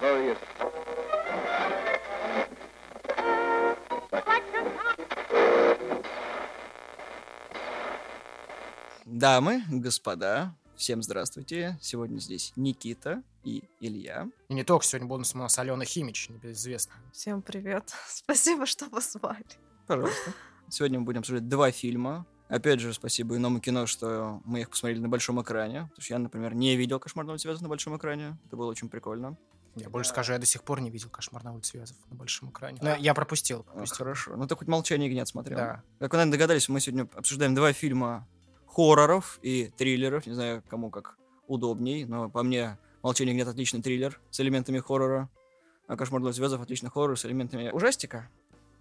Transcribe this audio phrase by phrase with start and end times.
[0.00, 0.38] Glorious.
[9.04, 11.76] Дамы, господа, всем здравствуйте.
[11.80, 14.28] Сегодня здесь Никита и Илья.
[14.48, 16.94] И не только сегодня бонусом у нас Алена Химич, небезызвестно.
[17.12, 17.92] Всем привет.
[18.06, 19.44] Спасибо, что позвали.
[19.88, 20.32] Пожалуйста.
[20.68, 22.24] Сегодня мы будем обсуждать два фильма.
[22.48, 25.88] Опять же, спасибо иному кино, что мы их посмотрели на большом экране.
[25.88, 28.38] Потому что я, например, не видел «Кошмар на Вязов» на большом экране.
[28.46, 29.36] Это было очень прикольно.
[29.84, 32.50] Я больше скажу, я до сих пор не видел «Кошмар на улице Вязов» на большом
[32.50, 32.78] экране.
[32.82, 33.60] Но я пропустил.
[33.68, 33.96] А, пропустил.
[33.96, 34.36] хорошо.
[34.36, 35.56] Ну, ты хоть «Молчание ягнят» смотрел.
[35.56, 35.82] Да.
[35.98, 38.26] Как вы, наверное, догадались, мы сегодня обсуждаем два фильма
[38.66, 40.26] хорроров и триллеров.
[40.26, 45.30] Не знаю, кому как удобней, но по мне «Молчание ягнят» отличный триллер с элементами хоррора,
[45.86, 48.28] а «Кошмар на улице Вязов» отличный хоррор с элементами ужастика.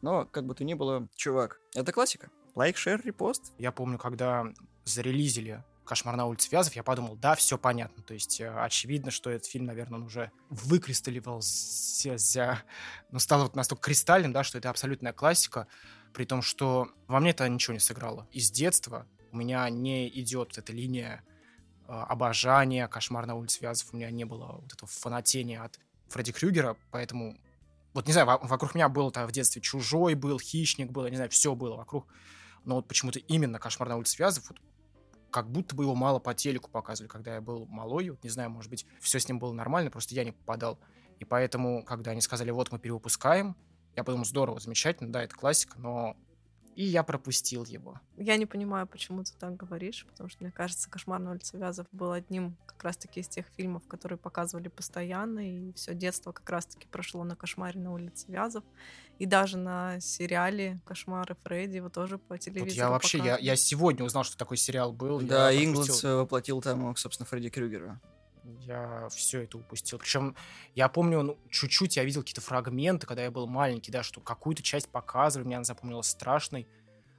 [0.01, 2.29] Но, как бы то ни было, чувак, это классика.
[2.55, 3.53] Лайк, шер, репост.
[3.57, 4.45] Я помню, когда
[4.85, 8.03] зарелизили «Кошмар на улице Вязов», я подумал, да, все понятно.
[8.03, 12.63] То есть э, очевидно, что этот фильм, наверное, он уже выкристаллизовался,
[13.11, 15.67] ну, стал вот настолько кристальным, да, что это абсолютная классика,
[16.13, 18.27] при том, что во мне это ничего не сыграло.
[18.31, 21.23] Из детства у меня не идет вот эта линия
[21.87, 25.79] э, обожания «Кошмар на улице Вязов», у меня не было вот этого фанатения от
[26.09, 27.37] Фредди Крюгера, поэтому
[27.93, 31.09] вот не знаю, во- вокруг меня был там в детстве чужой был, хищник был, я
[31.09, 32.05] не знаю, все было вокруг.
[32.63, 34.59] Но вот почему-то именно кошмар на улице Вязов, вот
[35.31, 38.09] как будто бы его мало по телеку показывали, когда я был малой.
[38.09, 40.79] Вот не знаю, может быть, все с ним было нормально, просто я не попадал.
[41.19, 43.55] И поэтому, когда они сказали, вот мы перевыпускаем,
[43.95, 46.15] я подумал, здорово, замечательно, да, это классика, но
[46.77, 47.99] и я пропустил его.
[48.17, 51.87] Я не понимаю, почему ты так говоришь, потому что, мне кажется, «Кошмар на улице Вязов»
[51.91, 56.87] был одним как раз-таки из тех фильмов, которые показывали постоянно, и все детство как раз-таки
[56.87, 58.63] прошло на «Кошмаре на улице Вязов»,
[59.17, 63.55] и даже на сериале «Кошмары Фредди» его тоже по телевизору Вот я вообще, я, я
[63.55, 65.19] сегодня узнал, что такой сериал был.
[65.19, 67.99] Да, э, воплотил там, собственно, Фредди Крюгера.
[68.61, 69.99] Я все это упустил.
[69.99, 70.35] Причем
[70.75, 74.63] я помню, ну, чуть-чуть я видел какие-то фрагменты, когда я был маленький, да, что какую-то
[74.63, 76.67] часть показывали, мне она запомнилась страшной.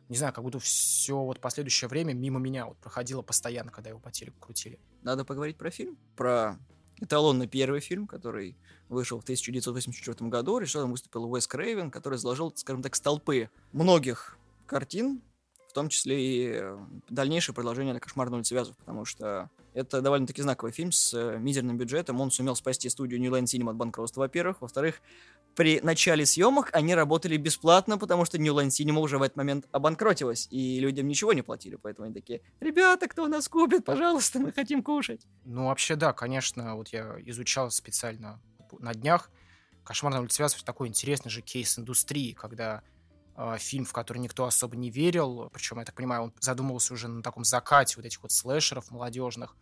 [0.09, 4.01] Не знаю, как будто все вот последующее время мимо меня вот проходило постоянно, когда его
[4.01, 4.79] по телеку крутили.
[5.03, 5.99] Надо поговорить про фильм.
[6.17, 6.59] Про
[7.01, 8.57] эталонный первый фильм, который
[8.89, 10.59] вышел в 1984 году.
[10.59, 15.23] Режиссером выступил Уэс Крейвен, который заложил, скажем так, столпы многих картин,
[15.79, 16.79] том числе и э,
[17.09, 21.39] дальнейшее продолжение на «Кошмар на улице Вязов», потому что это довольно-таки знаковый фильм с э,
[21.39, 22.21] мизерным бюджетом.
[22.21, 24.61] Он сумел спасти студию New Line Cinema от банкротства, во-первых.
[24.61, 25.01] Во-вторых,
[25.55, 29.69] при начале съемок они работали бесплатно, потому что New Line Cinema уже в этот момент
[29.71, 34.51] обанкротилась, и людям ничего не платили, поэтому они такие, ребята, кто нас купит, пожалуйста, мы
[34.51, 35.27] хотим кушать.
[35.45, 38.41] Ну, вообще, да, конечно, вот я изучал специально
[38.81, 39.31] на днях.
[39.85, 42.83] «Кошмар на улице Вязов» такой интересный же кейс индустрии, когда
[43.59, 47.23] фильм, в который никто особо не верил, причем, я так понимаю, он задумывался уже на
[47.23, 49.57] таком закате вот этих вот слэшеров молодежных,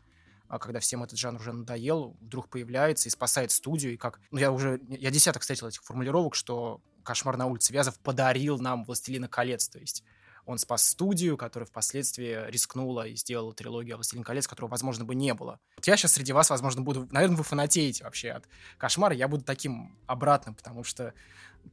[0.48, 4.20] а когда всем этот жанр уже надоел, вдруг появляется и спасает студию, и как...
[4.30, 4.80] Ну, я уже...
[4.88, 9.78] Я десяток встретил этих формулировок, что «Кошмар на улице Вязов» подарил нам «Властелина колец», то
[9.78, 10.04] есть
[10.46, 15.34] он спас студию, которая впоследствии рискнула и сделала трилогию «Властелин колец», которого, возможно, бы не
[15.34, 15.58] было.
[15.76, 17.08] Вот я сейчас среди вас, возможно, буду...
[17.10, 18.48] Наверное, вы фанатеете вообще от
[18.78, 21.12] «Кошмара», я буду таким обратным, потому что,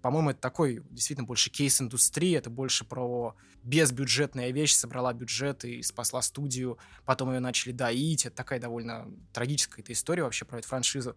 [0.01, 5.81] по-моему, это такой действительно больше кейс индустрии, это больше про безбюджетная вещь, собрала бюджет и
[5.81, 10.67] спасла студию, потом ее начали доить, это такая довольно трагическая эта история вообще про эту
[10.67, 11.15] франшизу,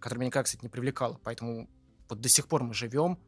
[0.00, 1.68] которая меня никак, кстати, не привлекала, поэтому
[2.08, 3.18] вот до сих пор мы живем,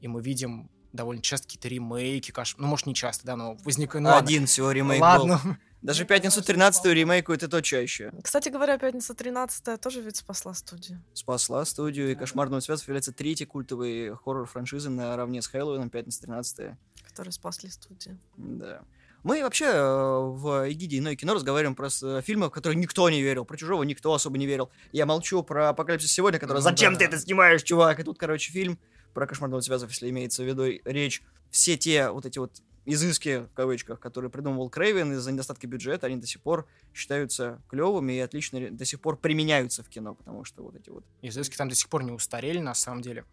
[0.00, 2.56] и мы видим довольно часто какие-то ремейки, каш...
[2.56, 4.02] ну, может, не часто, да, но возникает...
[4.02, 4.16] Ну.
[4.16, 5.40] Один всего ремейк Ладно.
[5.44, 5.56] был.
[5.86, 8.12] Даже «Пятницу 13 ремейкуют это то чаще.
[8.20, 11.00] Кстати говоря, «Пятница 13 тоже ведь спасла студию.
[11.14, 16.74] Спасла студию, и «Кошмар на Вязов» является третьей культовой хоррор-франшизой наравне с Хэллоуином «Пятница 13
[17.04, 18.18] которые спасли студию.
[18.36, 18.82] Да.
[19.22, 23.22] Мы вообще э, в эгиде иное кино разговариваем про с- фильмы, в которые никто не
[23.22, 23.44] верил.
[23.44, 24.70] Про чужого никто особо не верил.
[24.92, 26.98] Я молчу про Апокалипсис сегодня, который Ну Зачем да.
[26.98, 28.00] ты это снимаешь, чувак?
[28.00, 28.78] И тут, короче, фильм
[29.14, 31.22] про кошмар на улице Вязов, если имеется в виду речь.
[31.50, 36.16] Все те вот эти вот изыски, в кавычках, которые придумывал Крейвен из-за недостатка бюджета, они
[36.16, 40.62] до сих пор считаются клевыми и отлично до сих пор применяются в кино, потому что
[40.62, 43.24] вот эти вот Изыски там до сих пор не устарели, на самом деле.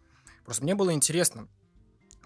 [0.43, 1.47] Просто мне было интересно,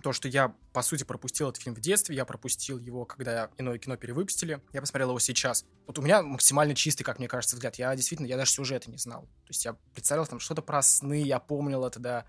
[0.03, 3.77] то, что я, по сути, пропустил этот фильм в детстве, я пропустил его, когда иное
[3.77, 5.65] кино перевыпустили, я посмотрел его сейчас.
[5.85, 7.75] Вот у меня максимально чистый, как мне кажется, взгляд.
[7.75, 9.23] Я действительно, я даже сюжета не знал.
[9.23, 12.25] То есть я представлял там что-то про сны, я помнил это, да,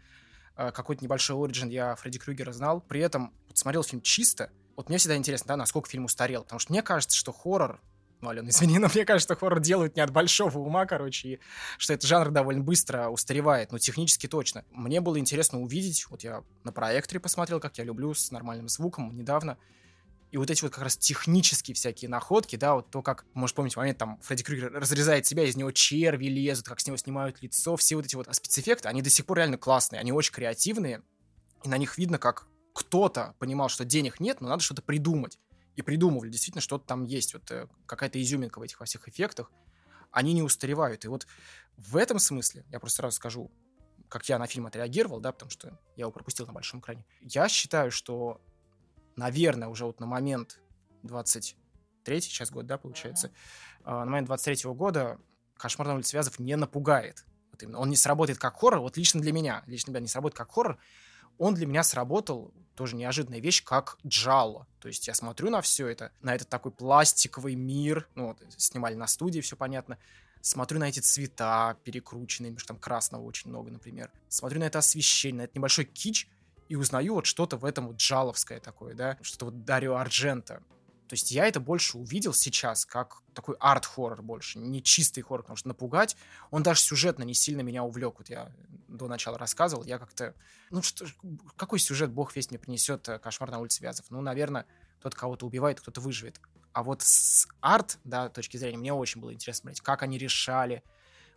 [0.56, 2.80] э, какой-то небольшой оригин я Фредди Крюгера знал.
[2.80, 4.50] При этом вот смотрел фильм чисто.
[4.78, 6.44] Вот мне всегда интересно, да, насколько фильм устарел.
[6.44, 7.80] Потому что мне кажется, что хоррор
[8.20, 11.40] ну, Алена, извини, но мне кажется, что хоррор делают не от большого ума, короче, и
[11.78, 14.64] что этот жанр довольно быстро устаревает, но технически точно.
[14.70, 19.16] Мне было интересно увидеть, вот я на проекторе посмотрел, как я люблю, с нормальным звуком
[19.16, 19.58] недавно,
[20.30, 23.76] И вот эти вот как раз технические всякие находки, да, вот то, как, может помнить
[23.76, 27.74] момент, там, Фредди Крюгер разрезает себя, из него черви лезут, как с него снимают лицо,
[27.76, 31.02] все вот эти вот спецэффекты, они до сих пор реально классные, они очень креативные,
[31.64, 32.46] и на них видно, как
[32.78, 35.38] кто-то понимал, что денег нет, но надо что-то придумать.
[35.74, 39.50] И придумывали, действительно, что-то там есть, вот э, какая-то изюминка в этих во всех эффектах,
[40.12, 41.04] они не устаревают.
[41.04, 41.26] И вот
[41.76, 43.50] в этом смысле, я просто сразу скажу,
[44.08, 47.04] как я на фильм отреагировал, да, потому что я его пропустил на большом экране.
[47.20, 48.40] Я считаю, что
[49.16, 50.60] наверное, уже вот на момент
[51.02, 53.32] 23 сейчас год, да, получается,
[53.80, 54.04] uh-huh.
[54.04, 55.18] на момент 23 года
[55.56, 57.24] «Кошмар на улице Вязов» не напугает.
[57.50, 57.80] Вот именно.
[57.80, 60.52] Он не сработает как хоррор, вот лично для меня, лично для меня не сработает как
[60.52, 60.78] хоррор,
[61.38, 64.66] он для меня сработал, тоже неожиданная вещь, как джало.
[64.80, 68.94] То есть я смотрю на все это, на этот такой пластиковый мир, ну, вот, снимали
[68.94, 69.98] на студии, все понятно,
[70.40, 74.10] смотрю на эти цвета перекрученные, потому что там красного очень много, например.
[74.28, 76.28] Смотрю на это освещение, на этот небольшой кич,
[76.68, 80.62] и узнаю вот что-то в этом вот джаловское такое, да, что-то вот Дарио Арджента.
[81.08, 85.56] То есть я это больше увидел сейчас как такой арт-хоррор больше, не чистый хоррор, потому
[85.56, 86.16] что напугать,
[86.50, 88.16] он даже сюжетно не сильно меня увлек.
[88.18, 88.52] Вот я
[88.88, 90.34] до начала рассказывал, я как-то,
[90.70, 91.06] ну что,
[91.56, 94.06] какой сюжет бог весь мне принесет э, кошмар на улице Вязов?
[94.10, 94.66] Ну, наверное,
[95.00, 96.40] тот кого-то убивает, кто-то выживет.
[96.72, 100.82] А вот с арт, да, точки зрения, мне очень было интересно смотреть, как они решали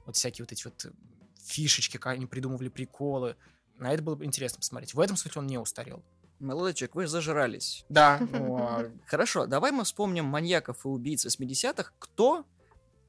[0.05, 0.93] вот всякие вот эти вот
[1.41, 3.37] фишечки, как они придумывали приколы,
[3.77, 4.93] на это было бы интересно посмотреть.
[4.93, 6.03] В этом смысле он не устарел.
[6.41, 7.85] Молодочек, вы зажрались.
[7.87, 8.19] Да.
[9.07, 11.91] Хорошо, давай мы вспомним маньяков и убийц 80-х.
[11.99, 12.45] Кто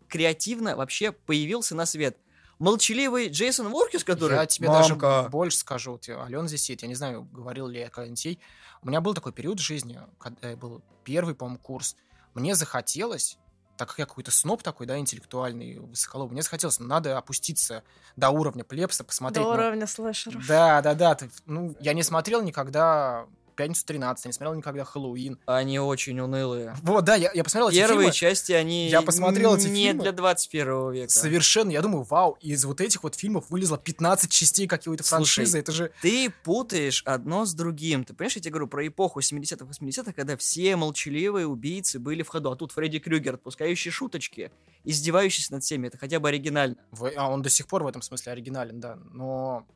[0.09, 2.19] креативно вообще появился на свет?
[2.59, 4.37] Молчаливый Джейсон Воркис, который...
[4.37, 5.07] Я тебе Мамка.
[5.09, 5.99] даже больше скажу.
[6.01, 8.39] Здесь сидит, я не знаю, говорил ли я когда-нибудь ей.
[8.83, 11.97] У меня был такой период в жизни, когда был первый, по-моему, курс.
[12.35, 13.39] Мне захотелось
[13.77, 17.83] так как я какой-то сноб такой, да, интеллектуальный, высоколоб, мне захотелось, ну, надо опуститься
[18.17, 19.45] до уровня плепса, посмотреть.
[19.45, 20.47] До ну, уровня слэшеров.
[20.47, 21.15] Да, да, да.
[21.15, 25.39] Ты, ну, я не смотрел никогда Пятницу 13, я не смотрел никогда Хэллоуин.
[25.47, 26.77] Они очень унылые.
[26.83, 28.35] Вот, да, я, я посмотрел Первые эти фильмы.
[28.35, 30.03] части, они я посмотрел эти не фильмы.
[30.03, 31.13] для 21 века.
[31.13, 35.73] Совершенно, я думаю, вау, из вот этих вот фильмов вылезло 15 частей какой-то франшизы, это
[35.73, 35.93] же...
[36.01, 38.05] Ты путаешь одно с другим.
[38.05, 42.29] Ты понимаешь, я тебе говорю про эпоху 70-х, 80-х, когда все молчаливые убийцы были в
[42.29, 44.51] ходу, а тут Фредди Крюгер, отпускающий шуточки,
[44.85, 46.77] издевающийся над всеми, это хотя бы оригинально.
[47.17, 49.67] А он до сих пор в этом смысле оригинален, да, но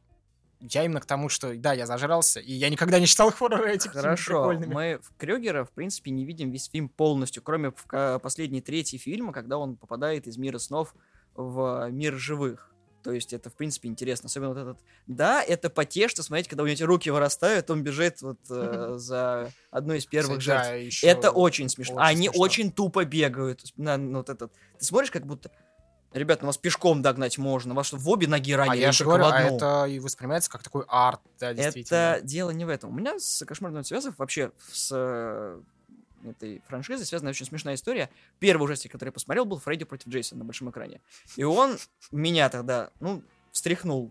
[0.71, 3.93] я именно к тому, что, да, я зажрался, и я никогда не читал хорроры этих
[3.93, 7.73] Хорошо, мы в Крюгера, в принципе, не видим весь фильм полностью, кроме
[8.21, 10.95] последней третьей фильма, когда он попадает из мира снов
[11.35, 12.73] в мир живых.
[13.07, 14.27] То есть это, в принципе, интересно.
[14.27, 14.79] Особенно вот этот...
[15.07, 19.53] Да, это потешно смотреть, когда у него эти руки вырастают, он бежит вот э, за
[19.71, 21.05] одной из первых жертв.
[21.05, 21.95] это очень смешно.
[21.95, 22.43] Очень Они смешно.
[22.43, 23.63] очень тупо бегают.
[23.77, 24.53] На, на, вот этот...
[24.81, 25.53] Ты смотришь, как будто
[26.17, 29.05] Ребята, ну вас пешком догнать можно, вас что, в обе ноги ранили, а я же
[29.05, 31.97] говорю, а это и воспринимается как такой арт, да, действительно.
[31.97, 32.91] Это дело не в этом.
[32.91, 35.61] У меня с «Кошмарным связав» вообще с э,
[36.25, 38.09] этой франшизой связана очень смешная история.
[38.39, 41.03] Первый ужастик, который я посмотрел, был «Фредди против Джейсона» на большом экране.
[41.37, 41.77] И он
[42.11, 43.23] меня тогда, ну,
[43.53, 44.11] встряхнул.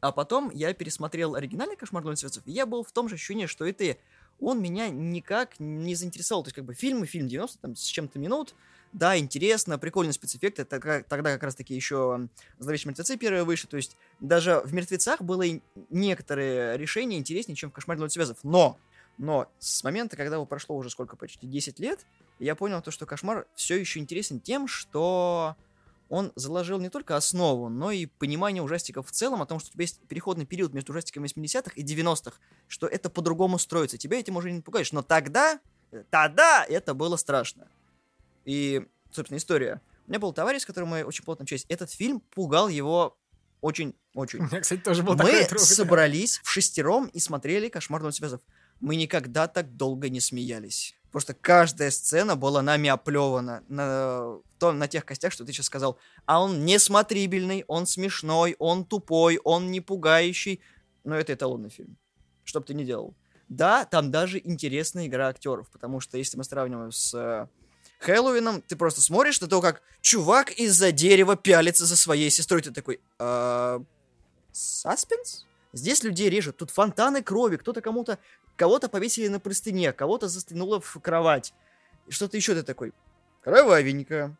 [0.00, 3.46] А потом я пересмотрел оригинальный «Кошмар дома связав», и я был в том же ощущении,
[3.46, 3.98] что и ты.
[4.38, 6.44] Он меня никак не заинтересовал.
[6.44, 8.54] То есть, как бы, фильм и фильм 90 там, с чем-то минут,
[8.92, 10.58] да, интересно, прикольный спецэффект.
[10.58, 12.28] Это тогда как раз-таки еще
[12.58, 13.68] «Зловещие мертвецы» первые вышли.
[13.68, 15.44] То есть даже в «Мертвецах» было
[15.90, 18.38] некоторые решения интереснее, чем в «Кошмаре ночь связов».
[18.42, 18.78] Но,
[19.16, 22.00] но с момента, когда его прошло уже сколько, почти 10 лет,
[22.40, 25.56] я понял то, что «Кошмар» все еще интересен тем, что
[26.08, 29.72] он заложил не только основу, но и понимание ужастиков в целом, о том, что у
[29.74, 33.96] тебя есть переходный период между ужастиками 80-х и 90-х, что это по-другому строится.
[33.96, 34.90] Тебя этим уже не пугаешь.
[34.90, 35.60] Но тогда,
[36.10, 37.68] тогда это было страшно.
[38.44, 39.80] И, собственно, история.
[40.06, 41.66] У меня был товарищ, с которым мы очень плотно общались.
[41.68, 43.16] Этот фильм пугал его
[43.60, 44.40] очень-очень.
[44.40, 48.40] У меня, кстати, тоже был Мы такой собрались в шестером и смотрели «Кошмар связов».
[48.80, 50.94] Мы никогда так долго не смеялись.
[51.12, 55.98] Просто каждая сцена была нами оплевана на, том, на тех костях, что ты сейчас сказал.
[56.24, 60.60] А он несмотрибельный, он смешной, он тупой, он не пугающий.
[61.04, 61.96] Но это эталонный фильм.
[62.44, 63.14] Что бы ты ни делал.
[63.48, 67.48] Да, там даже интересная игра актеров, потому что если мы сравниваем с
[68.00, 72.62] Хэллоуином ты просто смотришь на то, как чувак из-за дерева пялится за своей сестрой.
[72.62, 73.82] Ты такой, «А,
[74.52, 75.46] саспенс?
[75.72, 78.18] Здесь людей режут, тут фонтаны крови, кто-то кому-то,
[78.56, 81.52] кого-то повесили на простыне, кого-то застянуло в кровать.
[82.08, 82.92] Что-то еще ты такой,
[83.42, 84.36] кровавенько.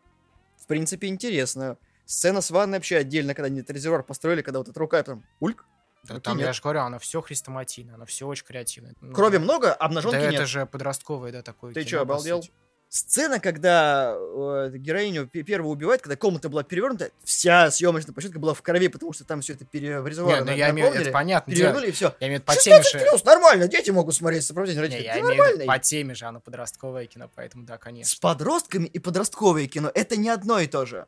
[0.57, 1.77] В принципе, интересно.
[2.05, 5.65] Сцена с ванной вообще отдельно, когда резервуар построили, когда вот эта рука там, ульк,
[6.03, 6.47] да, там, нет.
[6.47, 8.95] я же говорю, оно все хрестоматийно, оно все очень креативное.
[9.13, 10.33] Крови много, обнаженки да нет.
[10.33, 12.43] это же подростковое, да, такое Ты что, обалдел?
[12.93, 18.53] Сцена, когда э, героиню пе- первую убивают, когда комната была перевернута, вся съемочная площадка была
[18.53, 20.39] в крови, потому что там все это переврезовали.
[20.39, 21.53] Не, ну я имею это понятно.
[21.55, 21.69] дело.
[21.69, 22.13] перевернули и все.
[22.19, 23.09] Я имею в виду по теме 16 же.
[23.09, 25.05] плюс, нормально, дети могут смотреть сопровождение Не, родителей.
[25.05, 28.19] я Это имею в виду по теме же, оно подростковое кино, поэтому да, С конечно.
[28.21, 31.05] подростками и подростковое кино это не одно и то же.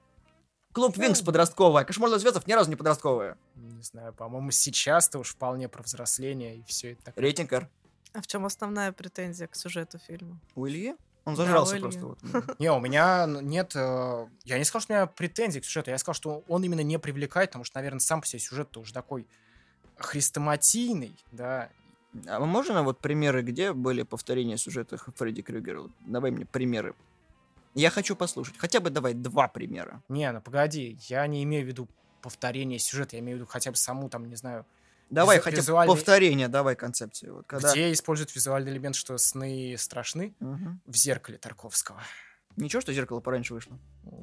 [0.72, 1.26] Клуб Винкс Ну.
[1.26, 3.36] подростковая, Кошмар звездов ни разу не подростковая.
[3.56, 7.24] Не знаю, по-моему, сейчас-то уж вполне про взросление и все это такое.
[7.24, 7.68] Рейтинг Р.
[8.14, 10.40] А в чем основная претензия к сюжету фильма?
[10.56, 10.96] У Ильи?
[11.26, 11.82] Он зажрался Ильи.
[11.82, 12.06] просто.
[12.06, 12.20] вот.
[12.60, 13.72] Не, у меня нет...
[13.76, 15.90] э, Я не сказал, что у меня претензий к сюжету.
[15.92, 18.94] Я сказал, что он именно не привлекает, потому что, наверное, сам по себе сюжет уже
[18.94, 19.26] такой
[19.98, 21.70] хрестоматийный, да.
[22.28, 25.82] А можно вот примеры, где были повторения сюжета Фредди Крюгера?
[25.82, 26.94] Вот Давай мне примеры.
[27.74, 28.56] Я хочу послушать.
[28.58, 30.04] Хотя бы давай два примера.
[30.10, 31.88] Не, ну погоди, я не имею в виду
[32.22, 34.66] повторение сюжета, я имею в виду хотя бы саму, там, не знаю,
[35.14, 37.36] Давай хотя бы визуальный- повторение, давай концепцию.
[37.36, 37.72] Вот когда...
[37.72, 40.82] где используют визуальный элемент, что сны страшны Мгм.
[40.86, 42.02] в зеркале Тарковского.
[42.56, 43.80] Ничего, что зеркало пораньше вышло.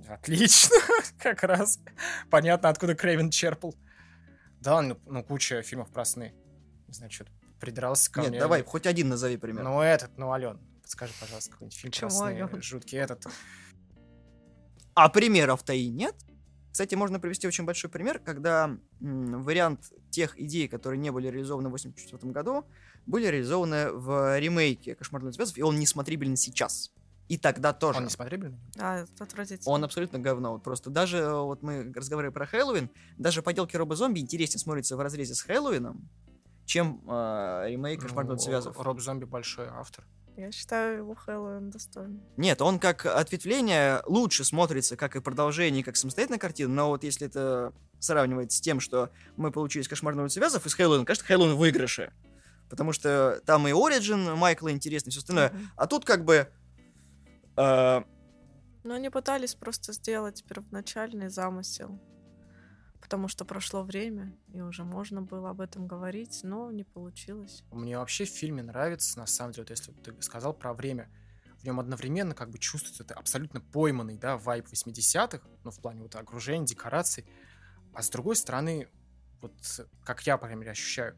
[0.09, 0.77] Отлично,
[1.19, 1.81] как раз.
[2.31, 3.75] Понятно, откуда Крейвен черпал.
[4.61, 6.33] Да, ну, ну, куча фильмов про сны.
[6.87, 7.25] Не знаю, что
[7.61, 8.39] придрался ко Нет, мне.
[8.41, 9.65] давай, хоть один назови пример.
[9.65, 12.63] Ну, этот, ну, Ален, подскажи, пожалуйста, какой-нибудь фильм про Почему сны, Ален?
[12.63, 13.27] жуткий этот.
[14.95, 16.15] А примеров-то и нет.
[16.73, 21.69] Кстати, можно привести очень большой пример, когда м, вариант тех идей, которые не были реализованы
[21.69, 22.65] в 1984 году,
[23.07, 26.93] были реализованы в ремейке «Кошмарных звезд», и он несмотрибелен сейчас.
[27.29, 27.99] И тогда тоже.
[27.99, 28.59] Он не смотрибельный?
[28.79, 29.73] А, отвратительно.
[29.73, 30.53] Он абсолютно говно.
[30.53, 34.97] Вот просто даже э, вот мы разговаривали про Хэллоуин, даже поделки Роба Зомби интереснее смотрятся
[34.97, 36.09] в разрезе с Хэллоуином,
[36.67, 38.81] чем э, ремейк «Кошмарных Ну, звездов».
[38.81, 40.05] Роб Зомби большой автор.
[40.41, 42.23] Я считаю его Хэллоуин достойным.
[42.39, 47.27] Нет, он как ответвление лучше смотрится, как и продолжение, как самостоятельная картина, но вот если
[47.27, 51.57] это сравнивать с тем, что мы получили из «Кошмарного связов» и с Хэллоуин, конечно, Хэллоуин
[51.57, 52.15] выигрыше.
[52.71, 55.51] Потому что там и Ориджин Майкла интересный, все остальное.
[55.51, 55.71] Мгм.
[55.77, 56.49] А тут как бы...
[57.59, 58.03] э,
[58.85, 62.01] Но они пытались просто сделать первоначальный замысел.
[63.11, 67.65] Потому что прошло время, и уже можно было об этом говорить, но не получилось.
[67.73, 71.11] Мне вообще в фильме нравится, на самом деле, вот если ты сказал про время,
[71.59, 76.03] в нем одновременно как бы чувствуется это абсолютно пойманный, да, вайп 80-х, ну, в плане
[76.03, 77.27] вот окружения, декораций,
[77.95, 78.87] а с другой стороны,
[79.43, 79.55] вот
[80.05, 81.17] как я, по крайней мере, ощущаю,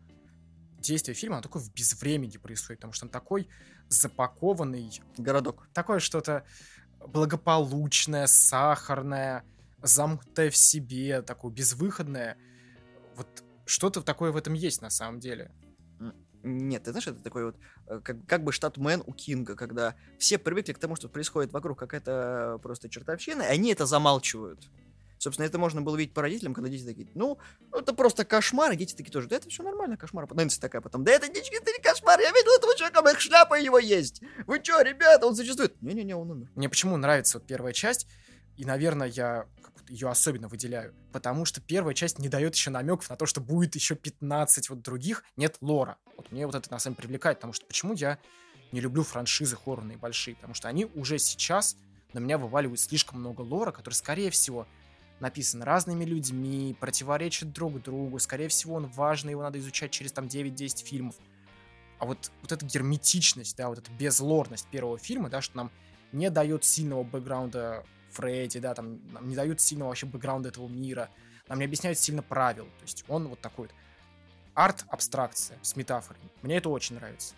[0.78, 3.50] действие фильма, оно такое в безвремени происходит, потому что он такой
[3.90, 5.68] запакованный, городок.
[5.74, 6.46] такое что-то
[7.06, 9.44] благополучное, сахарное,
[9.82, 12.36] замкнутое в себе, такое безвыходное.
[13.16, 15.50] Вот что-то такое в этом есть на самом деле.
[16.44, 19.94] Нет, ты знаешь, это такой вот, э, как, как бы штат Мэн у Кинга, когда
[20.18, 24.68] все привыкли к тому, что происходит вокруг какая-то просто чертовщина, и они это замалчивают.
[25.18, 27.38] Собственно, это можно было видеть по родителям, когда дети такие, ну,
[27.72, 30.26] это просто кошмар, и дети такие тоже, да это все нормально, кошмар.
[30.34, 33.54] Нэнси такая потом, да это не, это не кошмар, я видел этого человека, моих шляпа
[33.54, 34.20] его есть.
[34.48, 35.80] Вы что, ребята, он существует?
[35.80, 36.50] Не-не-не, он умер.
[36.56, 38.08] Мне почему нравится вот первая часть,
[38.62, 39.46] и, наверное, я
[39.88, 43.74] ее особенно выделяю, потому что первая часть не дает еще намеков на то, что будет
[43.74, 45.98] еще 15 вот других, нет лора.
[46.16, 48.20] Вот мне вот это на самом деле привлекает, потому что почему я
[48.70, 51.76] не люблю франшизы хоррорные большие, потому что они уже сейчас
[52.12, 54.68] на меня вываливают слишком много лора, который, скорее всего,
[55.18, 60.26] написан разными людьми, противоречит друг другу, скорее всего, он важный, его надо изучать через там
[60.26, 61.16] 9-10 фильмов.
[61.98, 65.72] А вот, вот эта герметичность, да, вот эта безлорность первого фильма, да, что нам
[66.12, 71.08] не дает сильного бэкграунда Фредди, да, там нам не дают сильного вообще бэкграунда этого мира,
[71.48, 72.64] нам не объясняют сильно правил.
[72.64, 73.74] То есть он вот такой вот
[74.54, 76.20] арт-абстракция с метафорой.
[76.42, 77.34] Мне это очень нравится.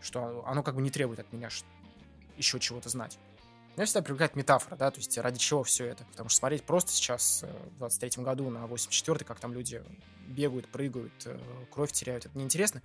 [0.00, 1.48] Что оно как бы не требует от меня
[2.36, 3.18] еще чего-то знать.
[3.76, 6.04] Меня всегда привлекает метафора, да, то есть ради чего все это.
[6.06, 9.82] Потому что смотреть просто сейчас, э, в 23-м году на 84-й, как там люди
[10.26, 11.38] бегают, прыгают, э,
[11.70, 12.82] кровь теряют, это неинтересно.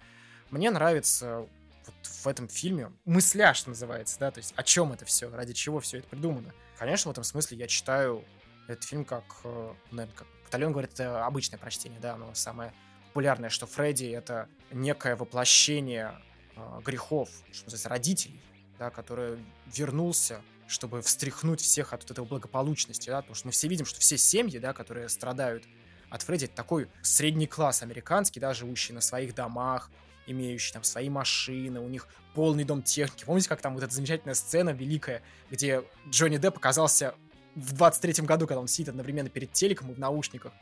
[0.50, 1.48] Мне нравится
[1.86, 5.80] вот в этом фильме мысля, называется, да, то есть о чем это все, ради чего
[5.80, 6.54] все это придумано.
[6.82, 8.26] Конечно, в этом смысле я читаю
[8.68, 12.74] этот фильм как, э, наверное, как Батальон говорит, это обычное прочтение, да, но самое
[13.10, 16.20] популярное, что Фредди— это некое воплощение
[16.56, 18.42] э, грехов, что называется, родителей,
[18.80, 23.68] да, который вернулся, чтобы встряхнуть всех от вот этого благополучности, да, потому что мы все
[23.68, 25.66] видим, что все семьи, да, которые страдают
[26.10, 29.92] от Фредди, это такой средний класс американский, да, живущий на своих домах,
[30.28, 33.26] имеющий там свои машины, у них полный дом техники.
[33.26, 37.16] Помните, как там вот эта замечательная сцена великая, где Джонни Депп оказался
[37.56, 40.54] в 23-м году, когда он сидит одновременно перед телеком и в наушниках.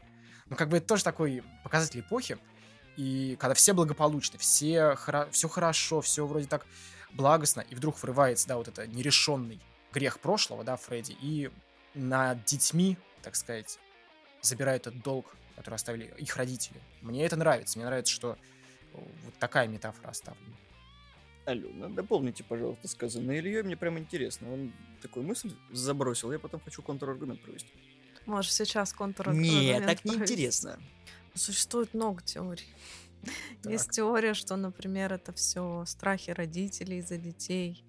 [0.49, 2.37] Ну, как бы это тоже такой показатель эпохи.
[2.97, 6.65] И когда все благополучны, все хоро- все хорошо, все вроде так
[7.11, 9.61] благостно, и вдруг врывается, да, вот это нерешенный
[9.93, 11.49] грех прошлого, да, Фредди, и
[11.93, 13.79] над детьми, так сказать,
[14.41, 16.79] забирают этот долг, который оставили их родители.
[17.01, 17.77] Мне это нравится.
[17.77, 18.37] Мне нравится, что
[18.93, 20.55] вот такая метафора оставлена.
[21.45, 24.53] Алена, дополните, пожалуйста, сказанное Ильей, мне прям интересно.
[24.53, 27.71] Он такую мысль забросил, я потом хочу контраргумент провести.
[28.25, 30.79] Можешь сейчас контур Нет, так неинтересно.
[31.33, 32.67] Существует много теорий.
[33.63, 37.83] Есть теория, что, например, это все страхи родителей за детей,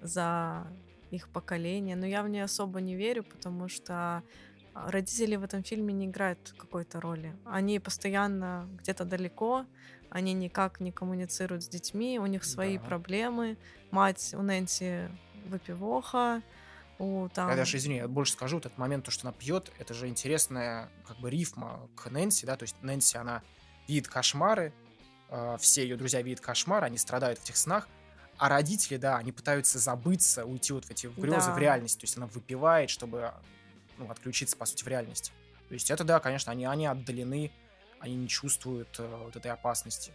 [0.00, 0.66] за
[1.10, 1.96] их поколение.
[1.96, 4.22] Но я в нее особо не верю, потому что
[4.74, 7.36] а, родители в этом фильме не играют какой-то роли.
[7.44, 9.64] Они постоянно где-то далеко,
[10.10, 12.84] они никак не коммуницируют с детьми, у них свои Да.
[12.84, 13.56] проблемы.
[13.90, 15.08] Мать у Нэнси
[15.46, 16.42] выпивоха,
[16.98, 17.48] у там...
[17.50, 20.08] Я даже, извини, я больше скажу, вот этот момент, то, что она пьет, это же
[20.08, 23.42] интересная как бы рифма к Нэнси, да, то есть Нэнси, она
[23.86, 24.72] видит кошмары,
[25.30, 27.88] э, все ее друзья видят кошмары, они страдают в этих снах,
[28.36, 31.54] а родители, да, они пытаются забыться, уйти вот в эти грезы, Да.
[31.54, 33.32] в реальность, то есть она выпивает, чтобы,
[33.96, 35.32] ну, отключиться, по сути, в реальность.
[35.68, 37.50] То есть это, да, конечно, они, они отдалены,
[38.00, 40.12] они не чувствуют э, вот этой опасности.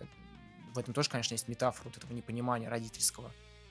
[0.00, 0.04] Э,
[0.74, 3.30] В этом тоже, конечно, есть метафора вот этого непонимания родительского.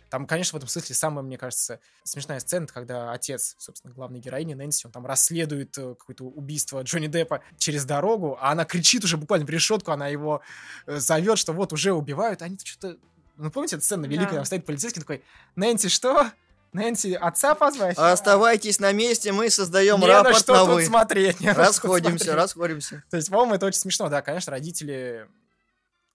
[0.10, 4.56] Там, конечно, в этом смысле самая, мне кажется, смешная сцена, когда отец, собственно, главной героини
[4.56, 9.18] Нэнси, он там расследует э, какое-то убийство Джонни Деппа через дорогу, а она кричит уже
[9.18, 10.42] буквально в решетку, она его
[10.88, 12.98] зовет, что вот уже убивают, а они что-то...
[13.38, 14.36] Ну, помните, эта сцена великая, Да.
[14.38, 15.24] там стоит полицейский такой,
[15.56, 16.32] Нэнси, что?
[16.74, 17.98] Нэнси, отца позвать?
[17.98, 20.86] Оставайтесь на месте, мы создаем Не на рапорт что на тут вы.
[20.86, 21.40] смотреть.
[21.40, 22.36] не на Расходимся, смотреть.
[22.36, 23.04] расходимся.
[23.10, 24.08] То есть, по-моему, это очень смешно.
[24.10, 25.28] Да, конечно, родители,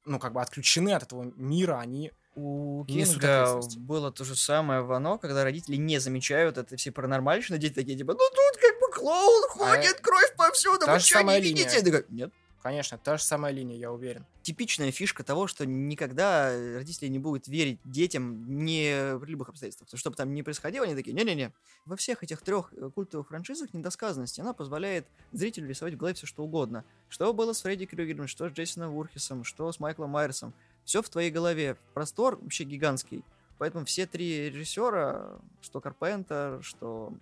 [0.04, 4.92] ну, как бы отключены от этого мира, они У Кинга было то же самое в
[4.92, 8.90] «Оно», когда родители не замечают это все паранормальщины, дети такие, типа, ну тут как бы
[8.92, 11.64] клоун ходит, кровь повсюду, вы что, не самая видите?
[11.64, 11.78] линия.
[11.78, 12.32] Я такой, Нет.
[12.64, 14.24] Конечно, та же самая линия, я уверен.
[14.40, 19.90] Типичная фишка того, что никогда родители не будут верить детям не при любых обстоятельствах.
[19.90, 21.52] То, Что бы там ни происходило, они такие, не-не-не.
[21.84, 26.26] Во всех этих трех э, культовых франшизах недосказанность, она позволяет зрителю рисовать в голове все
[26.26, 26.86] что угодно.
[27.10, 30.54] Что было с Фредди Крюгером, что с Джейсоном Вурхисом, что с Майклом Майерсом.
[30.86, 31.76] Все в твоей голове.
[31.92, 33.24] Простор вообще гигантский.
[33.58, 37.12] Поэтому все три режиссера, что Карпентер, что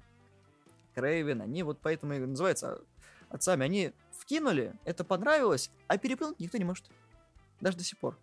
[0.95, 2.81] Крейвен, они вот поэтому и называются
[3.29, 3.65] отцами.
[3.65, 3.93] Они
[4.23, 6.87] вкинули, это понравилось, а переплюнуть никто не может.
[7.61, 8.17] Даже до сих пор.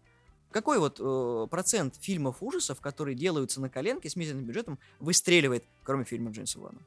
[0.51, 6.06] Какой вот э, процент фильмов ужасов, которые делаются на коленке с мизерным бюджетом, выстреливает, кроме
[6.06, 6.79] фильма Джеймса Вана?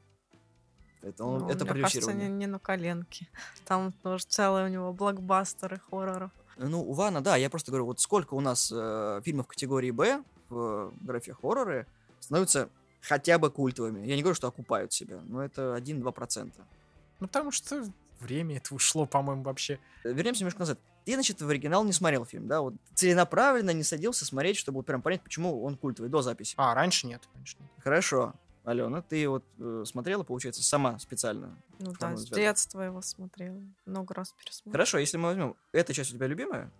[1.01, 3.29] Это, он, Ну, это мне кажется, не, не на коленке.
[3.65, 6.31] Там тоже целые у него блокбастеры хорроров.
[6.57, 10.23] Ну, у Вана, да, я просто говорю, вот сколько у нас э, фильмов категории Б
[10.49, 11.87] в э, графе хорроры
[12.19, 12.69] становятся
[13.01, 14.05] хотя бы культовыми.
[14.05, 16.51] Я не говорю, что окупают себя, но это 1-2%.
[17.19, 17.85] Ну, потому что
[18.23, 19.79] время это ушло, по-моему, вообще.
[20.03, 20.79] Вернемся немножко назад.
[21.05, 22.61] Ты, значит, в оригинал не смотрел фильм, да?
[22.61, 26.55] Вот целенаправленно не садился смотреть, чтобы прям понять, почему он культовый до записи.
[26.57, 27.21] А, раньше нет.
[27.35, 27.69] Раньше нет.
[27.83, 28.33] Хорошо.
[28.63, 31.57] Алена, ты вот э, смотрела, получается, сама специально.
[31.79, 33.61] Ну да, с детства его смотрела.
[33.85, 34.71] Много раз пересмотрела.
[34.71, 36.71] Хорошо, если мы возьмем, эта часть у тебя любимая?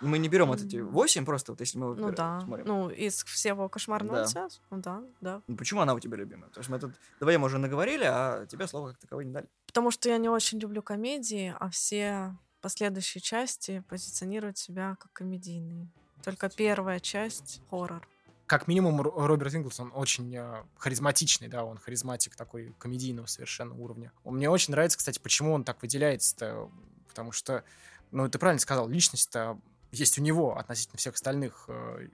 [0.00, 0.88] Мы не берем вот эти М.
[0.88, 2.40] 8 просто, вот если мы Ну выбираем, да.
[2.40, 2.66] смотрим.
[2.66, 4.22] Ну, из всего кошмарного Да.
[4.24, 4.48] лица?
[4.70, 5.42] Ну да, да.
[5.46, 6.50] Ну, Почему она у тебя любимая?
[6.50, 9.48] То есть мы тут вдвоем уже наговорили, а тебе слова как таковое не дали.
[9.66, 15.88] Потому что я не очень люблю комедии, а все последующие части позиционируют себя как комедийные.
[16.22, 18.06] Только первая часть— хоррор.
[18.46, 23.74] Как минимум, Ро- Роберт Инглс, он очень э, харизматичный, да, он харизматик такой комедийного совершенно
[23.74, 24.12] уровня.
[24.22, 26.70] Он Мне очень нравится, кстати, почему он так выделяется-то,
[27.08, 27.64] потому что,
[28.10, 29.58] ну, ты правильно сказал, личность-то
[29.96, 32.08] есть у него относительно всех остальных э,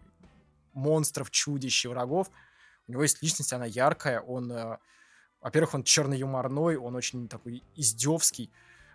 [0.73, 2.31] монстров, чудищ и врагов.
[2.89, 4.79] У него есть личность, она яркая, он, э,
[5.41, 8.51] во-первых, он черно-юморной, он очень такой издевский,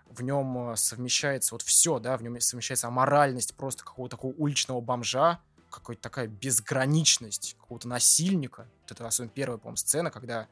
[0.09, 4.81] в нем э, совмещается вот все, да, в нем совмещается аморальность просто какого-то такого уличного
[4.81, 8.69] бомжа, какая-то такая безграничность какого-то насильника.
[8.83, 10.47] Вот это особенно первая, по-моему, сцена, когда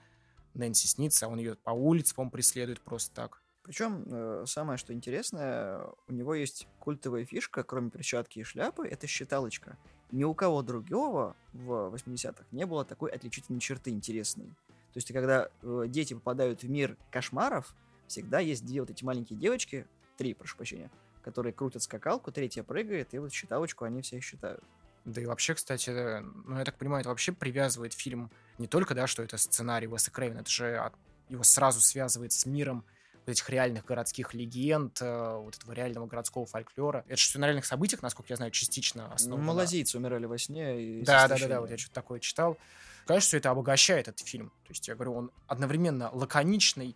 [0.53, 3.42] Нэнси снится, а он ее по улице, по-моему, преследует просто так.
[3.63, 9.07] Причем э, самое, что интересное, у него есть культовая фишка, кроме перчатки и шляпы, это
[9.07, 9.77] считалочка.
[10.11, 14.47] Ни у кого другого в 80-х не было такой отличительной черты интересной.
[14.47, 17.73] То есть, когда э, дети попадают в мир кошмаров,
[18.07, 20.91] всегда есть две вот эти маленькие девочки, три, прошу прощения,
[21.23, 24.63] которые крутят скакалку, третья прыгает, и вот считалочку они все считают.
[25.05, 28.93] Да и вообще, кстати, э, ну, я так понимаю, это вообще привязывает фильм не только,
[28.93, 30.91] да, что это сценарий Уэса Крейвена, это же
[31.29, 32.83] его сразу связывает с миром
[33.29, 37.05] этих реальных городских легенд, э, вот этого реального городского фольклора.
[37.07, 39.43] Это же на реальных событиях, насколько я знаю, частично основано.
[39.43, 40.81] малазийцы умирали во сне.
[40.81, 42.57] И Да, да, да, да, вот я что-то такое читал.
[43.05, 44.49] Конечно, все это обогащает этот фильм.
[44.63, 46.95] То есть, я говорю, он одновременно лаконичный.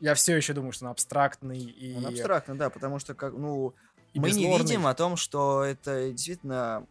[0.00, 3.74] Я все еще думаю, что он абстрактный и, Он абстрактно, да, потому что, как, ну,
[4.12, 4.66] и мы не безлорный.
[4.66, 6.86] видим о том, что это действительно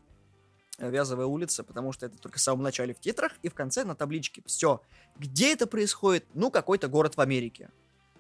[0.90, 3.96] Вязовая улица, потому что это только в самом начале в титрах и в конце на
[3.96, 4.42] табличке.
[4.46, 4.82] Все.
[5.18, 6.26] Где это происходит?
[6.34, 7.70] Ну, какой-то город в Америке.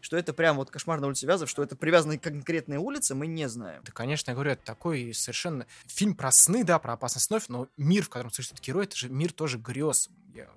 [0.01, 3.27] Что это прям вот кошмар на улице Вязов, что это привязаны к конкретной улице, мы
[3.27, 3.83] не знаем.
[3.85, 5.67] Да, конечно, я говорю, это такой совершенно...
[5.85, 9.09] Фильм про сны, да, про опасность снов, но мир, в котором существует герой, это же
[9.09, 10.09] мир тоже грез.
[10.33, 10.49] Я...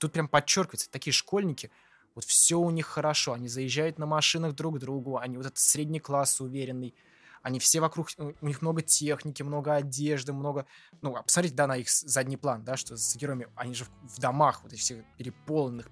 [0.00, 1.70] Тут прям подчеркивается, такие школьники,
[2.14, 5.58] вот все у них хорошо, они заезжают на машинах друг к другу, они вот этот
[5.58, 6.94] средний класс уверенный,
[7.42, 10.66] они все вокруг, у них много техники, много одежды, много...
[11.02, 14.16] Ну, а посмотрите, да, на их задний план, да, что с героями, они же в,
[14.16, 15.90] в домах, вот этих всех переполненных,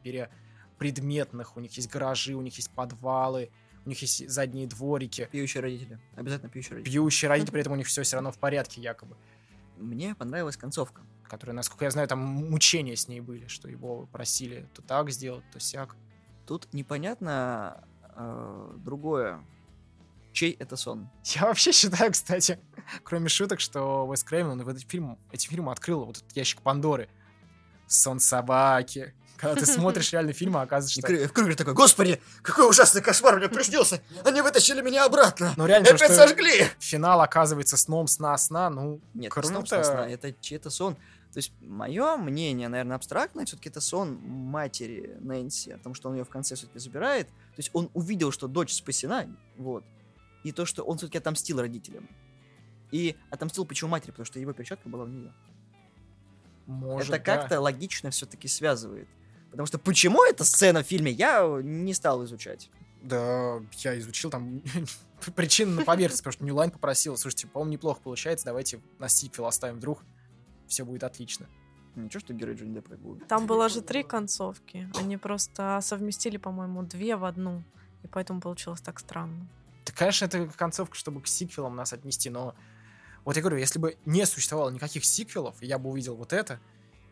[0.79, 3.51] перепредметных, у них есть гаражи, у них есть подвалы,
[3.85, 5.29] у них есть задние дворики.
[5.31, 5.99] Пьющие родители.
[6.15, 6.93] Обязательно пьющие родители.
[6.93, 9.17] Пьющие родители, при этом у них все все равно в порядке, якобы.
[9.77, 11.03] Мне понравилась концовка.
[11.25, 15.45] Которая, насколько я знаю, там мучения с ней были, что его просили то так сделать,
[15.53, 15.95] то сяк.
[16.47, 17.85] Тут непонятно
[18.17, 19.45] э, другое
[20.39, 21.11] чей это сон.
[21.25, 22.61] Я вообще считаю, кстати,
[23.03, 26.63] кроме шуток, что Уэс Крейвен, он в этот фильм, эти фильмы открыл вот этот ящик
[26.63, 27.09] Пандоры.
[27.89, 29.15] Сон собаки.
[29.39, 31.29] Когда ты смотришь реальный фильм, а оказывается, что...
[31.29, 34.01] Крюгер такой, господи, какой ужасный кошмар мне приснился.
[34.25, 35.55] Они вытащили меня обратно.
[35.57, 36.67] Ну реально, Опять сожгли.
[36.81, 39.49] Финал оказывается сном сна-сна, ну, Нет, круто.
[39.49, 40.97] сном сна, это чей-то сон.
[41.33, 46.17] То есть, мое мнение, наверное, абстрактное, все-таки это сон матери Нэнси, о том, что он
[46.17, 47.29] ее в конце все-таки забирает.
[47.29, 49.85] То есть, он увидел, что дочь спасена, вот,
[50.43, 52.09] и то, что он все-таки отомстил родителям.
[52.91, 55.33] И отомстил почему матери, потому что его перчатка была в нее.
[56.67, 59.09] Может, это как-то логично все-таки связывает.
[59.51, 62.71] Потому что почему эта сцена в фильме, я не стал изучать.
[63.03, 64.63] Да, я изучил там
[65.37, 69.77] причины на поверхности, потому что Ньюлайн попросил, слушайте, по-моему, неплохо получается, давайте на сиквел оставим
[69.77, 70.05] вдруг,
[70.67, 71.47] все будет отлично.
[71.95, 73.27] Ничего, что герой Джонни Деппа будет.
[73.27, 74.89] Там было же три концовки.
[74.99, 77.65] Они просто совместили, по-моему, две в одну.
[78.05, 79.49] И поэтому получилось так странно.
[79.85, 82.55] Да, конечно, это концовка, чтобы к сиквелам нас отнести, но
[83.25, 86.61] вот я говорю, если бы не существовало никаких сиквелов, и я бы увидел вот это,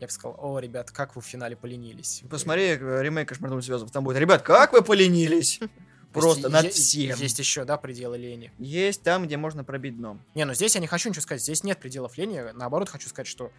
[0.00, 2.22] я бы сказал, о, ребят, как вы в финале поленились.
[2.28, 5.60] Посмотри э, ремейк «Кошмарных звездов», там будет, ребят, как вы поленились?
[6.12, 7.18] Просто над всем.
[7.18, 8.52] Есть еще, да, пределы лени?
[8.58, 10.18] Есть там, где можно пробить дно.
[10.34, 13.26] Не, ну здесь я не хочу ничего сказать, здесь нет пределов лени, наоборот, хочу сказать,
[13.26, 13.50] что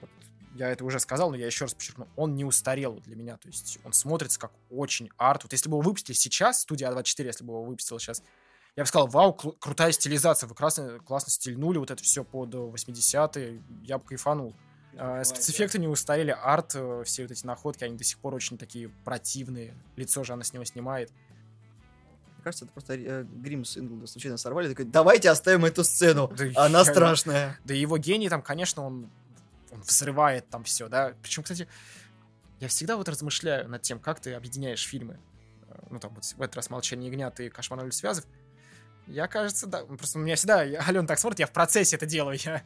[0.00, 0.10] вот,
[0.54, 3.48] я это уже сказал, но я еще раз подчеркну, он не устарел для меня, то
[3.48, 5.42] есть он смотрится как очень арт.
[5.44, 8.22] Вот если бы его выпустили сейчас, студия А24, если бы его выпустила сейчас,
[8.76, 13.62] я бы сказал, вау, крутая стилизация, вы классно, классно стильнули вот это все под 80-е,
[13.82, 14.54] я бы кайфанул.
[14.96, 18.58] А, спецэффекты не устарели, арт, э, все вот эти находки, они до сих пор очень
[18.58, 19.74] такие противные.
[19.96, 21.10] Лицо же она с него снимает.
[22.40, 24.68] Мне кажется, это просто э, грим с Инглда случайно сорвали.
[24.68, 26.84] Такой, давайте оставим эту сцену, да она я...
[26.84, 27.58] страшная.
[27.64, 29.10] Да его гений там, конечно, он,
[29.70, 31.14] он взрывает там все, да.
[31.22, 31.68] Причем, кстати,
[32.58, 35.18] я всегда вот размышляю над тем, как ты объединяешь фильмы.
[35.68, 38.24] Э, ну, там, вот в этот раз «Молчание ягнят» и «Кошмар на улице Вязов».
[39.06, 39.84] Я, кажется, да.
[39.84, 42.38] Просто у меня всегда Ален так смотрит, я в процессе это делаю.
[42.40, 42.62] Я...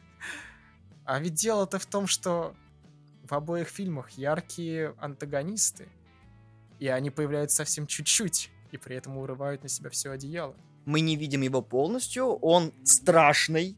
[1.05, 2.55] А ведь дело-то в том, что
[3.23, 5.87] в обоих фильмах яркие антагонисты.
[6.79, 10.55] И они появляются совсем чуть-чуть, и при этом урывают на себя все одеяло.
[10.85, 13.77] Мы не видим его полностью, он страшный,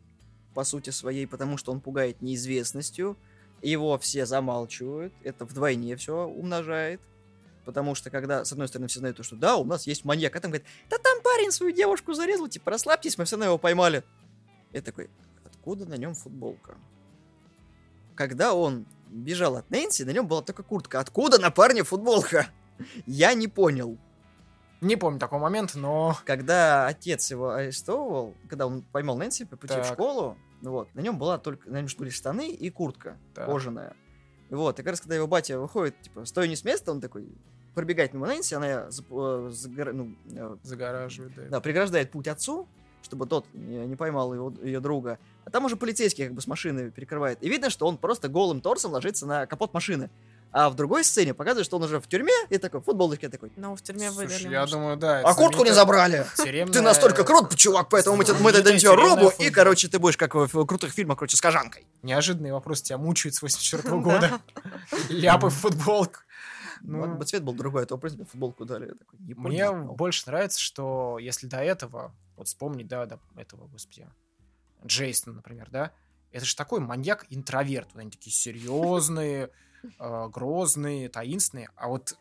[0.58, 3.16] по сути своей, потому что он пугает неизвестностью.
[3.62, 7.00] Его все замалчивают, это вдвойне все умножает.
[7.64, 10.40] Потому что когда, с одной стороны, все знают, что да, у нас есть маньяк, а
[10.40, 14.04] там говорит, да там парень свою девушку зарезал, типа, расслабьтесь, мы все равно его поймали.
[14.74, 15.12] Я такой,
[15.46, 16.76] откуда на нем футболка?
[18.18, 21.00] Когда он бежал от Нэнси, на нем была только куртка.
[21.00, 22.48] Откуда на парне футболка?
[23.06, 23.98] Я не понял.
[24.82, 26.18] Не помню такого момента, но...
[26.26, 29.86] Когда отец его арестовывал, когда он поймал Нэнси по пути так.
[29.86, 33.46] в школу, вот, на нем была только, на нем были штаны и куртка так.
[33.46, 33.96] кожаная.
[34.50, 37.28] Вот, и как раз когда его батя выходит, типа, стой не с места, он такой,
[37.74, 39.94] пробегает мимо Нэнси, она э, загор...
[39.94, 41.42] ну, э, загораживает, да.
[41.50, 42.68] Да, преграждает путь отцу,
[43.08, 45.18] чтобы тот не, поймал его, ее друга.
[45.46, 47.42] А там уже полицейский как бы с машины перекрывает.
[47.42, 50.10] И видно, что он просто голым торсом ложится на капот машины.
[50.52, 53.52] А в другой сцене показывает, что он уже в тюрьме, и такой, в футболке такой.
[53.58, 54.30] Ну, в тюрьме выдали.
[54.30, 55.20] Слушай, я думаю, да.
[55.20, 56.26] А куртку не забрали.
[56.38, 56.74] Тюремная...
[56.74, 60.36] Ты настолько крут, чувак, поэтому мы, мы дадим тебе робу, и, короче, ты будешь как
[60.36, 61.86] в крутых фильмах, короче, с кожанкой.
[62.02, 64.40] Неожиданный вопрос, тебя мучают с 84 года.
[65.10, 66.20] Ляпы в футболку.
[66.82, 68.94] Ну, Ладно бы цвет был другой, а то, в принципе, футболку дали.
[68.94, 74.08] Такой, Мне больше нравится, что если до этого, вот вспомнить, да, до этого, господи,
[74.86, 75.92] Джейсон, например, да,
[76.32, 77.96] это же такой маньяк-интроверт.
[77.96, 79.50] Они такие серьезные,
[80.00, 81.70] э, грозные, таинственные.
[81.76, 82.18] А вот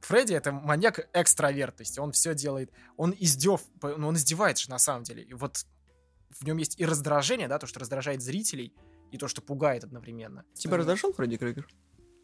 [0.00, 1.76] Фредди это маньяк-экстраверт.
[1.76, 5.22] То есть он все делает, он издев, ну, он издевается же на самом деле.
[5.22, 5.66] И вот
[6.30, 8.74] в нем есть и раздражение, да, то, что раздражает зрителей,
[9.10, 10.44] и то, что пугает одновременно.
[10.54, 11.68] Тебя раздражал Фредди Крюгер?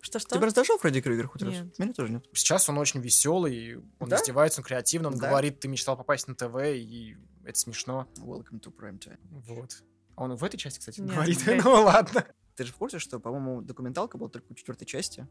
[0.00, 0.36] Что-что?
[0.36, 1.60] Тебя раздражал Фредди Крюгер хоть нет.
[1.60, 1.78] раз?
[1.78, 2.24] Меня тоже нет.
[2.32, 4.16] Сейчас он очень веселый, он да?
[4.16, 5.28] издевается, он креативный, он да.
[5.28, 8.08] говорит, ты мечтал попасть на ТВ, и это смешно.
[8.16, 9.18] Welcome to prime time.
[9.30, 9.82] Вот.
[10.16, 11.38] А он в этой части, кстати, нет, говорит.
[11.64, 12.26] ну ладно.
[12.56, 15.26] Ты же в курсе, что, по-моему, документалка была только у четвертой части?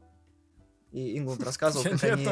[0.91, 2.25] И Ингланд рассказывал, как они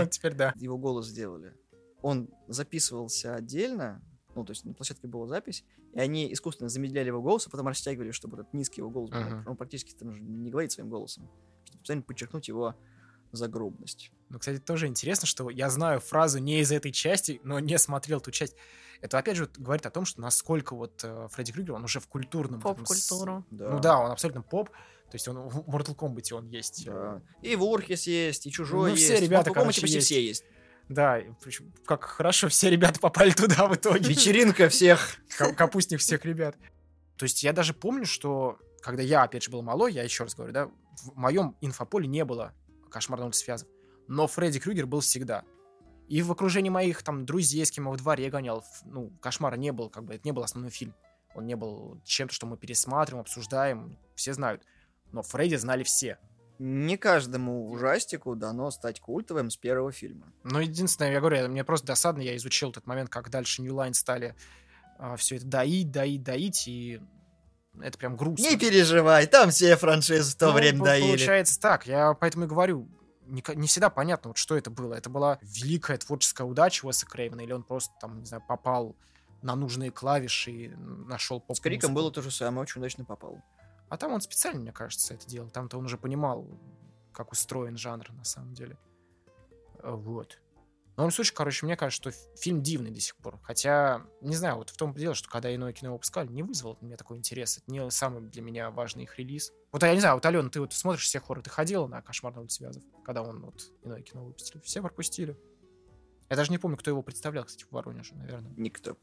[0.56, 1.54] его голос сделали.
[2.02, 4.02] он записывался отдельно,
[4.36, 7.68] ну, то есть на площадке была запись, и они искусственно замедляли его голос, а потом
[7.68, 9.18] растягивали, чтобы этот низкий его голос был.
[9.18, 9.44] Ага.
[9.48, 11.30] Он практически там же не говорит своим голосом,
[11.88, 12.76] специально подчеркнуть его
[13.32, 14.12] загробность.
[14.30, 18.20] Ну, кстати, тоже интересно, что я знаю фразу не из этой части, но не смотрел
[18.20, 18.56] ту часть.
[19.00, 22.08] Это, опять же, говорит о том, что насколько вот э, Фредди Крюгер, он уже в
[22.08, 22.60] культурном...
[22.60, 23.46] этом с- Поп-культуру.
[23.52, 23.70] Да.
[23.70, 24.70] Ну да, он абсолютно поп.
[24.70, 26.86] То есть он в Mortal Kombat он есть.
[26.86, 27.22] Да.
[27.42, 29.04] И Ворхис есть, и Чужой Ну, есть.
[29.06, 30.08] все ребята, в Mortal короче, почти есть.
[30.08, 30.44] все есть.
[30.90, 34.10] Да, причем как хорошо все ребята попали туда в итоге.
[34.10, 35.18] Вечеринка всех.
[35.38, 36.58] Ка- Капустник всех ребят.
[37.18, 40.34] То есть я даже помню, что когда я, опять же, был малой, я еще раз
[40.36, 42.54] говорю, да, в моем инфополе не было
[43.26, 43.68] улицы Вязов.
[44.08, 45.44] Но Фредди Крюгер был всегда.
[46.08, 49.56] И в окружении моих там друзей, с кем я во дворе гонял, ф- ну, кошмара
[49.56, 50.96] не был, как бы, это не был основной фильм.
[51.36, 54.64] Он не был чем-то, что мы пересматриваем, обсуждаем, все знают.
[55.12, 56.18] Но Фредди знали все.
[56.60, 60.34] Не каждому ужастику дано стать культовым с первого фильма.
[60.44, 63.94] Но единственное, я говорю, мне просто досадно, я изучил этот момент, как дальше New Line
[63.94, 64.36] стали
[65.18, 67.02] все это доить, доить, доить, и
[67.82, 68.44] это прям грустно.
[68.44, 71.08] Не переживай, там все франшизы в то Ну, время доили.
[71.08, 71.88] Получается так.
[71.88, 72.88] Я поэтому и говорю,
[73.26, 74.94] не, не всегда понятно, вот что это было.
[74.94, 78.96] Это была великая творческая удача Уэса Крейвена, или он просто там, не знаю, попал
[79.42, 83.42] на нужные клавиши и нашел поп С Криком было то же самое, очень удачно попал.
[83.90, 85.50] А там он специально, мне кажется, это делал.
[85.50, 86.48] Там-то он уже понимал,
[87.14, 88.78] как устроен жанр на самом деле.
[89.84, 90.40] Вот.
[90.98, 93.40] В любом случае, короче, мне кажется, что фильм дивный до сих пор.
[93.44, 96.86] Хотя, не знаю, вот в том дело, что когда иное кино выпускали, не вызвал у
[96.86, 97.60] меня такой интерес.
[97.60, 99.54] Это не самый для меня важный их релиз.
[99.72, 102.34] Вот я не знаю, вот, Алена, ты вот смотришь все хорроры, ты ходила на «Кошмар
[102.34, 104.60] на улице Вязов», когда он вот иное кино выпустили?
[104.62, 105.38] Все пропустили.
[106.32, 108.52] Я даже не помню, кто его представлял, кстати, в Воронеже, наверное.
[108.58, 108.98] Никто.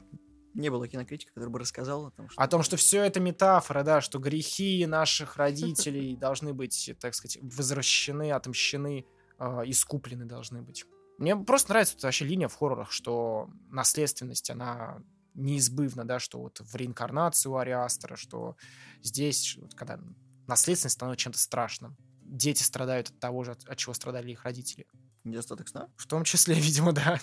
[0.53, 2.41] Не было кинокритика, который бы рассказал о том, что...
[2.41, 7.41] О том, что все это метафора, да, что грехи наших родителей должны быть, так сказать,
[7.41, 9.05] возвращены, отомщены,
[9.39, 10.85] э, искуплены должны быть.
[11.17, 14.99] Мне просто нравится вообще линия в хоррорах, что наследственность, она
[15.33, 18.55] неизбывна, да, что вот в реинкарнацию у Ариастера, что
[19.01, 19.99] здесь, вот когда
[20.47, 21.97] наследственность становится чем-то страшным.
[22.21, 24.87] Дети страдают от того же, от, от чего страдали их родители.
[25.23, 25.89] Недостаток сна?
[25.97, 27.19] В том числе, видимо, да.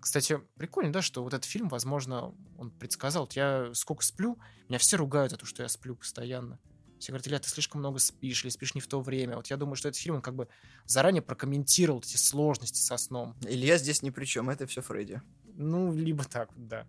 [0.00, 3.24] Кстати, прикольно, да, что вот этот фильм, возможно, он предсказал.
[3.24, 6.58] Вот я сколько сплю, меня все ругают за то, что я сплю постоянно.
[7.04, 9.36] Все говорят, Илья, ты слишком много спишь, или спишь не в то время.
[9.36, 10.48] Вот я думаю, что этот фильм, он как бы
[10.86, 13.36] заранее прокомментировал эти сложности со сном.
[13.42, 15.20] Илья здесь ни при чем, это все Фредди.
[15.54, 16.86] Ну, либо так, да.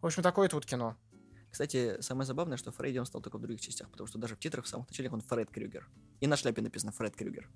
[0.00, 0.96] В общем, такое-то вот кино.
[1.50, 4.38] Кстати, самое забавное, что Фредди он стал только в других частях, потому что даже в
[4.38, 5.90] титрах в самых начале он Фред Крюгер.
[6.20, 7.50] И на шляпе написано Фред Крюгер.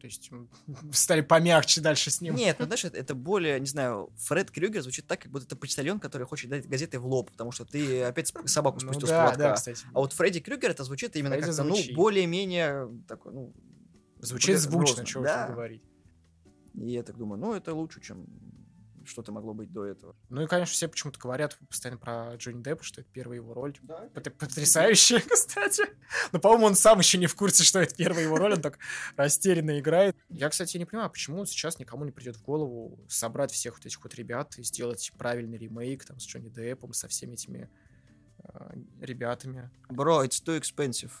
[0.00, 0.30] То есть
[0.92, 2.34] стали помягче дальше с ним.
[2.34, 5.56] Нет, ну знаешь, это, это более, не знаю, Фред Крюгер звучит так, как будто это
[5.56, 9.10] почтальон, который хочет дать газеты в лоб, потому что ты опять собаку Ну спустил с
[9.10, 9.38] да, поводка.
[9.42, 9.84] да, кстати.
[9.92, 11.94] А вот Фредди Крюгер это звучит именно Фредди как-то, ну, звучит.
[11.96, 13.52] более-менее такой, ну,
[14.22, 15.04] Звучит звучно, грозно.
[15.06, 15.48] чего Да.
[15.48, 15.82] говорить.
[16.74, 18.26] И я так думаю, ну, это лучше, чем
[19.04, 20.14] что-то могло быть до этого.
[20.28, 23.76] Ну и, конечно, все почему-то говорят постоянно про Джонни Деппа, что это первая его роль.
[23.82, 24.08] Да.
[24.14, 25.84] Пот- Потрясающе, кстати.
[26.32, 28.78] Но, по-моему, он сам еще не в курсе, что это первая его роль, он так
[29.16, 30.16] растерянно играет.
[30.28, 34.02] Я, кстати, не понимаю, почему сейчас никому не придет в голову собрать всех вот этих
[34.02, 37.70] вот ребят и сделать правильный ремейк там с Джонни Деппом, со всеми этими
[38.42, 39.70] э, ребятами.
[39.88, 41.12] Бро, it's too expensive.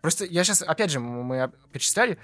[0.00, 2.18] Просто я сейчас, опять же, мы перечисляли.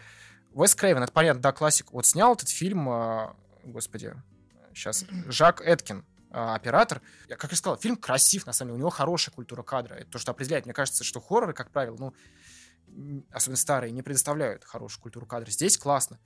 [0.53, 1.93] Уэс Крейвен, это понятно, да, классик.
[1.93, 4.15] Вот снял этот фильм, а, господи,
[4.75, 7.01] сейчас, Жак Эткин, а, оператор.
[7.29, 9.95] Я, как я сказал, фильм красив, на самом деле, у него хорошая культура кадра.
[9.95, 10.65] Это то, что определяет.
[10.65, 12.13] Мне кажется, что хорроры, как правило, ну,
[13.31, 15.49] особенно старые, не предоставляют хорошую культуру кадра.
[15.51, 16.19] Здесь классно.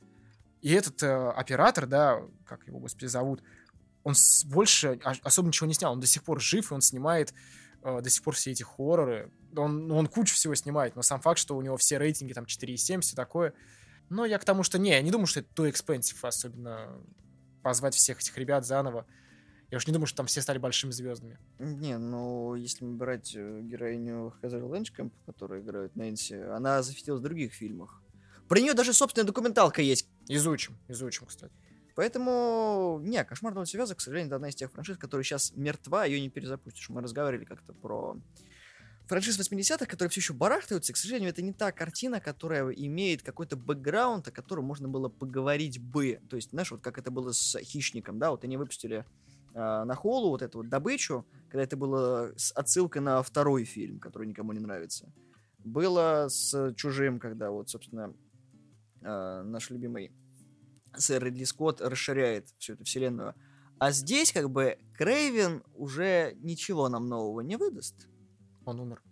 [0.62, 3.42] И этот э, оператор, да, как его, господи, зовут,
[4.02, 4.14] он
[4.46, 5.92] больше особо ничего не снял.
[5.92, 7.34] Он до сих пор жив, и он снимает
[7.82, 9.30] э, до сих пор все эти хорроры.
[9.54, 12.44] Он, ну, он кучу всего снимает, но сам факт, что у него все рейтинги там
[12.44, 13.52] 4,7, все такое.
[14.08, 16.98] Но я к тому, что не, я не думаю, что это too expensive, особенно
[17.62, 19.06] позвать всех этих ребят заново.
[19.70, 21.38] Я уж не думаю, что там все стали большими звездами.
[21.58, 27.22] Не, ну, если мы брать э, героиню Хезер Лэнчкэмп, которая играет Нэнси, она засветилась в
[27.22, 28.02] других фильмах.
[28.48, 30.08] Про нее даже собственная документалка есть.
[30.26, 31.52] Изучим, изучим, кстати.
[31.94, 35.52] Поэтому, не, «Кошмар на улице Вязов», к сожалению, это одна из тех франшиз, которая сейчас
[35.56, 36.88] мертва, ее не перезапустишь.
[36.88, 38.16] Мы разговаривали как-то про
[39.08, 40.92] франшиз 80-х, которые все еще барахтаются.
[40.92, 45.80] К сожалению, это не та картина, которая имеет какой-то бэкграунд, о котором можно было поговорить
[45.80, 46.20] бы.
[46.28, 49.04] То есть, знаешь, вот как это было с «Хищником», да, вот они выпустили
[49.54, 53.98] э, на холу вот эту вот добычу, когда это было с отсылкой на второй фильм,
[53.98, 55.10] который никому не нравится.
[55.58, 58.14] Было с «Чужим», когда вот, собственно,
[59.00, 60.12] э, наш любимый
[60.96, 63.34] сэр Ридли Скотт расширяет всю эту вселенную.
[63.78, 68.08] А здесь, как бы, Крейвен уже ничего нам нового не выдаст.
[68.68, 69.02] Он умер.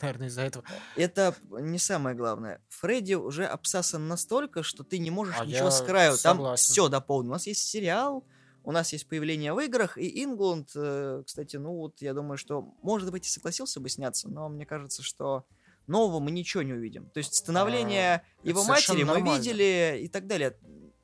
[0.00, 0.64] Наверное, из-за этого.
[0.96, 2.60] Это не самое главное.
[2.68, 6.16] Фредди уже обсасан настолько, что ты не можешь А ничего с краю.
[6.18, 7.30] Там все дополнено.
[7.30, 8.26] У нас есть сериал,
[8.64, 12.62] у нас есть появление в играх, и Ингланд, э, кстати, ну вот я думаю, что,
[12.82, 15.46] может быть, и согласился бы сняться, но мне кажется, что
[15.86, 17.08] нового мы ничего не увидим.
[17.10, 19.36] То есть становление А, его матери мы нормально.
[19.38, 20.58] видели и так далее.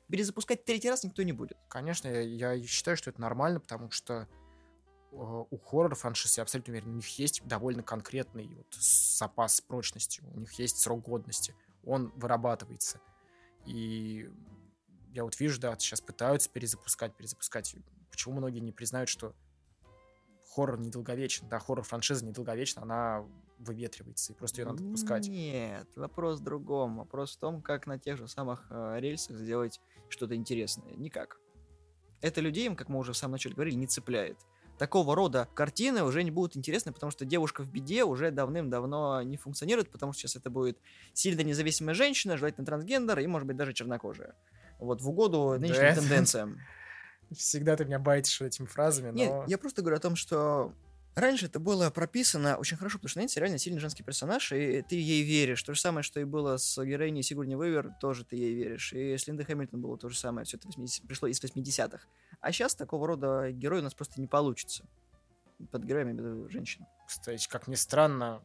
[0.09, 1.57] Перезапускать третий раз никто не будет.
[1.69, 4.27] Конечно, я, я считаю, что это нормально, потому что
[5.11, 10.39] у хоррор франшиз, я абсолютно уверен, у них есть довольно конкретный вот запас прочности, у
[10.39, 12.99] них есть срок годности, он вырабатывается.
[13.65, 14.29] И
[15.13, 17.75] я вот вижу, да, сейчас пытаются перезапускать, перезапускать.
[18.09, 19.35] Почему многие не признают, что
[20.53, 21.49] хоррор недолговечен?
[21.49, 23.25] Да, хоррор франшиза недолговечна, она
[23.59, 25.27] выветривается, и просто ее надо выпускать.
[25.27, 26.97] Нет, вопрос в другом.
[26.97, 30.93] Вопрос в том, как на тех же самых э, рельсах сделать что-то интересное.
[30.95, 31.39] Никак.
[32.21, 34.39] Это людей, как мы уже в самом начале говорили, не цепляет.
[34.81, 39.37] Такого рода картины уже не будут интересны, потому что девушка в беде уже давным-давно не
[39.37, 40.79] функционирует, потому что сейчас это будет
[41.13, 44.33] сильно независимая женщина, желательно трансгендер и, может быть, даже чернокожая.
[44.79, 46.57] Вот в угоду нынешним это- тенденциям.
[47.31, 49.13] Всегда ты меня байтишь этими фразами, но...
[49.13, 50.73] Нет, я просто говорю о том, что
[51.15, 54.95] раньше это было прописано очень хорошо, потому что Нэнси реально сильный женский персонаж, и ты
[54.95, 55.63] ей веришь.
[55.63, 58.93] То же самое, что и было с героиней Сигурни Уивер, тоже ты ей веришь.
[58.93, 62.07] И с Линдой Хэмилтон было то же самое, все это 80 пришло из 80-х.
[62.39, 64.85] А сейчас такого рода герой у нас просто не получится.
[65.71, 66.85] Под героями имею женщин.
[67.07, 68.41] Кстати, как ни странно,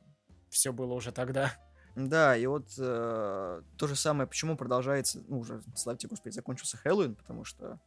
[0.50, 1.52] все было уже тогда.
[1.96, 7.14] Да, и вот э, то же самое, почему продолжается, ну, уже, славьте господи, закончился Хэллоуин,
[7.14, 7.81] потому что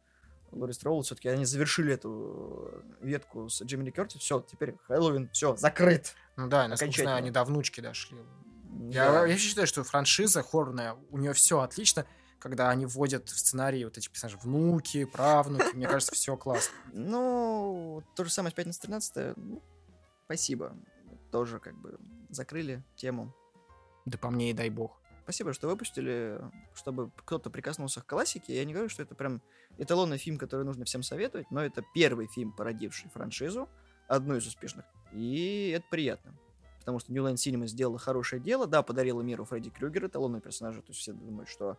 [0.52, 5.30] Лори Строул все-таки они завершили эту э, ветку с Джимми Ли Кёртис, все, теперь Хэллоуин,
[5.32, 6.14] все, закрыт.
[6.36, 8.18] Ну да, насколько знаю, они до внучки дошли.
[8.90, 9.14] Я, Да.
[9.14, 12.06] я вообще считаю, что франшиза хоррорная, у нее все отлично,
[12.38, 16.74] когда они вводят в сценарий вот эти персонажи внуки, правнуки, мне кажется, все классно.
[16.92, 19.62] Ну, то же самое с пятница 13 ну,
[20.24, 20.76] спасибо.
[21.30, 21.98] Тоже как бы
[22.30, 23.34] закрыли тему.
[24.06, 24.99] Да по мне и дай бог.
[25.22, 26.40] Спасибо, что выпустили,
[26.74, 28.56] чтобы кто-то прикоснулся к классике.
[28.56, 29.42] Я не говорю, что это прям
[29.78, 33.68] эталонный фильм, который нужно всем советовать, но это первый фильм, породивший франшизу,
[34.08, 34.86] одну из успешных.
[35.12, 36.34] И это приятно.
[36.80, 40.80] Потому что New Line Cinema сделала хорошее дело, да, подарила миру Фредди Крюгера, эталонного персонажа,
[40.80, 41.76] то есть все думают, что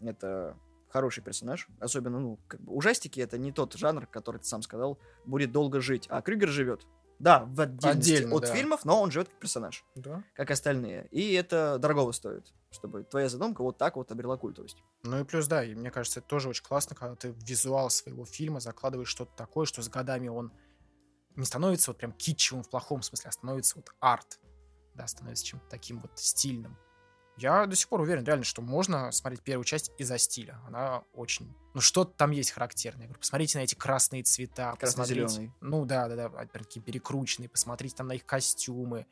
[0.00, 0.56] это
[0.88, 1.68] хороший персонаж.
[1.80, 5.80] Особенно, ну, как бы ужастики это не тот жанр, который ты сам сказал, будет долго
[5.80, 6.06] жить.
[6.08, 6.86] А Крюгер живет.
[7.20, 8.54] Да, в отдельности Отдельно, от да.
[8.54, 10.24] фильмов, но он живет как персонаж Да.
[10.34, 11.06] как остальные.
[11.10, 14.82] И это дорогого стоит, чтобы твоя задумка вот так вот обрела культовость.
[15.02, 17.90] Ну и плюс, да, и мне кажется, это тоже очень классно, когда ты в визуал
[17.90, 20.50] своего фильма закладываешь что-то такое, что с годами он
[21.36, 24.40] не становится вот прям китчевым в плохом смысле, а становится вот арт.
[24.94, 26.76] Да, становится чем-то таким вот стильным.
[27.40, 30.60] Я до сих пор уверен, реально, что можно смотреть первую часть из-за стиля.
[30.66, 31.56] Она очень...
[31.72, 33.08] Ну, что-то там есть характерное.
[33.08, 34.76] Посмотрите на эти красные цвета.
[34.78, 35.50] Красно-зелёный.
[35.62, 37.48] Ну, да, да, да, опять такие перекрученные.
[37.48, 39.06] Посмотрите там на их костюмы,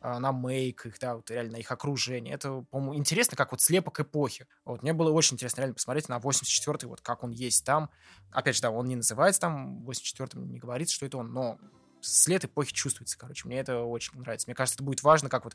[0.00, 2.32] а, на мейк их, да, вот реально на их окружение.
[2.32, 4.46] Это, по-моему, интересно, как вот слепок эпохи.
[4.64, 7.90] Вот мне было очень интересно реально посмотреть на 84-й, вот как он есть там.
[8.30, 11.58] Опять же, да, он не называется там 84-м, не говорится, что это он, но
[12.00, 13.46] след эпохи чувствуется, короче.
[13.46, 14.48] Мне это очень нравится.
[14.48, 15.54] Мне кажется, это будет важно, как вот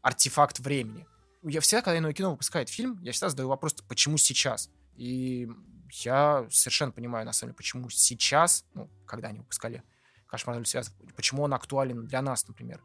[0.00, 1.06] артефакт времени.
[1.42, 4.70] Я всегда, когда иное кино выпускает фильм, я всегда задаю вопрос, почему сейчас?
[4.96, 5.48] И
[5.92, 9.82] я совершенно понимаю, на самом деле, почему сейчас, ну, когда они выпускали
[10.26, 12.82] «Кошмар на Вязов», почему он актуален для нас, например.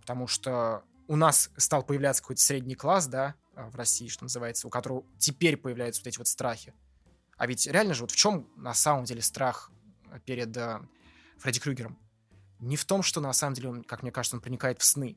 [0.00, 4.66] Потому что у нас стал появляться какой-то средний класс, да, а, в России, что называется,
[4.66, 6.72] у которого теперь появляются вот эти вот страхи.
[7.36, 9.70] А ведь реально же, вот в чем на самом деле страх
[10.24, 10.80] перед э,
[11.38, 11.98] Фредди Крюгером?
[12.58, 15.16] Не в том, что на самом деле он, как мне кажется, он проникает в сны.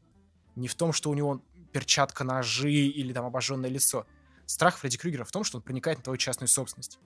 [0.56, 1.42] Не в том, что у него
[1.74, 4.06] перчатка ножи или там обожженное лицо.
[4.46, 7.00] Страх Фредди Крюгера в том, что он проникает на твою частную собственность.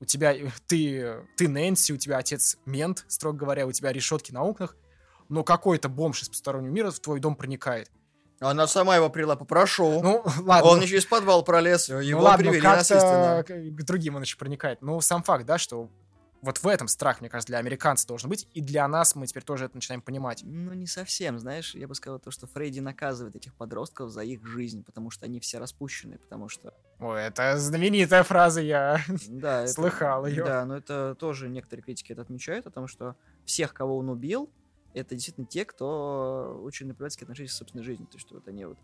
[0.00, 4.32] У тебя, э, ты, ты Нэнси, у тебя отец мент, строго говоря, у тебя решетки
[4.32, 4.76] на окнах,
[5.28, 7.90] но какой-то бомж из постороннего мира в твой дом проникает.
[8.40, 10.00] Она сама его привела, попрошу.
[10.00, 10.70] Ну, ладно.
[10.70, 13.42] Он еще из подвала пролез, Ну его ладно, привели насильственно.
[13.42, 14.80] к к другим он еще проникает.
[14.80, 15.90] Но сам факт, да, что
[16.40, 19.42] вот в этом страх, мне кажется, для американцев должен быть, и для нас мы теперь
[19.42, 20.42] тоже это начинаем понимать.
[20.44, 24.46] Ну, не совсем, знаешь, я бы сказал то, что Фредди наказывает этих подростков за их
[24.46, 26.72] жизнь, потому что они все распущены, потому что...
[27.00, 29.00] Ой, это знаменитая фраза, я...
[29.28, 30.44] Да, это- Слыхал её.
[30.44, 34.48] Да, но это тоже некоторые критики это отмечают, о том, что всех, кого он убил,
[34.94, 38.04] это действительно те, кто очень наплевательски относились к собственной жизни.
[38.04, 38.78] То есть, что вот они вот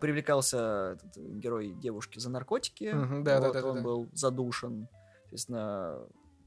[0.00, 3.82] привлекался этот герой девушки за наркотики, Мгм, да, вот да, да, он да.
[3.82, 4.88] был задушен,
[5.30, 5.98] естественно,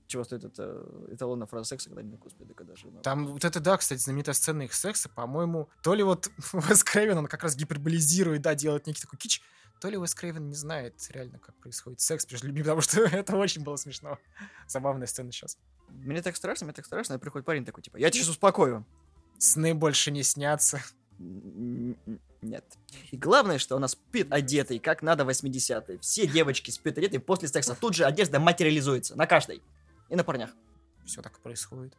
[0.08, 2.88] чего стоит это эталонная фраза секса, когда они, господи, когда же...
[2.88, 6.84] ну, Там вот это, да, кстати, знаменитая сцена их секса, по-моему, то ли вот Уэс
[6.84, 9.42] Крейвен, он как раз гиперболизирует, да, делает некий такой кич,
[9.80, 13.36] то ли Уэс Крейвен не знает реально, как происходит секс между людьми, потому что это
[13.36, 14.18] очень было смешно.
[14.68, 15.58] Забавная сцена сейчас.
[15.90, 18.86] Мне так страшно, мне так страшно, и приходит парень такой, типа, я тебя сейчас успокою.
[19.38, 20.82] Сны больше не снятся.
[21.20, 22.66] Нет.
[23.12, 26.00] И главное, что она спит одетой, как надо 80-е.
[26.00, 27.76] Все девочки спят одетой после секса.
[27.80, 29.16] Тут же одежда материализуется.
[29.16, 29.62] На каждой.
[30.14, 30.52] И на парнях.
[31.08, 31.98] все так и происходит.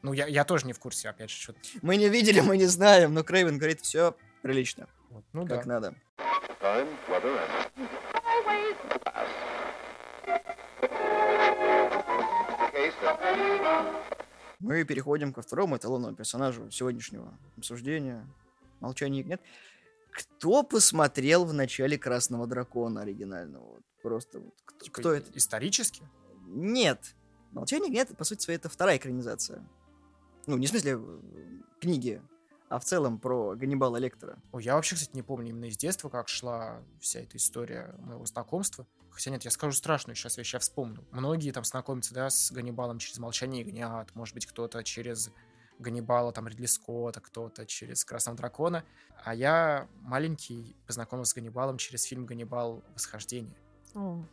[0.00, 1.60] Ну, я, я тоже не в курсе, опять же, что-то.
[1.82, 5.24] Мы не видели, мы не знаем, но Крейвен говорит, все прилично, Вот.
[5.34, 5.80] Ну как да.
[5.80, 5.94] надо.
[14.58, 18.26] Мы переходим ко второму эталонному персонажу сегодняшнего обсуждения.
[18.80, 19.42] Молчание нет.
[20.12, 23.82] Кто посмотрел в начале Красного Дракона оригинального?
[24.02, 25.30] Просто вот кто, Типа кто это?
[25.36, 26.02] Исторически?
[26.48, 27.14] Нет.
[27.52, 29.66] Молчание нет, по сути своей, это вторая экранизация.
[30.46, 31.20] Ну, не в смысле э,
[31.80, 32.22] книги,
[32.68, 34.38] а в целом про Ганнибала Лектора.
[34.52, 38.24] Ой, я вообще, кстати, не помню именно из детства, как шла вся эта история моего
[38.26, 38.86] знакомства.
[39.10, 41.04] Хотя нет, я скажу страшную сейчас вещь, я вспомню.
[41.10, 45.30] Многие там знакомятся, да, с Ганнибалом через «Молчание ягнят», может быть, кто-то через
[45.78, 48.84] Ганнибала, там, Ридли Скотта, кто-то через «Красного дракона».
[49.24, 52.84] А я маленький познакомился с Ганнибалом через фильм «Ганнибал.
[52.94, 53.56] Восхождение».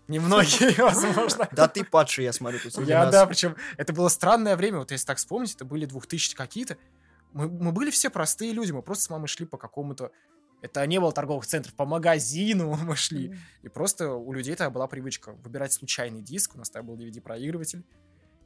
[0.07, 1.47] Немногие, возможно.
[1.51, 5.05] Да ты падший, я смотрю, тут Я, да, причем это было странное время, вот если
[5.05, 6.77] так вспомнить, это были 2000 какие-то.
[7.33, 10.11] Мы, мы были все простые люди, мы просто с мамой шли по какому-то...
[10.61, 13.37] Это не было торговых центров, по магазину мы шли.
[13.61, 17.83] И просто у людей тогда была привычка выбирать случайный диск, у нас тогда был DVD-проигрыватель.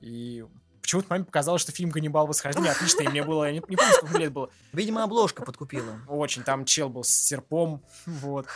[0.01, 0.45] И
[0.81, 2.25] почему-то маме показалось, что фильм «Ганнибал.
[2.25, 5.99] Восхождение» отличный, и мне было, я не, не помню, сколько лет было, Видимо, обложка подкупила.
[6.07, 8.47] очень, там чел был с серпом, вот.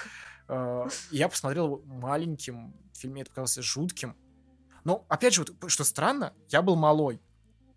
[0.48, 4.16] Э, Я посмотрел маленьким, фильм мне это показался жутким.
[4.84, 7.22] Но, опять же, вот, что странно, я был малой.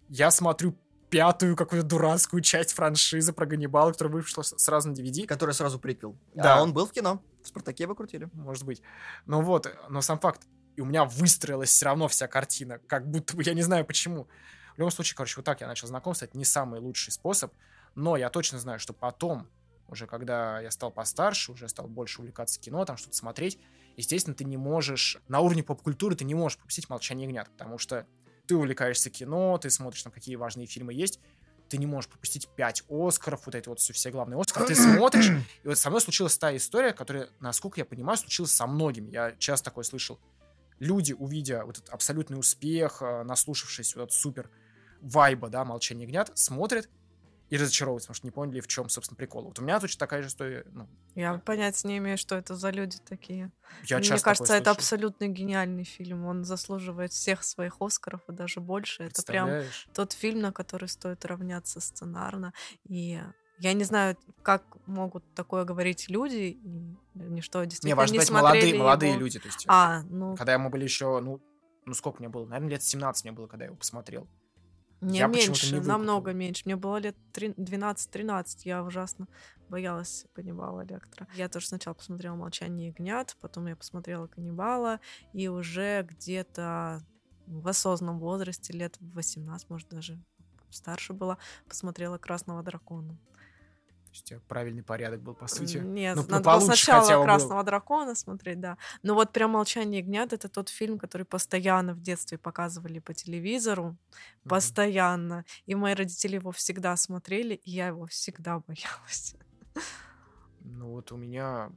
[0.08, 0.76] Я смотрю
[1.08, 5.26] пятую какую-то дурацкую часть франшизы про Ганнибала, которая вышла сразу на DVD.
[5.26, 6.16] Который сразу приквел.
[6.34, 6.56] Да.
[6.56, 7.22] А он был в кино.
[7.42, 8.28] В Спартаке его крутили.
[8.32, 8.82] Может быть.
[9.24, 10.42] Но вот, но сам факт.
[10.74, 14.28] И у меня выстроилась все равно вся картина, как будто бы, я не знаю почему.
[14.74, 16.26] В любом случае, короче, вот так я начал знакомство.
[16.26, 17.54] Это не самый лучший способ.
[17.94, 19.48] Но я точно знаю, что потом,
[19.88, 23.58] уже когда я стал постарше, уже стал больше увлекаться кино, там что-то смотреть,
[23.96, 28.06] естественно, ты не можешь, на уровне поп-культуры ты не можешь пропустить «Молчание ягнят», потому что
[28.46, 31.20] ты увлекаешься кино, ты смотришь, там, какие важные фильмы есть,
[31.68, 35.30] ты не можешь пропустить 5 Оскаров, вот эти вот все, все главные Оскары, ты смотришь,
[35.64, 39.10] и вот со мной случилась та история, которая, насколько я понимаю, случилась со многими.
[39.10, 40.20] Я часто такое слышал.
[40.78, 44.50] Люди, увидя вот этот абсолютный успех, э, наслушавшись вот этот супер
[45.00, 46.88] вайба, да, «Молчание ягнят», смотрят
[47.48, 49.44] и разочаровываются, потому что не поняли, в чем, собственно, прикол.
[49.44, 52.70] Вот у меня точно такая же история, ну, Я понятия не имею, что это за
[52.70, 53.52] люди такие.
[53.84, 56.26] я Мне кажется, это абсолютно гениальный фильм.
[56.26, 59.04] Он заслуживает всех своих Оскаров и даже больше.
[59.04, 59.50] Это прям
[59.94, 62.52] тот фильм, на который стоит равняться сценарно.
[62.88, 63.20] И
[63.58, 66.58] я не знаю, как могут такое говорить люди,
[67.14, 69.20] ничто Не, действительно важно не смотрели молодые, молодые его.
[69.20, 71.40] люди, то есть, А, ну, когда мы были еще, ну,
[71.86, 72.44] ну сколько мне было?
[72.44, 74.28] Наверное, лет 17 мне было, когда я его посмотрел.
[75.00, 76.62] Не я меньше, не намного меньше.
[76.64, 79.28] Мне было лет три- 12-13, я ужасно
[79.68, 81.28] боялась каннибала Лектора.
[81.34, 85.00] Я тоже сначала посмотрела «Молчание ягнят», потом я посмотрела «Каннибала»,
[85.32, 87.02] и уже где-то
[87.46, 90.18] в осознанном возрасте, лет в 18, может, даже
[90.70, 91.38] старше была,
[91.68, 93.18] посмотрела «Красного дракона».
[94.16, 95.76] Есть у тебя правильный порядок был, по сути.
[95.76, 97.24] Нет, Ну, ну, надо было получше сначала хотя бы был.
[97.26, 98.78] «Красного дракона» смотреть, да.
[99.02, 103.84] Но вот прям «Молчание ягнят»— это тот фильм, который постоянно в детстве показывали по телевизору,
[103.84, 103.98] Мгм.
[104.48, 105.44] постоянно.
[105.66, 109.34] И мои родители его всегда смотрели, и я его всегда боялась.
[110.60, 111.70] Ну вот у меня...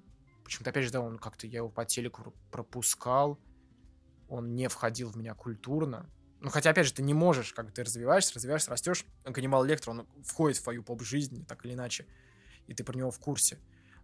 [0.45, 3.37] Почему-то, опять же, да, он как-то, я его по телеку пр- пропускал,
[4.29, 6.09] он не входил в меня культурно.
[6.41, 9.05] Ну, хотя, опять же, ты не можешь, как ты развиваешься, развиваешься, растешь.
[9.25, 12.07] Ганнибал Лектор, он входит в твою поп-жизнь, так или иначе,
[12.69, 13.57] и ты про него в курсе.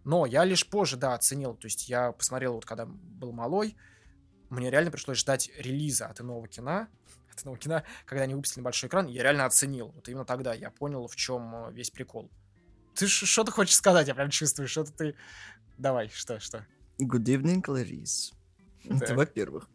[0.04, 1.54] Но я лишь позже, да, оценил.
[1.54, 3.76] То есть я посмотрел, вот когда был малой,
[4.50, 6.86] мне реально пришлось ждать релиза от иного кино,
[7.32, 9.88] от иного кино, когда они выпустили большой экран, я реально оценил.
[9.88, 12.30] Вот именно тогда я понял, в чем весь прикол.
[12.94, 14.08] Ты ш- что ты хочешь сказать?
[14.08, 15.16] Я прям чувствую, что-то ты...
[15.78, 16.64] Давай, что, что?
[16.98, 18.32] Good evening, Clarice.
[18.88, 19.68] Это во-первых.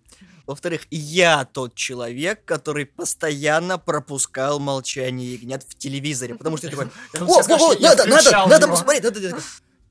[0.47, 6.87] Во-вторых, я тот человек, который постоянно пропускал молчание ягнят в телевизоре, потому что я такой,
[7.13, 8.75] о, о, о, надо, надо, надо его».
[8.75, 9.41] посмотреть, надо, надо.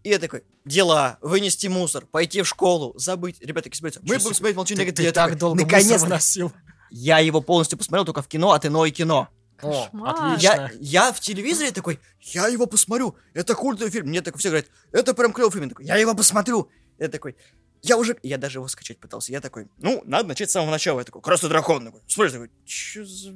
[0.02, 3.40] И я такой, дела, вынести мусор, пойти в школу, забыть.
[3.40, 4.00] Ребята, какие собираются?
[4.02, 4.96] Мы будем смотреть молчание ягнят.
[4.96, 6.06] ты Я так долго мусор Наконец-то.
[6.06, 6.52] выносил.
[6.90, 9.28] Я его полностью посмотрел только в кино от иное кино.
[9.62, 10.14] О, Кошмар.
[10.32, 10.42] отлично.
[10.42, 14.06] Я, я в телевизоре такой, я его посмотрю, это культовый фильм.
[14.06, 15.64] Мне так все говорят, это прям клевый фильм.
[15.64, 16.70] Я такой, я его посмотрю.
[16.98, 17.36] Я такой,
[17.82, 19.32] я уже, я даже его скачать пытался.
[19.32, 20.98] Я такой, ну, надо начать с самого начала.
[20.98, 21.94] Я такой, Красный дракон.
[22.06, 23.32] Смотришь, такой, чё за...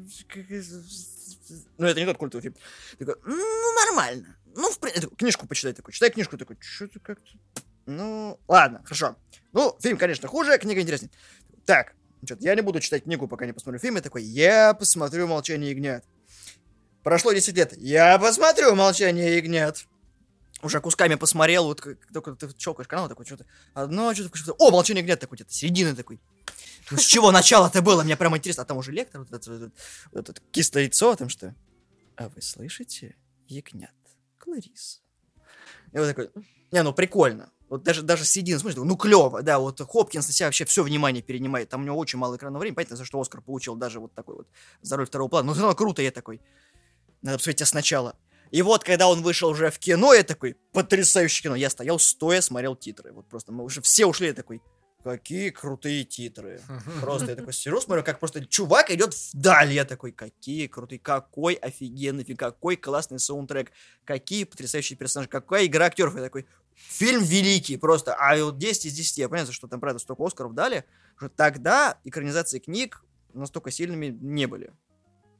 [1.79, 2.57] Ну, это не тот культовый фильм.
[2.99, 4.37] Такой, ну, нормально.
[4.55, 5.93] Ну, в принципе, книжку почитай такой.
[5.93, 7.31] Читай книжку такой, что-то как-то...
[7.87, 9.17] Ну, ладно, хорошо.
[9.53, 11.11] Ну, фильм, конечно, хуже, книга интереснее.
[11.67, 13.97] Так, что я не буду читать книгу, пока не посмотрю фильм.
[13.97, 16.05] Я такой, я посмотрю «Молчание ягнят».
[17.03, 17.77] Прошло 10 лет.
[17.77, 19.87] Я посмотрю «Молчание ягнят».
[20.65, 23.45] Уже кусками посмотрел, вот как только ты щелкаешь канал, такой что-то
[23.75, 24.55] одно, что-то, что-то.
[24.59, 26.19] О, «Молчание ягнят» такой где-то, середина такой.
[26.91, 28.03] Ну, с чего начало-то было?
[28.03, 28.63] Мне прям интересно.
[28.63, 29.75] А там уже лектор, вот этот, вот этот,
[30.13, 31.55] вот этот кислое яйцо, там что?
[32.17, 33.15] А вы слышите?
[33.47, 33.93] Ягнят.
[34.39, 35.03] Кларис.
[35.93, 36.31] И вот такой,
[36.73, 37.51] не, ну прикольно.
[37.69, 40.83] Вот даже, даже с единым смыслом, ну клево, да, вот Хопкинс на себя вообще все
[40.83, 44.01] внимание перенимает, там у него очень мало экранного времени, понятно, за что Оскар получил даже
[44.01, 44.49] вот такой вот
[44.83, 46.41] за роль второго плана, но все равно круто, я такой,
[47.23, 48.17] надо посмотреть тебя сначала.
[48.55, 52.41] И вот, когда он вышел уже в кино, я такой, потрясающее кино, я стоял стоя,
[52.41, 54.63] смотрел титры, вот просто мы уже все ушли, я такой,
[55.03, 56.61] какие крутые титры.
[57.01, 59.73] Просто я такой сижу, смотрю, как просто чувак идет вдаль.
[59.73, 63.73] Я такой, какие крутые, какой офигенный фильм, какой классный саундтрек,
[64.05, 66.15] какие потрясающие персонажи, какая игра актеров.
[66.15, 68.15] Я такой, фильм великий просто.
[68.15, 70.85] А вот 10 из 10, я понимаю, что там, правда, столько Оскаров дали,
[71.17, 73.03] что тогда экранизации книг
[73.35, 74.73] настолько сильными не были.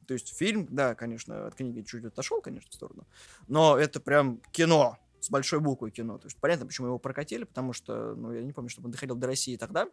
[0.07, 3.07] То есть фильм, да, конечно, от книги чуть отошел, конечно, в сторону,
[3.47, 6.17] но это прям кино, с большой буквы кино.
[6.17, 9.15] То есть понятно, почему его прокатили, потому что, ну, я не помню, чтобы он доходил
[9.15, 9.87] до России тогда,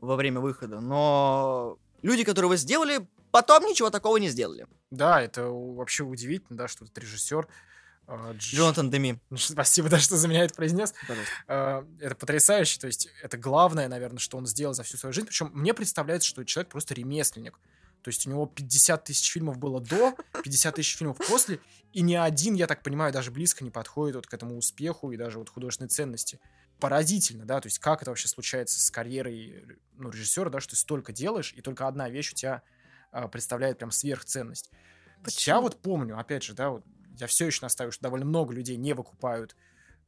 [0.00, 4.66] во время выхода, но люди, которые его сделали, потом ничего такого не сделали.
[4.90, 7.48] Да, это вообще удивительно, да, что этот режиссер
[8.06, 9.18] а, Дж- Джонатан Деми.
[9.36, 10.92] Спасибо, да, что за меня это произнес.
[11.08, 11.32] Пожалуйста.
[11.48, 15.26] А, Это потрясающе, то есть это главное, наверное, что он сделал за всю свою жизнь.
[15.26, 17.58] Причем мне представляется, что человек просто ремесленник.
[18.04, 21.58] То есть у него 50 тысяч фильмов было до, 50 тысяч фильмов после,
[21.94, 25.16] и ни один, я так понимаю, даже близко не подходит вот к этому успеху и
[25.16, 26.38] даже вот художественной ценности.
[26.78, 29.64] Поразительно, да, то есть как это вообще случается с карьерой
[29.96, 32.62] ну, режиссера, да, что ты столько делаешь, и только одна вещь у тебя
[33.10, 34.70] а, представляет прям сверхценность.
[34.70, 35.60] Я Почему?
[35.62, 36.84] вот помню, опять же, да, вот
[37.18, 39.56] я все еще настаиваю, что довольно много людей не выкупают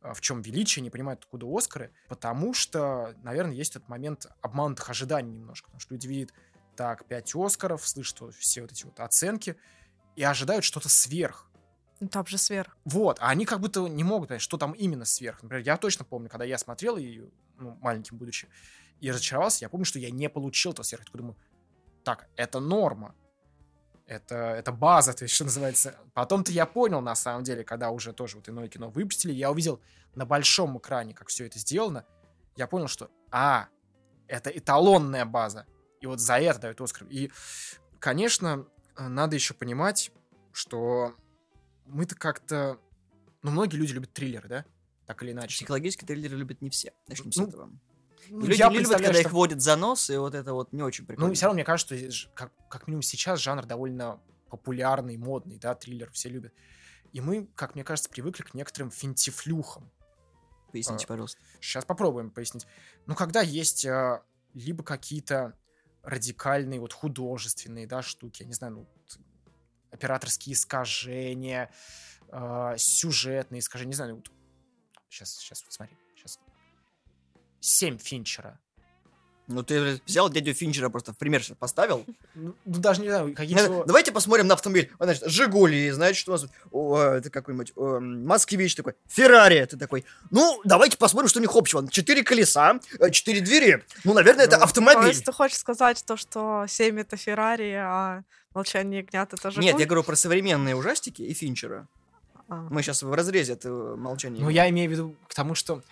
[0.03, 4.91] а, в чем величие, не понимают, откуда Оскары, потому что, наверное, есть этот момент обманутых
[4.91, 6.35] ожиданий немножко, потому что люди видят,
[6.77, 9.57] так, 5 Оскаров, слышат все вот эти вот оценки
[10.15, 11.51] и ожидают что-то сверх.
[12.01, 12.77] Ну, Там же сверх.
[12.85, 15.43] Вот, а они как будто не могут понять, что там именно сверх.
[15.43, 17.23] Например, я точно помню, когда я смотрел, и,
[17.59, 18.49] ну, маленьким будучи,
[19.01, 21.05] и разочаровался, я помню, что я не получил этого сверх.
[21.13, 21.37] Я думаю,
[22.05, 23.15] так, это норма.
[24.07, 25.97] Это, это база, то есть, что называется.
[26.15, 29.81] Потом-то я понял, на самом деле, когда уже тоже вот иное кино выпустили, я увидел
[30.15, 32.05] на большом экране, как все это сделано,
[32.57, 33.67] я понял, что, а,
[34.29, 35.67] это эталонная база.
[36.01, 37.07] И вот за это дают Оскар.
[37.11, 37.31] И,
[37.99, 38.67] конечно,
[38.97, 40.11] надо еще понимать,
[40.53, 41.15] что
[41.87, 42.79] мы-то как-то...
[43.43, 44.65] Ну, многие люди любят триллеры, да?
[45.07, 45.55] Так или иначе.
[45.57, 46.93] Психологические триллеры любят не все.
[47.09, 47.71] Начнем с Ну, этого.
[48.29, 50.83] Ну, Люди я любят, когда их что- водят за нос, и вот это вот не
[50.83, 51.29] очень прикольно.
[51.29, 54.21] Ну, все равно, мне кажется, что как, как минимум сейчас жанр довольно
[54.51, 56.53] популярный, модный, да, триллер все любят.
[57.13, 59.91] И мы, как мне кажется, привыкли к некоторым финтифлюхам.
[60.73, 61.41] Поясните, а, пожалуйста.
[61.61, 62.67] Сейчас попробуем пояснить.
[63.07, 64.25] Ну, когда есть а,
[64.55, 65.57] либо какие-то
[66.07, 68.89] радикальные, вот художественные, да, штуки, я не знаю, ну,
[69.91, 71.71] операторские искажения,
[72.29, 74.31] а, сюжетные искажения, не знаю, ну, вот,
[75.09, 76.39] сейчас, сейчас, вот смотри, сейчас.
[77.61, 78.61] Семь Финчера.
[79.49, 82.05] Ну, ты взял дядю Финчера просто в пример сейчас поставил.
[82.35, 83.83] Ну, ну, даже не знаю, какие-то...
[83.83, 84.91] Э, Давайте посмотрим на автомобиль.
[84.99, 86.47] Вот, значит, Жигули, знаете, что у нас...
[86.73, 88.95] О, это какой-нибудь о, Москвич такой.
[89.09, 90.05] Феррари, ты такой.
[90.31, 91.89] Ну, давайте посмотрим, что у них общего.
[91.89, 93.85] Четыре колеса, э, четыре двери.
[94.03, 95.09] Ну, наверное, это Ну, То автомобиль.
[95.09, 98.23] есть ты хочешь сказать то, что 7 это Феррари, а
[98.53, 101.87] молчание ягнят это же Нет, я говорю про современные ужастики и Финчера.
[102.49, 102.67] А.
[102.71, 104.41] Мы сейчас в разрезе этого молчания.
[104.41, 105.83] Ну, я имею в виду к тому, что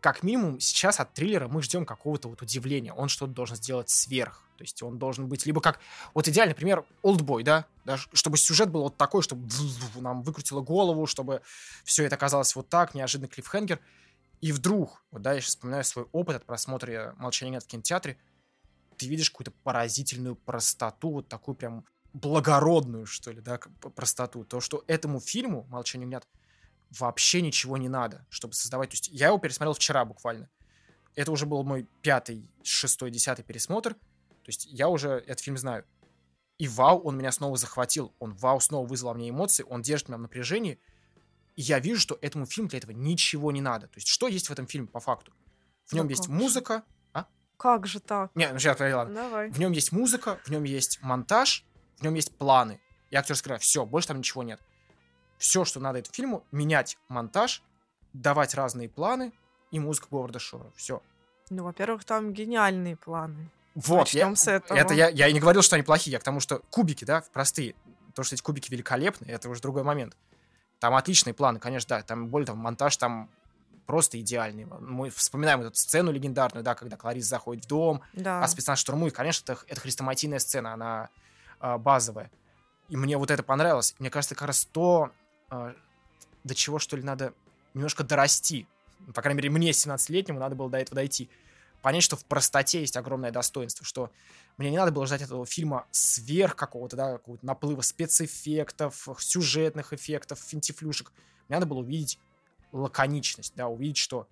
[0.00, 2.92] как минимум сейчас от триллера мы ждем какого-то вот удивления.
[2.92, 4.42] Он что-то должен сделать сверх.
[4.56, 5.80] То есть он должен быть либо как...
[6.12, 7.66] Вот идеальный пример Олдбой, да?
[7.84, 7.96] да?
[8.12, 9.46] Чтобы сюжет был вот такой, чтобы
[9.96, 11.40] нам выкрутило голову, чтобы
[11.84, 13.80] все это оказалось вот так, неожиданный клиффхенгер.
[14.40, 18.18] И вдруг, вот да, я сейчас вспоминаю свой опыт от просмотра «Молчания нет» в кинотеатре,
[18.96, 23.58] ты видишь какую-то поразительную простоту, вот такую прям благородную, что ли, да,
[23.94, 24.44] простоту.
[24.44, 26.26] То, что этому фильму «Молчание нет»
[26.90, 28.90] вообще ничего не надо, чтобы создавать.
[28.90, 30.48] То есть я его пересмотрел вчера буквально.
[31.14, 33.94] Это уже был мой пятый, шестой, десятый пересмотр.
[33.94, 35.84] То есть я уже этот фильм знаю.
[36.58, 38.14] И вау, он меня снова захватил.
[38.18, 39.64] Он вау снова вызвал мне эмоции.
[39.68, 40.78] Он держит меня в напряжении.
[41.56, 43.86] И я вижу, что этому фильму для этого ничего не надо.
[43.88, 45.32] То есть что есть в этом фильме по факту?
[45.86, 46.84] В нем Ну есть музыка.
[47.60, 48.30] Как же так?
[48.34, 49.14] Не, ну сейчас, ладно.
[49.14, 49.50] Давай.
[49.50, 51.66] В нем есть музыка, в нем есть монтаж,
[51.98, 52.80] в нем есть планы.
[53.10, 53.58] И актерская игра.
[53.58, 54.62] Все, больше там ничего нет.
[55.40, 57.62] Все, что надо этому фильму, менять монтаж,
[58.12, 59.32] давать разные планы
[59.70, 60.70] и музыка Говарда Шора.
[60.76, 61.02] Все.
[61.48, 63.50] Ну, во-первых, там гениальные планы.
[63.74, 64.76] Вот, я, Начнем с этого.
[64.76, 67.24] это я, я и не говорил, что они плохие, я к тому, что кубики, да,
[67.32, 67.74] простые.
[68.14, 70.14] То, что эти кубики великолепны, это уже другой момент.
[70.78, 72.02] Там отличные планы, конечно, да.
[72.02, 73.30] Там, более того, монтаж там
[73.86, 74.66] просто идеальный.
[74.66, 78.42] Мы вспоминаем эту сцену легендарную, да, когда Кларис заходит в дом, Да.
[78.42, 79.14] а спецназ штурмует.
[79.14, 81.08] Конечно, это, это хрестоматийная сцена, она
[81.60, 82.30] а, базовая.
[82.90, 83.94] И мне вот это понравилось.
[83.98, 85.10] Мне кажется, как раз то,
[85.50, 85.74] а,
[86.44, 87.34] до чего, что ли, надо
[87.74, 88.66] немножко дорасти.
[89.06, 91.28] Ну, По крайней мере, мне, 17-летнему, надо было до этого дойти.
[91.82, 94.10] понять, что в простоте есть огромное достоинство, что
[94.58, 100.38] мне не надо было ждать этого фильма сверх какого-то, да, какого-то наплыва спецэффектов, сюжетных эффектов,
[100.40, 101.12] финтифлюшек.
[101.48, 102.18] Мне надо было увидеть
[102.72, 104.28] лаконичность, да, увидеть, что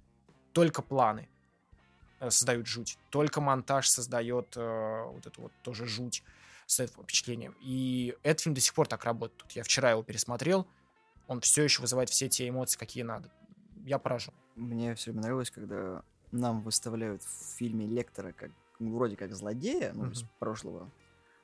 [0.52, 1.28] только планы
[2.20, 6.22] э, создают жуть, только монтаж создает э, вот эту вот тоже жуть,
[6.66, 7.52] создает впечатление.
[7.60, 9.50] И этот фильм до сих пор так работает.
[9.52, 10.66] Я вчера его пересмотрел,
[11.28, 13.30] он все еще вызывает все те эмоции, какие надо.
[13.84, 14.34] Я поражен.
[14.56, 16.02] Мне все время нравилось, когда
[16.32, 18.50] нам выставляют в фильме Лектора как
[18.80, 20.30] ну, вроде как злодея, ну, из Мгм.
[20.38, 20.90] прошлого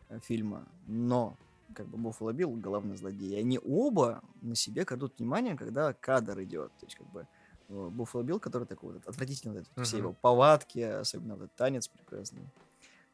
[0.08, 1.36] э, фильма, но
[1.74, 3.32] как бы Буффало Билл главный злодей.
[3.34, 6.70] И они оба на себе крадут внимание, когда кадр идет.
[6.78, 7.26] То есть как бы
[7.68, 11.56] э, Буффало Билл, который такой вот отвратительный, вот этот, все его повадки, особенно вот этот
[11.56, 12.44] танец прекрасный,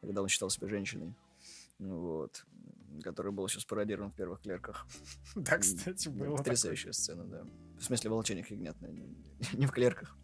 [0.01, 1.13] когда он считал себя женщиной.
[1.79, 2.45] Вот.
[3.03, 4.85] Который был сейчас пародирован в первых клерках.
[5.35, 7.43] Да, кстати, было Потрясающая сцена, да.
[7.79, 10.17] В смысле, волчениях ягнят, не- в клерках.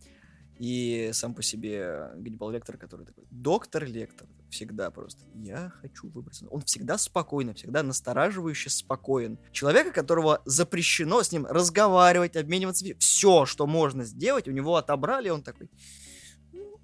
[0.60, 6.48] И сам по себе Ганнибал Лектор, который такой, доктор Лектор, всегда просто, я хочу выбраться.
[6.48, 9.38] Он всегда спокойно, всегда настораживающе спокоен.
[9.52, 15.44] Человека, которого запрещено с ним разговаривать, обмениваться, все, что можно сделать, у него отобрали, он
[15.44, 15.70] такой,
[16.52, 16.82] «Ну,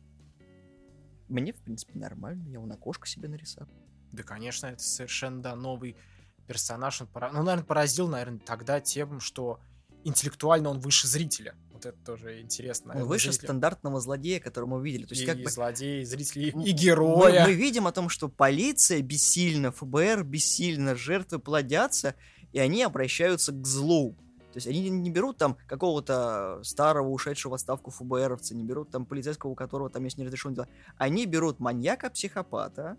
[1.28, 3.74] мне, в принципе, нормально, я вон окошко себе нарисовал.
[4.14, 5.98] Да, конечно, это совершенно, да, новый
[6.48, 7.02] персонаж.
[7.02, 7.32] Он пора...
[7.32, 9.60] Ну, наверное, поразил, наверное, тогда тем, что
[10.04, 11.56] интеллектуально он выше зрителя.
[11.72, 12.86] Вот это тоже интересно.
[12.86, 13.48] Он наверное, выше зрителям.
[13.48, 15.06] стандартного злодея, которого мы видели.
[15.06, 17.42] То есть и, как и бы злодеи, и зрители, и героя.
[17.42, 22.14] Мы, мы видим о том, что полиция бессильна, ФБР бессильно, жертвы плодятся,
[22.52, 24.16] и они обращаются к злу.
[24.52, 29.08] То есть они не берут там какого-то старого ушедшего в отставку ФБРовца, не берут там
[29.08, 30.68] полицейского, у которого там есть неразрешенные дела.
[30.98, 32.98] Они берут маньяка-психопата,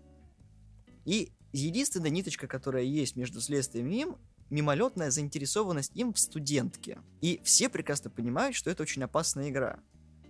[1.05, 4.17] и единственная ниточка, которая есть между следствием и им,
[4.49, 6.99] мимолетная заинтересованность им в студентке.
[7.21, 9.79] И все прекрасно понимают, что это очень опасная игра.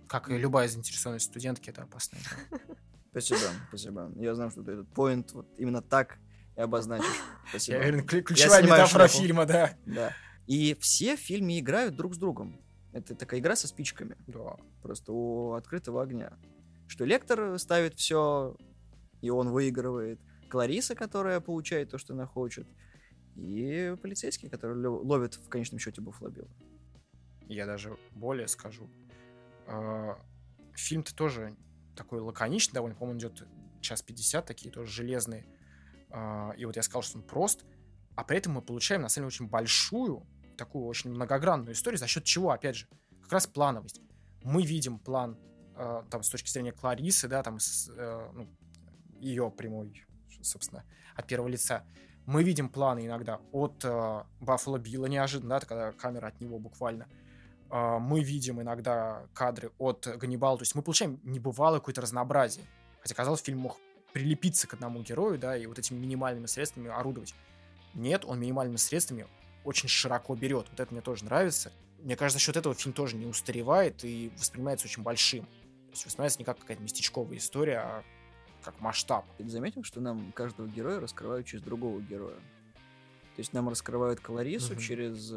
[0.08, 2.18] Как и любая заинтересованность студентки, это опасно.
[3.10, 4.12] Спасибо, спасибо.
[4.16, 6.18] Я знаю, что ты этот поинт вот именно так
[6.54, 7.06] и обозначишь.
[7.48, 7.78] Спасибо.
[7.78, 9.74] Я уверен, клю- ключевая метафора фильма, да.
[9.86, 10.12] Да.
[10.46, 12.60] И все в фильме играют друг с другом.
[12.92, 14.18] Это такая игра со спичками.
[14.26, 14.56] Да.
[14.82, 16.36] Просто у открытого огня.
[16.88, 18.54] Что лектор ставит все,
[19.22, 20.20] и он выигрывает.
[20.48, 22.66] Клариса, которая получает то, что она хочет.
[23.36, 26.32] И полицейский, который ло- ловит в конечном счете Буффало.
[27.48, 28.88] Я даже более скажу.
[29.66, 30.18] А,
[30.74, 31.56] Фильм-то тоже
[31.94, 32.96] такой лаконичный довольно.
[32.96, 33.46] По-моему, идет
[33.80, 35.46] час 50, такие тоже железные.
[36.10, 37.64] А, И вот я сказал, что он прост.
[38.14, 40.26] А при этом мы получаем, на самом деле, очень большую,
[40.56, 42.88] такую очень многогранную историю, за счет чего, опять же,
[43.22, 44.00] как раз плановость.
[44.42, 45.38] Мы видим план
[45.76, 48.48] э, там с точки зрения Кларисы, да, там с, э, ну,
[49.20, 50.06] ее прямой,
[50.46, 50.84] собственно,
[51.14, 51.84] от первого лица.
[52.26, 57.06] Мы видим планы иногда от э, Баффало Билла неожиданно, да, когда камера от него буквально.
[57.70, 62.66] Э, мы видим иногда кадры от Ганнибала, то есть мы получаем небывалое какое-то разнообразие.
[63.00, 63.78] Хотя, казалось, фильм мог
[64.12, 67.34] прилепиться к одному герою, да, и вот этими минимальными средствами орудовать.
[67.94, 69.26] Нет, он минимальными средствами
[69.64, 70.66] очень широко берет.
[70.70, 71.72] Вот это мне тоже нравится.
[71.98, 75.44] Мне кажется, за счет этого фильм тоже не устаревает и воспринимается очень большим.
[75.44, 78.04] То есть воспринимается не как какая-то местечковая история, а
[78.66, 79.24] как масштаб.
[79.38, 82.34] Ты заметил, что нам каждого героя раскрывают через другого героя?
[83.36, 84.82] То есть нам раскрывают Кларису Мгм.
[84.82, 85.30] через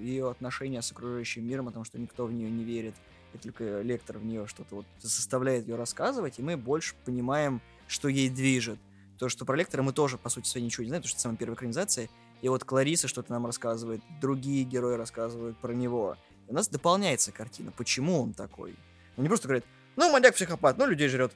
[0.00, 2.94] ее отношения с окружающим миром, о том, что никто в нее не верит,
[3.34, 8.08] и только лектор в нее что-то вот заставляет ее рассказывать, и мы больше понимаем, что
[8.08, 8.78] ей движет.
[9.18, 11.22] То, что про лектора мы тоже, по сути своей, ничего не знаем, потому что это
[11.22, 12.08] самая первая экранизация.
[12.40, 16.16] И вот Клариса что-то нам рассказывает, другие герои рассказывают про него.
[16.48, 18.74] И у нас дополняется картина, почему он такой.
[19.16, 19.64] Он не просто говорит,
[19.94, 21.32] ну, маньяк-психопат, ну, людей жрет.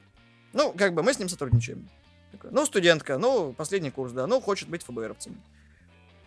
[0.57, 1.87] Ну, как бы мы с ним сотрудничаем.
[2.31, 5.39] Такой, ну, студентка, ну, последний курс, да, ну, хочет быть ФБРовцем.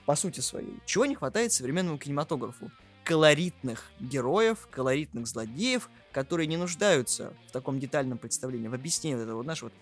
[0.06, 0.78] По сути своей.
[0.86, 2.70] Чего не хватает современному кинематографу?
[3.02, 9.42] Колоритных героев, колоритных злодеев, которые не нуждаются в таком детальном представлении, в объяснении этого, вот,
[9.42, 9.72] знаешь, вот,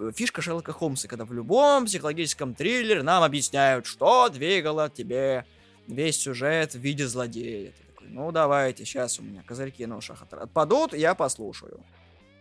[0.00, 5.46] э, фишка Шерлока Холмса, когда в любом психологическом триллере нам объясняют, что двигало тебе
[5.86, 7.70] весь сюжет в виде злодея.
[7.70, 11.80] Ты такой, ну, давайте, сейчас у меня козырьки на ушах от- отпадут, я послушаю.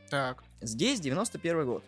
[0.09, 0.43] Так.
[0.61, 1.83] Здесь 91 год.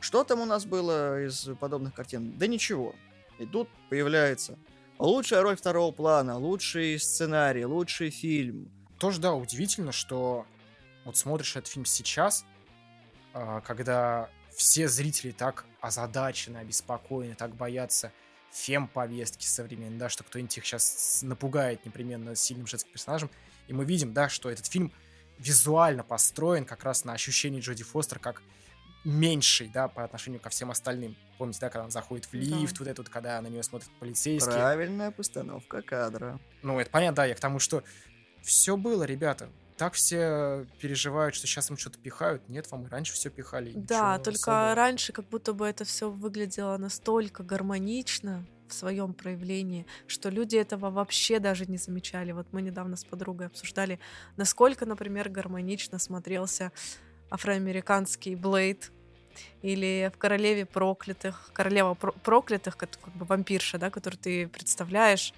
[0.00, 2.36] Что там у нас было из подобных картин?
[2.38, 2.94] Да ничего.
[3.38, 4.58] И тут появляется
[4.98, 8.70] лучшая роль второго плана, лучший сценарий, лучший фильм.
[8.98, 10.46] Тоже, да, удивительно, что
[11.04, 12.44] вот смотришь этот фильм сейчас,
[13.34, 18.10] а, когда все зрители так озадачены, обеспокоены, так боятся
[18.52, 23.30] фем-повестки современной, да, что кто-нибудь их сейчас напугает непременно сильным женским персонажем.
[23.68, 24.92] И мы видим, да, что этот фильм
[25.38, 28.42] визуально построен как раз на ощущении Джоди Фостер как
[29.04, 31.16] меньший, да, по отношению ко всем остальным.
[31.38, 32.38] Помните, да, когда он заходит в Да.
[32.38, 34.54] лифт, вот это вот, когда на нее смотрят полицейские.
[34.54, 36.40] Правильная постановка кадра.
[36.62, 37.84] Ну, это понятно, да, я к тому, что
[38.42, 39.48] все было, ребята.
[39.76, 42.48] так все переживают, что сейчас им что-то пихают.
[42.48, 43.72] Нет, вам и раньше все пихали.
[43.74, 44.74] Да, только особого.
[44.74, 50.90] раньше как будто бы это все выглядело настолько гармонично в своем проявлении, что люди этого
[50.90, 52.32] вообще даже не замечали.
[52.32, 53.98] Вот мы недавно с подругой обсуждали,
[54.36, 56.72] насколько, например, гармонично смотрелся
[57.30, 58.92] афроамериканский Блейд
[59.62, 65.34] или в «Королеве проклятых», «Королева про- проклятых», как, как бы вампирша, да, которую ты представляешь,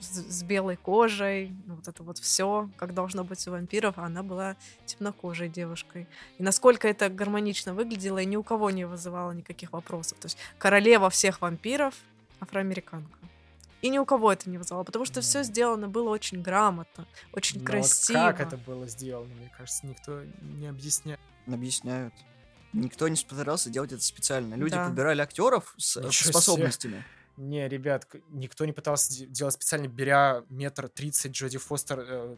[0.00, 4.04] с, с белой кожей, ну, вот это вот все, как должно быть у вампиров, а
[4.04, 6.08] она была темнокожей девушкой.
[6.38, 10.18] И насколько это гармонично выглядело, и ни у кого не вызывало никаких вопросов.
[10.18, 11.94] То есть королева всех вампиров
[12.40, 13.18] афроамериканка.
[13.82, 15.22] И ни у кого это не вызывало, потому что Ну.
[15.22, 18.18] все сделано было очень грамотно, очень Но вот красиво.
[18.18, 21.20] как это было сделано, мне кажется, никто не объясняет.
[21.46, 22.14] Объясняют.
[22.72, 24.54] Никто не постарался делать это специально.
[24.54, 24.86] Люди Да.
[24.86, 26.30] подбирали актеров с Ничего себе.
[26.32, 27.04] способностями.
[27.36, 32.36] Не, ребят, никто не пытался де- делать специально, беря метр тридцать Джоди Фостер э,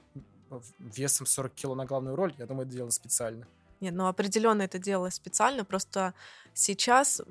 [0.78, 2.34] весом 40 кило на главную роль.
[2.38, 3.46] Я думаю, это делано специально.
[3.86, 6.12] Нет, ну определенно это делалось специально, просто
[6.54, 7.22] сейчас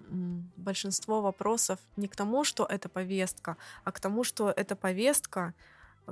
[0.56, 5.54] большинство вопросов не к тому, что это повестка, а к тому, что это повестка,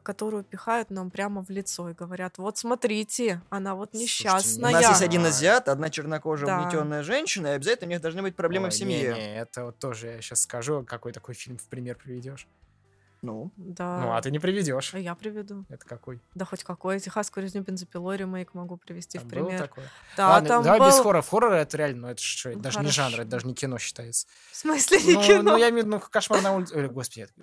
[0.03, 4.69] которую пихают нам прямо в лицо и говорят, вот смотрите, она вот Слушайте, несчастная.
[4.71, 6.59] У нас есть один азиат, одна чернокожая Да.
[6.59, 9.13] угнетенная женщина, и обязательно у них должны быть проблемы Ой, в семье.
[9.13, 12.49] Не, это вот тоже я сейчас скажу, какой такой фильм в пример приведешь.
[13.23, 14.01] Ну, Да.
[14.01, 14.93] Ну, а ты не приведешь.
[14.93, 15.65] А я приведу.
[15.69, 16.21] Это какой?
[16.35, 16.99] Да хоть какой.
[16.99, 19.61] Техасскую резню бензопилой ремейк могу привести Там в было пример.
[19.61, 19.85] такое?
[20.17, 20.87] Да, Ладно, там давай был...
[20.87, 21.21] без хоррора.
[21.21, 23.21] Хоррор это реально, ну это что, это Ну, даже не жанр, хорошо.
[23.21, 24.27] это даже не кино считается.
[24.51, 25.41] В смысле не Ну, кино?
[25.41, 26.75] ну, я имею в виду, ну, кошмар на улице.
[26.75, 27.33] Ой, господи, это-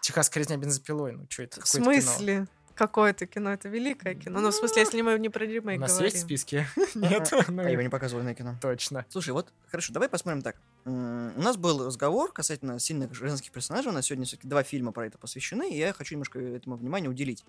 [0.00, 1.12] Техасская резня бензопилой.
[1.12, 1.60] Ну, что это?
[1.60, 1.84] В кино.
[1.84, 2.46] смысле?
[2.74, 3.50] Какое-то кино?
[3.50, 4.40] Это великое кино.
[4.40, 6.06] Ну, в смысле, если мы не про У ремейк нас говорим.
[6.12, 6.66] есть в списке?
[6.94, 7.30] Нет?
[7.48, 8.54] Ну, а его не показывали на кино.
[8.62, 9.04] Точно.
[9.08, 10.56] Слушай, вот хорошо, давай посмотрим так.
[10.88, 13.90] У нас был разговор касательно сильных женских персонажей.
[13.90, 17.10] У нас сегодня все-таки два фильма про это посвящены, и я хочу немножко этому внимание
[17.10, 17.44] уделить.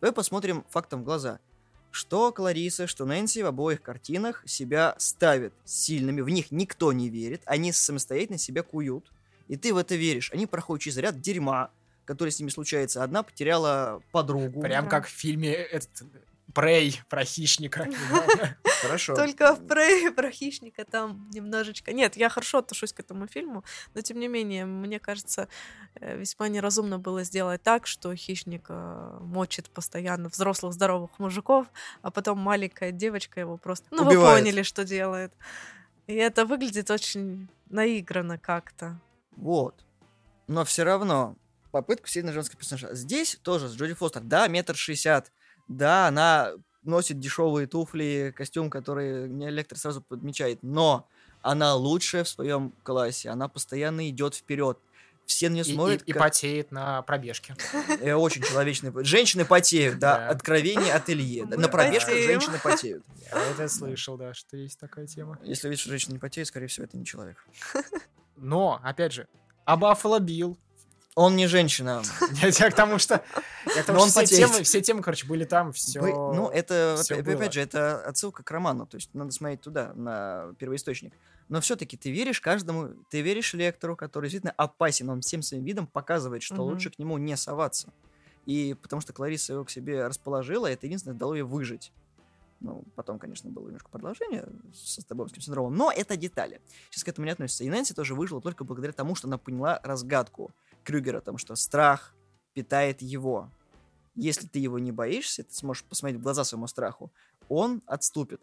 [0.00, 1.40] Давай посмотрим фактом в глаза.
[1.90, 7.40] Что Клариса, что Нэнси в обоих картинах себя ставят сильными, в них никто не верит,
[7.46, 9.10] они самостоятельно себя куют,
[9.48, 10.30] и ты в это веришь.
[10.32, 11.70] Они проходят через ряд дерьма,
[12.04, 13.02] который с ними случается.
[13.02, 14.60] Одна потеряла подругу.
[14.60, 14.90] Прям Да.
[14.90, 15.90] как в фильме этот
[16.54, 17.88] Прей про хищника.
[18.82, 19.14] Хорошо.
[19.14, 21.92] Только в Прее про хищника там немножечко...
[21.92, 25.48] Нет, я хорошо отношусь к этому фильму, но тем не менее, мне кажется,
[25.96, 31.66] э, весьма неразумно было сделать так, что хищник э, мочит постоянно взрослых здоровых мужиков,
[32.02, 33.86] а потом маленькая девочка его просто...
[33.90, 34.18] Ну, Убивает.
[34.18, 35.32] вы поняли, что делает.
[36.06, 39.00] И это выглядит очень наигранно как-то.
[39.36, 39.84] Вот.
[40.46, 41.36] Но все равно
[41.70, 42.94] попытка сильно женского персонажа.
[42.94, 44.22] Здесь тоже с Джоди Фостер.
[44.22, 45.32] Да, метр шестьдесят.
[45.68, 46.52] Да, она
[46.82, 50.62] носит дешевые туфли, костюм, который мне Лектор сразу подмечает.
[50.62, 51.08] Но
[51.42, 53.30] она лучшая в своем классе.
[53.30, 54.78] Она постоянно идет вперед.
[55.26, 57.56] Все на нее И, и- смотрят, и как- потеет на пробежке.
[58.00, 58.92] Э, очень человечный.
[59.04, 60.28] Женщины потеют, да.
[60.28, 61.42] Откровение от Ильи.
[61.42, 63.02] Мы На пробежках женщины потеют.
[63.32, 65.38] Я это слышал, да, что есть такая тема.
[65.42, 67.42] Если видишь, что женщина не потеет, скорее всего, это не человек.
[68.36, 69.26] Но, опять же,
[69.64, 70.58] а Баффало Билл?
[71.14, 72.02] Он не женщина.
[72.42, 73.22] Я к тому, что...
[74.08, 76.00] Все темы, все темы, короче, были там, все...
[76.00, 81.12] Ну, это, опять, же, это отсылка к роману, то есть надо смотреть туда, на первоисточник.
[81.48, 85.86] Но все-таки ты веришь каждому, ты веришь лектору, который действительно опасен, он всем своим видом
[85.86, 87.92] показывает, что лучше к нему не соваться.
[88.46, 91.92] И потому что Клариса его к себе расположила, это единственное дало ей выжить.
[92.60, 96.60] Ну, потом, конечно, было немножко продолжение со стокгольмским синдромом, но это детали.
[96.90, 97.62] Сейчас к этому не относится.
[97.62, 100.50] И Нэнси тоже выжила только благодаря тому, что она поняла разгадку
[100.84, 102.14] Крюгера, о том, что страх
[102.52, 103.50] питает его.
[104.14, 107.12] Если ты его не боишься, ты сможешь посмотреть в глаза своему страху,
[107.48, 108.40] он отступит.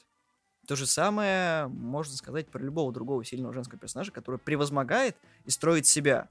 [0.67, 5.15] То же самое можно сказать про любого другого сильного женского персонажа, который превозмогает
[5.45, 6.29] и строит себя.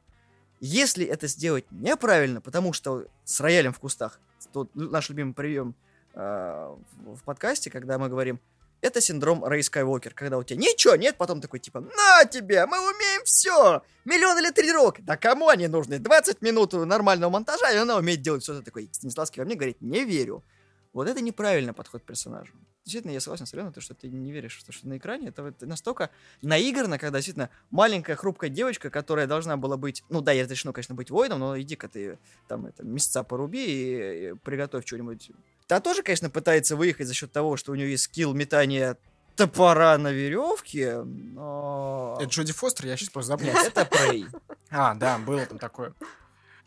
[0.61, 4.21] Если это сделать неправильно, потому что с роялем в кустах,
[4.53, 5.75] тут наш любимый прием
[6.15, 8.39] э, в, в подкасте, когда мы говорим,
[8.81, 12.79] это синдром Рэй Скайуокер, когда у тебя ничего нет, потом такой типа, на тебе, мы
[12.79, 15.05] умеем все, миллион или тренировок.
[15.05, 15.99] Да кому они нужны?
[15.99, 18.89] 20 минут нормального монтажа, и она умеет делать все это такое.
[18.93, 20.45] Станиславский во мне говорит, не верю.
[20.93, 22.53] Вот это неправильный подход к персонажу.
[22.85, 25.61] Действительно, я согласен с Аленой, то, что ты не веришь, что на экране это вот
[25.61, 26.11] настолько
[26.43, 30.95] наигранно, когда действительно маленькая хрупкая девочка, которая должна была быть, ну да, я решено, конечно,
[30.95, 32.19] быть воином, но иди-ка ты
[32.49, 35.31] там это, месяца поруби и, и приготовь что-нибудь.
[35.69, 38.97] Та тоже, конечно, пытается выехать за счет того, что у нее есть скилл метания
[39.37, 42.17] топора на веревке, но...
[42.19, 43.69] Это Джоди Фостер, я сейчас просто Нет, забыл.
[43.69, 44.27] это Прей.
[44.71, 45.95] А, да, было там такое.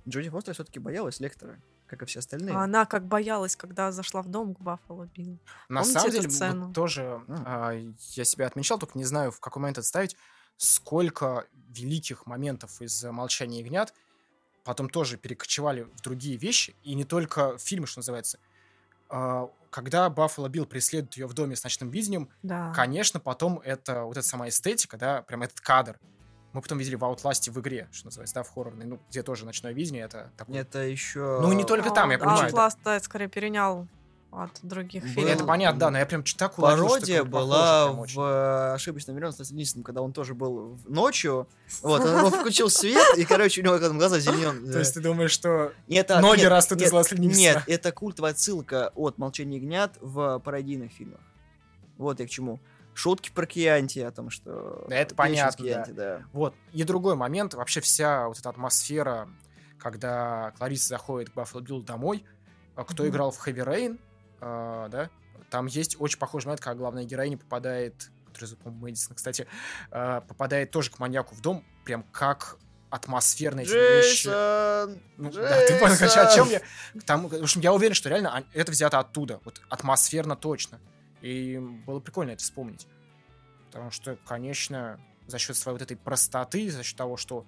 [0.08, 1.60] Джоди Фостер все-таки боялась лектора,
[1.98, 2.56] как и все остальные.
[2.56, 5.40] А она как боялась, когда зашла в дом к Баффало Биллу.
[5.70, 6.28] На Помните самом деле,
[6.68, 10.16] вот тоже а, я себя отмечал, только не знаю, в какой момент отставить,
[10.58, 13.94] сколько великих моментов из «Молчания ягнят»
[14.64, 18.40] потом тоже перекочевали в другие вещи, и не только в фильмы, что называется.
[19.10, 22.72] а, когда Баффало Билл преследует ее в доме с ночным видением, Да.
[22.74, 26.00] конечно, потом это вот эта сама эстетика, да, прям этот кадр.
[26.54, 29.46] Мы потом видели в Outlast в игре, что называется, да, в хоррорной, ну, где тоже
[29.46, 30.62] ночное видение, это такое.
[30.62, 31.40] Это еще...
[31.42, 32.54] Ну, не только там, я А, понимаю.
[32.54, 33.88] Outlast, да, скорее перенял
[34.32, 35.32] от других Был- фильмов.
[35.36, 38.16] Это понятно, да, но я прям так уловил, что Пародия похоже была очень.
[38.16, 41.48] в э, ошибочном миллионе с Единственным, когда он тоже был ночью.
[41.82, 44.72] Вот, он включил свет, и, короче, у него там глаза зеленые.
[44.72, 48.32] То есть ты думаешь, что это, ноги нет, растут нет, из ласлини Нет, это культовая
[48.32, 51.22] отсылка от «Молчания ягнят» в пародийных фильмах.
[51.98, 52.60] Вот я к чему.
[52.96, 54.86] Шутки про Кианти о том, что...
[54.88, 56.24] Да, это понятно, Кианти, да.
[56.32, 56.54] Вот.
[56.72, 59.28] И другой момент, вообще вся вот эта атмосфера,
[59.80, 62.24] когда Клариса заходит к Баффало Биллу домой,
[62.76, 63.12] а кто Мгм.
[63.12, 64.00] играл в Heavy Rain,
[64.42, 65.10] а, да,
[65.50, 69.48] там есть очень похожий момент, когда главная героиня попадает, который зовут, Мэдисон, кстати,
[69.92, 72.58] а, попадает тоже к маньяку в дом, прям как
[72.90, 74.28] атмосферно эти вещи.
[74.28, 75.02] Джейсон!
[75.18, 76.30] Ну, да, ты понял, о Джейсон!
[76.36, 76.62] чем я?
[77.06, 79.40] Там, в общем, я уверен, что реально это взято оттуда.
[79.46, 80.80] Вот атмосферно точно.
[81.24, 81.58] И
[81.88, 82.86] было прикольно это вспомнить.
[83.68, 87.46] Потому что, конечно, за счет своей вот этой простоты, за счет того, что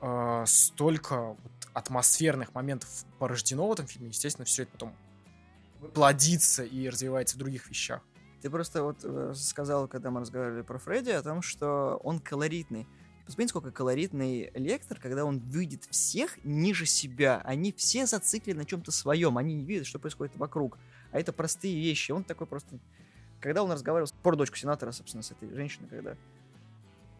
[0.00, 2.88] э, столько вот атмосферных моментов
[3.18, 4.96] порождено в этом фильме, естественно, все это потом
[5.92, 8.02] плодится и развивается в других вещах.
[8.40, 12.86] Ты просто вот э, сказал, когда мы разговаривали про Фредди, о том, что он колоритный.
[13.26, 17.42] Посмотрите, сколько колоритный лектор, когда он видит всех ниже себя.
[17.44, 19.38] Они все зациклены на чем-то своем.
[19.38, 20.78] Они не видят, что происходит вокруг.
[21.14, 22.10] А это простые вещи.
[22.12, 22.76] Он такой просто...
[23.40, 26.16] Когда он разговаривал про дочку сенатора, собственно, с этой женщиной, когда...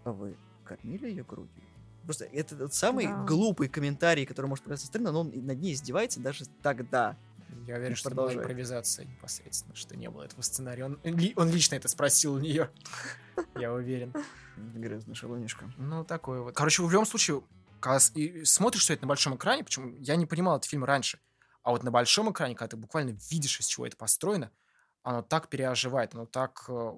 [0.05, 1.63] А вы кормили ее грудью?
[2.03, 3.25] Просто это тот самый Да.
[3.25, 7.17] глупый комментарий, который может показаться странно, но он над ней издевается даже тогда.
[7.69, 10.85] Я уверен, что это была импровизация непосредственно, что не было этого сценария.
[10.87, 10.99] Он,
[11.37, 12.69] он лично это спросил у нее.
[13.55, 14.13] Я уверен.
[14.57, 15.73] Грязный шалунишка.
[15.79, 16.55] Ну, такое вот.
[16.57, 17.43] Короче, в любом случае,
[17.81, 18.13] когда с-
[18.45, 21.19] смотришь все это на большом экране, почему я не понимал этот фильм раньше,
[21.65, 24.51] а вот на большом экране, когда ты буквально видишь, из чего это построено,
[25.03, 26.93] оно так переоживает, оно так э,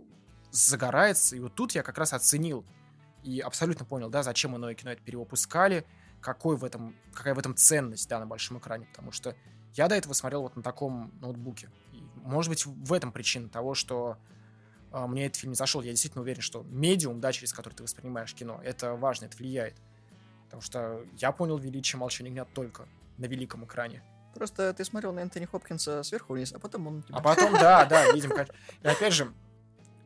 [0.50, 2.66] загорается, и вот тут я как раз оценил
[3.22, 5.86] и абсолютно понял, да, зачем иное кино это перевыпускали,
[6.20, 9.36] какой в этом, какая в этом ценность, да, на большом экране, потому что
[9.74, 11.70] я до этого смотрел вот на таком ноутбуке.
[11.92, 14.16] И, может быть, в этом причина того, что
[14.90, 15.82] а, мне этот фильм не зашел.
[15.82, 19.76] Я действительно уверен, что медиум, да, через который ты воспринимаешь кино, это важно, это влияет.
[20.44, 22.88] Потому что я понял величие «Молчания ягнят» только
[23.18, 24.02] на великом экране.
[24.36, 27.04] Просто ты смотрел на Энтони Хопкинса сверху вниз, а потом он...
[27.10, 28.54] А потом, да, да, видим, конечно.
[28.82, 29.32] И опять же,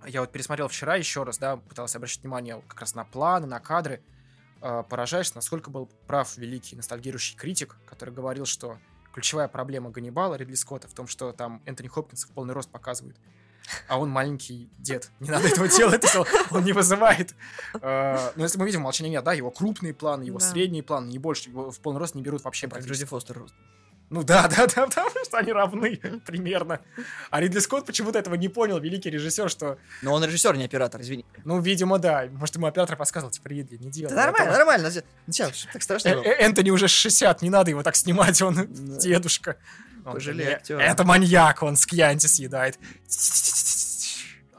[0.07, 3.61] я вот пересмотрел вчера еще раз, да, пытался обращать внимание как раз на планы, на
[3.61, 4.03] кадры.
[4.62, 8.78] Э, Поражаешься, насколько был прав великий ностальгирующий критик, который говорил, что
[9.12, 13.16] ключевая проблема Ганнибала Ридли Скотта в том, что там Энтони Хопкинс в полный рост показывает.
[13.89, 15.11] А он маленький дед.
[15.20, 16.05] Не надо этого делать,
[16.51, 17.35] он не вызывает.
[17.81, 21.51] Э, Но если мы видим молчание да, его крупные планы, его средние планы, не больше,
[21.51, 22.85] его в полный рост не берут вообще Как.
[22.85, 23.45] Джоди Фостер.
[24.11, 25.96] Ну да, да, да, потому что они равны
[26.26, 26.80] примерно.
[27.30, 31.00] А Ридли Скотт почему-то этого не понял, великий режиссер, что, Но он режиссер, не оператор,
[31.00, 31.24] извини.
[31.44, 32.26] ну, видимо, да.
[32.32, 34.11] Может, ему оператор подсказал, типа, Ридли, не делай.
[34.11, 34.58] Да нормально, этого».
[34.58, 34.90] нормально.
[34.90, 36.22] Что так страшно Э- было?
[36.24, 38.66] э- Энтони уже 60, не надо его так снимать, он
[38.98, 39.56] дедушка.
[40.04, 40.80] Пожалей актера.
[40.80, 42.78] Это маньяк, он с Кьянти съедает.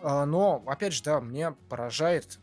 [0.03, 2.39] А, Но, опять же, да, мне поражает,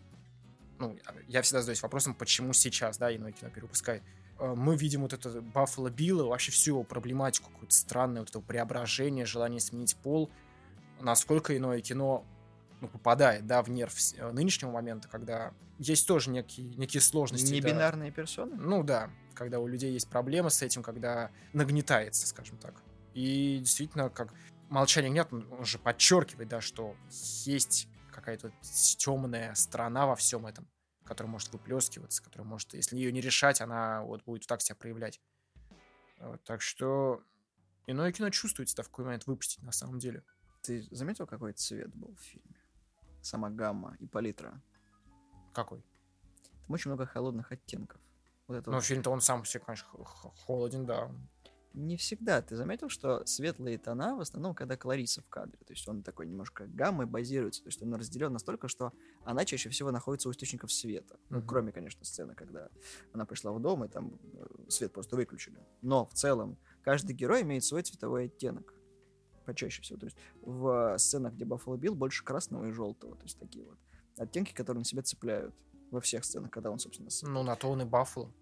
[0.79, 0.97] ну,
[1.27, 4.03] я всегда задаюсь вопросом, почему сейчас, да, иное кино перевыпускает.
[4.39, 8.41] А, Мы видим вот это Баффало Билла, вообще всю его проблематику, какое-то странное вот это
[8.41, 10.31] преображение, желание сменить пол,
[11.01, 12.25] насколько иное кино
[12.81, 17.53] ну, попадает, да, в нерв э, нынешнего момента, когда есть тоже некие, некие сложности.
[17.53, 17.71] Не да.
[17.71, 18.57] бинарные персоны?
[18.57, 22.83] Ну да, когда у людей есть проблемы с этим, когда нагнетается, скажем так.
[23.15, 24.33] И действительно, как
[24.69, 26.95] молчание нет, он же подчеркивает, да, что
[27.45, 28.53] есть какая-то
[28.99, 30.67] темная сторона во всем этом,
[31.09, 35.21] которая может выплескиваться, которая может, если ее не решать, она вот будет так себя проявлять.
[36.21, 37.23] Вот, так что
[37.87, 40.23] иное кино чувствуется, да, в какой момент выпустить на самом деле.
[40.63, 42.61] Ты заметил, какой цвет был в фильме?
[43.23, 44.61] Сама гамма и палитра.
[45.55, 45.83] Какой?
[46.67, 48.01] Там очень много холодных оттенков.
[48.47, 48.85] Вот это Ну, вот.
[48.85, 49.89] фильм-то он сам все, конечно,
[50.45, 51.11] холоден, да.
[51.75, 52.43] Не всегда.
[52.43, 55.59] Ты заметил, что светлые тона в основном, когда Клариса в кадре.
[55.67, 57.63] То есть он такой немножко гаммой базируется.
[57.63, 58.93] То есть он разделен настолько, что
[59.25, 61.19] она чаще всего находится у источников света.
[61.29, 61.47] Ну, Мгм.
[61.47, 62.69] кроме, конечно, сцены, когда
[63.13, 65.59] она пришла в дом, и там э, свет просто выключили.
[65.83, 68.75] Но в целом каждый герой имеет свой цветовой оттенок.
[69.45, 69.99] Почаще всего.
[69.99, 73.15] То есть в сценах, где Баффало Билл, больше красного и желтого.
[73.17, 73.79] То есть такие вот
[74.19, 75.55] оттенки, которые на себя цепляют
[75.91, 78.33] во всех сценах, когда он, собственно, с- Ну, на то он и Баффало.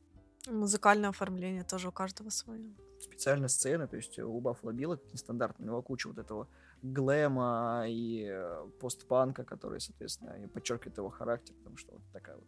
[0.47, 2.75] Музыкальное оформление тоже у каждого свое.
[3.01, 6.49] специальные сцены, то есть у Баффало Билла как нестандартно, у него куча вот этого
[6.83, 12.47] глэма и э, постпанка, который, соответственно, подчеркивает его характер, потому что вот такая вот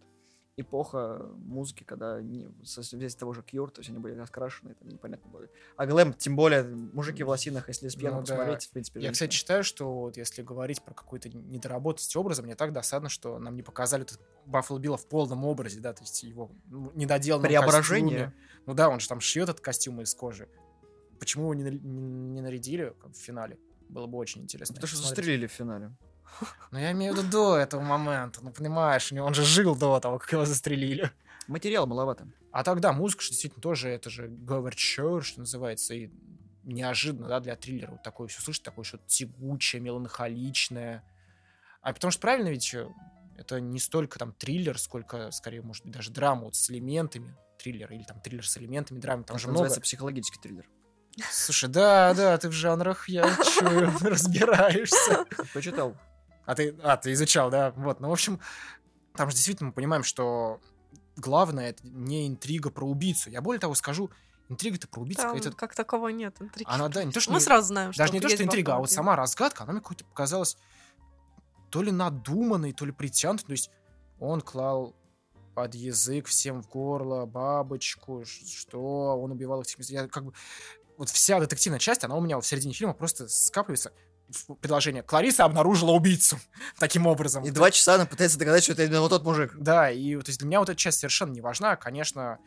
[0.60, 4.88] эпоха музыки, когда не, со- весь того же Cure, то есть они были раскрашены, там
[4.88, 5.46] непонятно было.
[5.76, 8.34] А глэм, тем более, мужики в лосинах, если с пьяным Ну да.
[8.36, 12.54] посмотреть, в принципе, Я, кстати, считаю, что вот если говорить про какую-то недоработанность образа, мне
[12.56, 16.22] так досадно, что нам не показали этот Баффало Билла в полном образе, да, то есть
[16.22, 18.24] его ну, недоделанном Преображение.
[18.26, 18.44] костюме.
[18.66, 20.48] Ну да, он же там шьет этот костюм из кожи.
[21.20, 23.58] Почему его не, нари- не нарядили в финале?
[23.88, 24.74] Было бы очень интересно.
[24.74, 25.16] Потому что посмотреть.
[25.24, 25.96] застрелили в финале.
[26.70, 28.40] Ну, я имею в виду до этого момента.
[28.42, 31.10] Ну, понимаешь, он же жил до того, как его застрелили.
[31.46, 32.28] Материала маловато.
[32.52, 36.10] А тогда музыка, что действительно тоже, это же Говарчер, что называется, и
[36.64, 41.02] неожиданно, да, для триллера вот такое все слышать, такое что-то тягучее, меланхоличное.
[41.80, 42.86] А потому что правильно ведь э,
[43.36, 47.94] это не столько там триллер, сколько, скорее, может быть, даже драма вот с элементами триллера,
[47.94, 49.64] или там триллер с элементами драмы, там Это же много.
[49.64, 50.68] называется психологический триллер.
[51.30, 53.24] Слушай, да, да, ты в жанрах, я
[53.58, 55.24] чую, разбираешься.
[55.52, 55.96] Почитал.
[56.48, 57.72] А ты, а, ты изучал, да?
[57.76, 58.40] Вот, ну, в общем,
[59.14, 60.62] там же действительно мы понимаем, что
[61.14, 63.28] главное это не интрига про убийцу.
[63.28, 64.10] Я более того скажу,
[64.48, 65.54] интрига-то про убийцу Там какая-то...
[65.54, 66.66] как таковой нет интриги.
[66.66, 67.32] Она, да, не то, что...
[67.32, 69.74] Мы не- сразу знаем, что даже не то, что интрига, а вот сама разгадка, она
[69.74, 70.56] мне какой-то показалась
[71.68, 73.44] то ли надуманной, то ли притянутой.
[73.44, 73.70] То есть
[74.18, 74.96] он клал
[75.54, 79.68] под язык всем в горло бабочку, что он убивал их.
[79.90, 80.32] Я как бы...
[80.96, 83.92] Вот вся детективная часть, она у меня в середине фильма просто скапливается
[84.60, 85.02] предложение.
[85.02, 86.38] Клариса обнаружила убийцу.
[86.78, 87.44] Таким образом.
[87.44, 89.54] И два часа она пытается доказать, что это именно вот тот мужик.
[89.56, 91.76] Да, и то есть для меня вот эта часть совершенно не важна.
[91.76, 92.38] Конечно,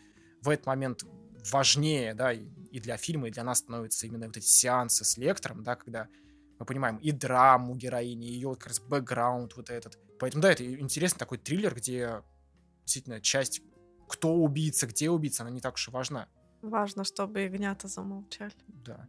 [0.42, 1.04] в этот момент
[1.52, 5.18] важнее, да, и, и для фильма, и для нас становятся именно вот эти сеансы с
[5.18, 6.08] лектором, да, когда
[6.60, 9.98] мы понимаем и драму героини, и ее вот как раз бэкграунд вот этот.
[10.20, 12.22] Поэтому, да, это интересный такой триллер, где
[12.84, 13.62] действительно часть
[14.08, 16.28] кто убийца, где убийца, она не так уж и важна.
[16.62, 18.54] Важно, чтобы ягнята замолчали.
[18.68, 19.08] Да.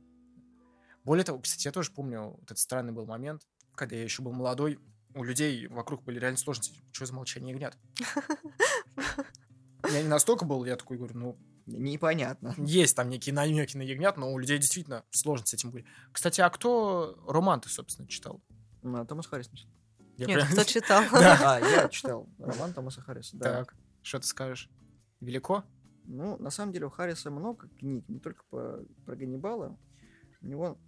[1.04, 3.42] Более того, кстати, я тоже помню, вот этот странный был момент,
[3.74, 4.78] когда я еще был молодой,
[5.14, 6.80] у людей вокруг были реально сложности.
[6.92, 7.76] Что за молчание ягнят?
[9.90, 12.54] Я не настолько был, я такой говорю, ну, Непонятно.
[12.58, 15.84] есть там некие намеки на ягнят, но у людей действительно сложно с этим были.
[16.12, 18.40] Кстати, а кто роман ты, собственно, читал?
[18.82, 19.50] Ну, Томас Харрис.
[20.16, 21.02] Я Нет, прям- кто читал?
[21.12, 21.56] Да.
[21.56, 23.58] А, я читал роман Томаса Харриса, да.
[23.64, 24.70] Так, что ты скажешь?
[25.20, 25.64] Велико?
[26.04, 29.78] Ну, на самом деле у Харриса много книг, не только по, про Ганнибала.
[30.40, 30.78] У него,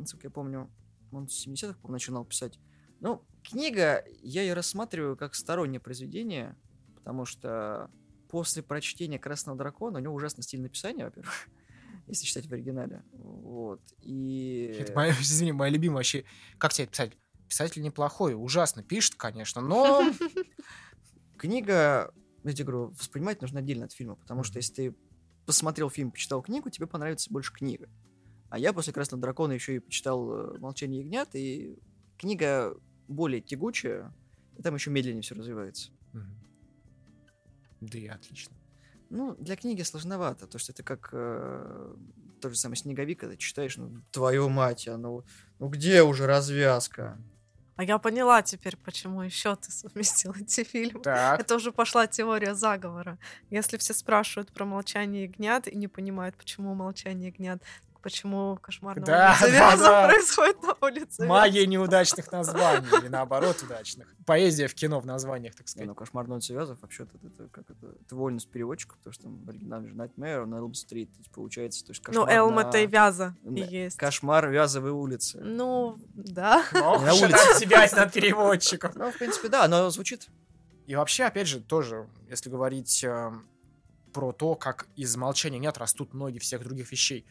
[0.00, 0.70] насколько я помню,
[1.12, 2.58] он с 70-х, по начинал писать.
[3.00, 6.56] Ну, книга, я ее рассматриваю как стороннее произведение,
[6.94, 7.90] потому что
[8.28, 11.48] после прочтения «Красного дракона» у него ужасный стиль написания, во-первых,
[12.06, 13.02] если читать в оригинале.
[13.12, 13.80] Вот.
[14.00, 14.76] И...
[14.80, 16.24] Это моя, извини, моя любимая вообще.
[16.58, 17.12] Как тебе писать?
[17.48, 20.02] Писатель неплохой, ужасно пишет, конечно, но...
[21.38, 22.12] Книга,
[22.44, 24.96] я тебе говорю, воспринимать нужно отдельно от фильма, потому что если ты
[25.44, 27.88] посмотрел фильм, почитал книгу, тебе понравится больше книга.
[28.48, 31.78] А я после «Красного дракона» еще и почитал э, «Молчание ягнят», и
[32.16, 32.76] книга
[33.08, 34.14] более тягучая,
[34.56, 35.90] и там еще медленнее все развивается.
[37.80, 38.56] Да и отлично.
[39.10, 41.94] Ну, для книги сложновато, то что это как э,
[42.40, 45.24] тот же самый «Снеговик», когда читаешь, ну, твою мать, а ну,
[45.58, 47.18] ну где уже развязка?
[47.76, 51.02] А я поняла теперь, почему еще ты совместил эти фильмы.
[51.02, 53.18] Так, Это уже пошла теория заговора.
[53.50, 57.62] Если все спрашивают про молчание ягнят и не понимают, почему молчание ягнят,
[58.06, 60.08] почему кошмар на Да, улице да, да.
[60.08, 64.14] происходит на улице магия неудачных названий, или наоборот удачных.
[64.24, 65.88] Поэзия в кино в названиях, так Не, сказать.
[65.88, 69.44] ну, «Кошмар на улице Вязов» вообще-то это, как это, это вольность переводчиков, потому что там
[69.44, 72.78] в оригинале же Nightmare на то есть получается, то есть Ну, кошмар Элм на- это
[72.78, 73.64] и Вяза и Да.
[73.66, 73.96] есть.
[73.96, 75.40] Кошмар Вязовой улицы.
[75.42, 76.64] Ну, да.
[76.74, 77.58] Ох, на уж улице.
[77.60, 78.94] себя от переводчиков.
[78.94, 80.28] Ну, в принципе, да, но звучит
[80.86, 83.32] И вообще, опять же, тоже, если говорить э,
[84.12, 87.26] про то, как из молчания нет растут ноги всех других вещей.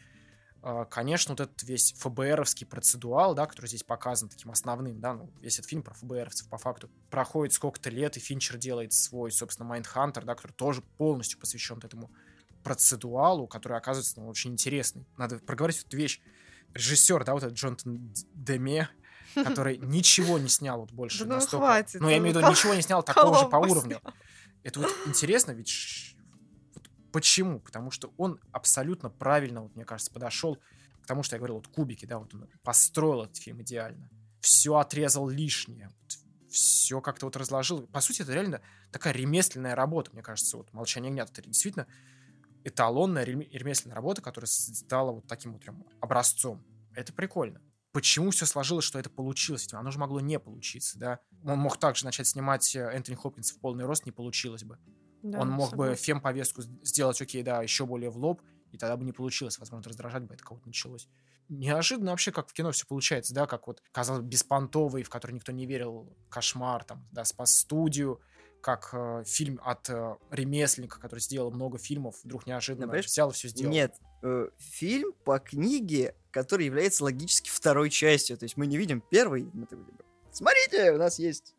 [0.66, 5.30] Э, конечно, вот этот весь ФБРовский процедуал, да, который здесь показан таким основным, да, ну,
[5.40, 9.68] весь этот фильм про ФБРовцев, по факту, проходит сколько-то лет, и Финчер делает свой, собственно,
[9.68, 12.10] Майндхантер, да, который тоже полностью посвящен этому
[12.64, 15.06] процедуалу, который оказывается ну, очень интересный.
[15.16, 16.20] Надо проговорить эту вещь.
[16.74, 18.90] Режиссер, да, вот этот Джонатан Деме,
[19.34, 21.64] который ничего не снял вот больше Да ну настолько.
[21.64, 24.00] хватит, Ну, я ну, имею в виду, Кол- ничего не снял такого же по уровню.
[24.64, 26.15] Это вот интересно, ведь
[27.16, 27.60] почему?
[27.60, 30.58] Потому что он абсолютно правильно, вот, мне кажется, подошел
[31.00, 34.10] к тому, что я говорил, вот кубики, да, вот он построил этот фильм идеально.
[34.42, 35.90] Все отрезал лишнее.
[36.50, 37.86] все как-то вот разложил.
[37.86, 38.60] По сути, это реально
[38.92, 40.58] такая ремесленная работа, мне кажется.
[40.58, 41.86] Вот «Молчание ягнят»— это действительно
[42.64, 46.62] эталонная рем- ремесленная работа, которая стала вот таким вот прям образцом.
[46.94, 47.62] Это прикольно.
[47.92, 49.72] Почему все сложилось, что это получилось?
[49.72, 51.20] Оно же могло не получиться, да?
[51.44, 54.78] Он мог также начать снимать э, Энтони Хопкинс в полный рост, не получилось бы.
[55.22, 58.42] Да, Он мог бы фем-повестку сделать, окей, да, еще более в лоб,
[58.72, 59.58] и тогда бы не получилось.
[59.58, 61.08] Возможно, раздражать бы это кого-то началось.
[61.48, 65.32] Неожиданно вообще, как в кино все получается, да, как вот, казалось, бы, беспонтовый, в который
[65.32, 68.20] никто не верил, кошмар, там, да, спас студию,
[68.60, 73.06] как э, фильм от э, ремесленника, который сделал много фильмов, вдруг неожиданно Понимаешь?
[73.06, 73.72] взял и все сделал.
[73.72, 78.36] Нет, э, фильм по книге, который является логически второй частью.
[78.36, 79.48] То есть мы не видим первый.
[79.52, 79.68] мы
[80.32, 81.54] Смотрите, у нас есть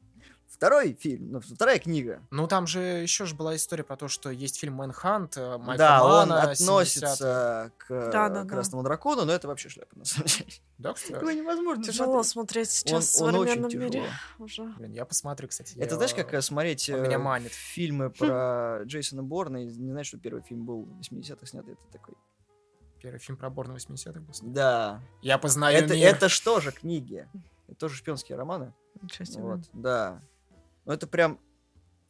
[0.57, 2.21] второй фильм, ну, вторая книга.
[2.31, 5.77] Ну, там же еще же была история про то, что есть фильм «Мэнхант», э, Майкла
[5.77, 6.51] да, он Манна, 70-х.
[6.51, 8.47] относится к э, Да-да-да.
[8.49, 10.49] Красному дракону, но это вообще шляпа, на самом деле.
[10.79, 11.13] Да, кстати.
[11.13, 12.69] Такое невозможно Тяжело смотреть.
[12.69, 13.99] смотреть сейчас Он- в он очень современном мире.
[14.01, 14.45] тяжело.
[14.45, 14.63] Уже.
[14.77, 15.73] Блин, я посмотрю, кстати.
[15.77, 17.51] Это я- знаешь, как э, смотреть меня манит.
[17.51, 21.81] фильмы про Джейсона Борна, и не знаешь, что первый фильм был в 80-х снятый, это
[21.91, 22.15] такой.
[23.01, 24.33] Первый фильм про Борна 80-х был.
[24.33, 24.53] снят.
[24.53, 25.01] Да.
[25.21, 26.07] Я познаю Это, мир.
[26.15, 27.27] это что же книги?
[27.67, 28.73] Это тоже шпионские романы.
[29.01, 29.43] Ничего себе.
[29.43, 30.21] Вот, да.
[30.87, 31.37] Ну, это прям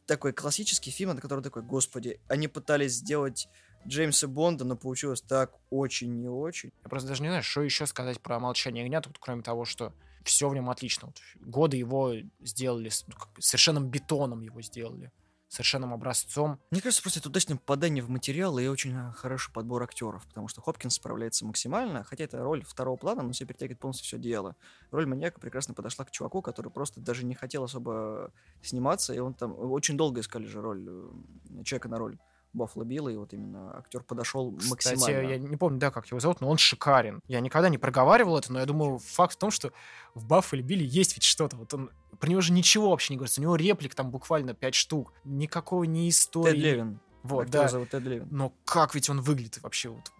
[0.06, 3.48] такой классический фильм, на который такой, господи, они пытались сделать
[3.86, 6.72] Джеймса Бонда, но получилось так очень не очень.
[6.84, 9.92] Я просто даже не знаю, что еще сказать про «Молчание ягнят», вот кроме того, что
[10.22, 11.08] все в нем отлично.
[11.08, 15.10] Вот годы его сделали, ну, как совершенным бетоном его сделали,
[15.48, 16.60] совершенным образцом.
[16.70, 20.48] Мне кажется, просто это удачное попадание в материал и очень а, хороший подбор актеров, потому
[20.48, 24.56] что Хопкинс справляется максимально, хотя это роль второго плана, но все перетягивает полностью все дело.
[24.90, 28.32] Роль маньяка прекрасно подошла к чуваку, который просто даже не хотел особо
[28.62, 32.18] сниматься, и он там очень долго искали же роль э, человека на роль
[32.58, 35.28] Баффало Билла, и вот именно актер подошел Кстати, максимально.
[35.28, 37.20] я не помню, да, как его зовут, но он шикарен.
[37.26, 39.72] Я никогда не проговаривал это, но я думаю, факт в том, что
[40.14, 41.56] в Баффале Билли есть ведь что-то.
[41.56, 41.90] Вот он...
[42.18, 43.40] Про него же ничего вообще не говорится.
[43.40, 45.12] У него реплик там буквально пять штук.
[45.24, 46.52] Никакого ни истории.
[46.52, 47.00] Тед Левин.
[47.22, 47.68] Вот, Актера да.
[47.68, 48.28] зовут Тед Левин.
[48.30, 50.12] Но как ведь он выглядит вообще вот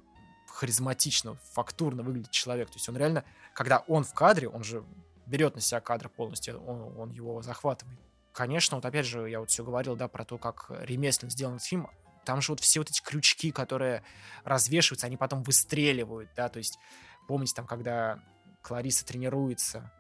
[0.47, 2.69] харизматично, фактурно выглядит человек.
[2.69, 3.25] То есть он реально,
[3.55, 4.85] когда он в кадре, он же
[5.27, 7.99] берет на себя кадр полностью, он, он его захватывает.
[8.33, 11.67] Конечно, вот опять же, я вот все говорил, да, про то, как ремесленно сделан этот
[11.67, 11.89] фильм.
[12.29, 14.03] Там же вот все вот эти крючки, которые
[14.45, 16.79] развешиваются, они потом выстреливают, да, то есть
[17.27, 18.19] помните там, когда
[18.61, 19.91] Клариса тренируется,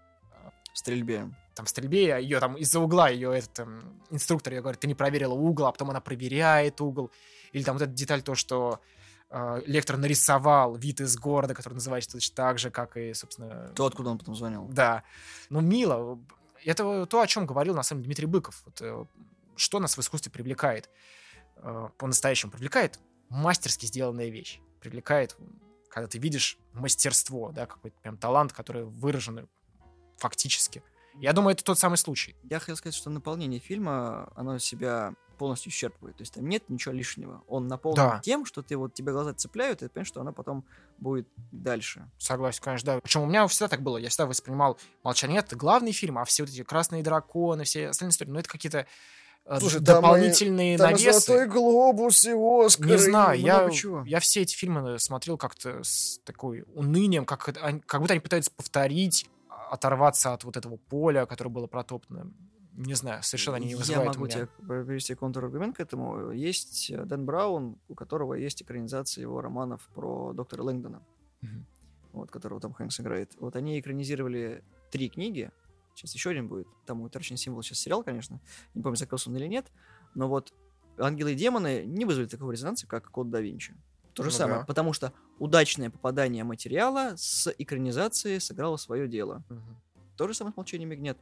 [0.74, 1.30] В стрельбе.
[1.54, 4.94] там в стрельбе, ее там из-за угла, ее этот эм, инструктор ее говорит, ты не
[4.94, 7.10] проверила угол, а потом она проверяет угол.
[7.52, 8.78] Или там вот эта деталь, то, что
[9.30, 13.68] э, лектор нарисовал вид из города, который называется точно так же, как и, собственно...
[13.74, 14.68] То, откуда он потом звонил.
[14.70, 15.02] Да.
[15.48, 16.18] Ну, мило.
[16.62, 18.62] Это то, о чем говорил, на самом деле, Дмитрий Быков.
[18.66, 19.04] Вот, э,
[19.56, 20.90] что нас в искусстве привлекает?
[21.62, 22.98] Э, По-настоящему привлекает
[23.28, 24.60] мастерски сделанная вещь.
[24.80, 25.36] Привлекает,
[25.90, 29.48] когда ты видишь мастерство, да, какой-то прям талант, который выражен
[30.16, 30.82] фактически.
[31.20, 32.36] Я думаю, это тот самый случай.
[32.44, 36.16] Я хотел сказать, что наполнение фильма, оно себя полностью исчерпывает.
[36.16, 37.42] То есть там нет ничего лишнего.
[37.46, 38.20] Он наполнен Да.
[38.22, 40.64] тем, что ты вот тебе глаза цепляют, и ты понимаешь, что оно потом
[40.98, 42.10] будет дальше.
[42.18, 43.00] Согласен, конечно, да.
[43.00, 43.98] Причем у меня всегда так было.
[43.98, 48.10] Я всегда воспринимал «Молчание»— это главный фильм, а все вот эти «Красные драконы», все остальные
[48.10, 48.86] истории, ну, это какие-то
[49.48, 51.46] э, Слушай, там дополнительные навесы.
[51.46, 52.86] глобус и Оскар.
[52.86, 54.02] Не знаю, я, чего.
[54.06, 57.42] я все эти фильмы смотрел как-то с такой унынием, как,
[57.86, 62.32] как будто они пытаются повторить, а, оторваться от вот этого поля, которое было протоптано.
[62.74, 64.46] Не знаю, совершенно они не Я вызывают у могу меня.
[64.46, 64.48] тебе
[64.84, 66.30] привести контраргумент к этому.
[66.30, 71.02] Есть э, Дэн Браун, у которого есть экранизация его романов про доктора Лэнгдона,
[71.40, 71.66] Мгм.
[72.12, 73.32] вот, которого Том Хэнкс играет.
[73.40, 75.50] Вот они экранизировали три книги.
[75.98, 76.68] Сейчас еще один будет.
[76.86, 78.40] Там утрачен символ сейчас сериал, конечно.
[78.74, 79.66] Не помню, закрылся он или нет.
[80.14, 80.54] Но вот
[80.96, 83.74] «Ангелы и демоны» не вызвали такого резонанса, как «Код да Винчи».
[84.14, 84.64] То же Ну самое, да.
[84.64, 89.42] потому что удачное попадание материала с экранизацией сыграло свое дело.
[89.48, 89.76] Мгм.
[90.16, 91.18] То же самое с «Молчанием ягнят».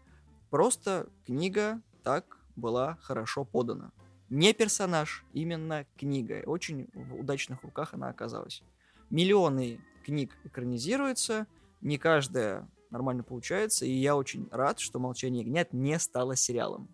[0.51, 3.93] Просто книга так была хорошо подана.
[4.29, 6.43] Не персонаж, именно книга.
[6.45, 8.62] Очень в удачных руках она оказалась.
[9.09, 11.47] Миллионы книг экранизируются,
[11.81, 16.88] не каждая нормально получается, и я очень рад, что «Молчание ягнят» не стало сериалом.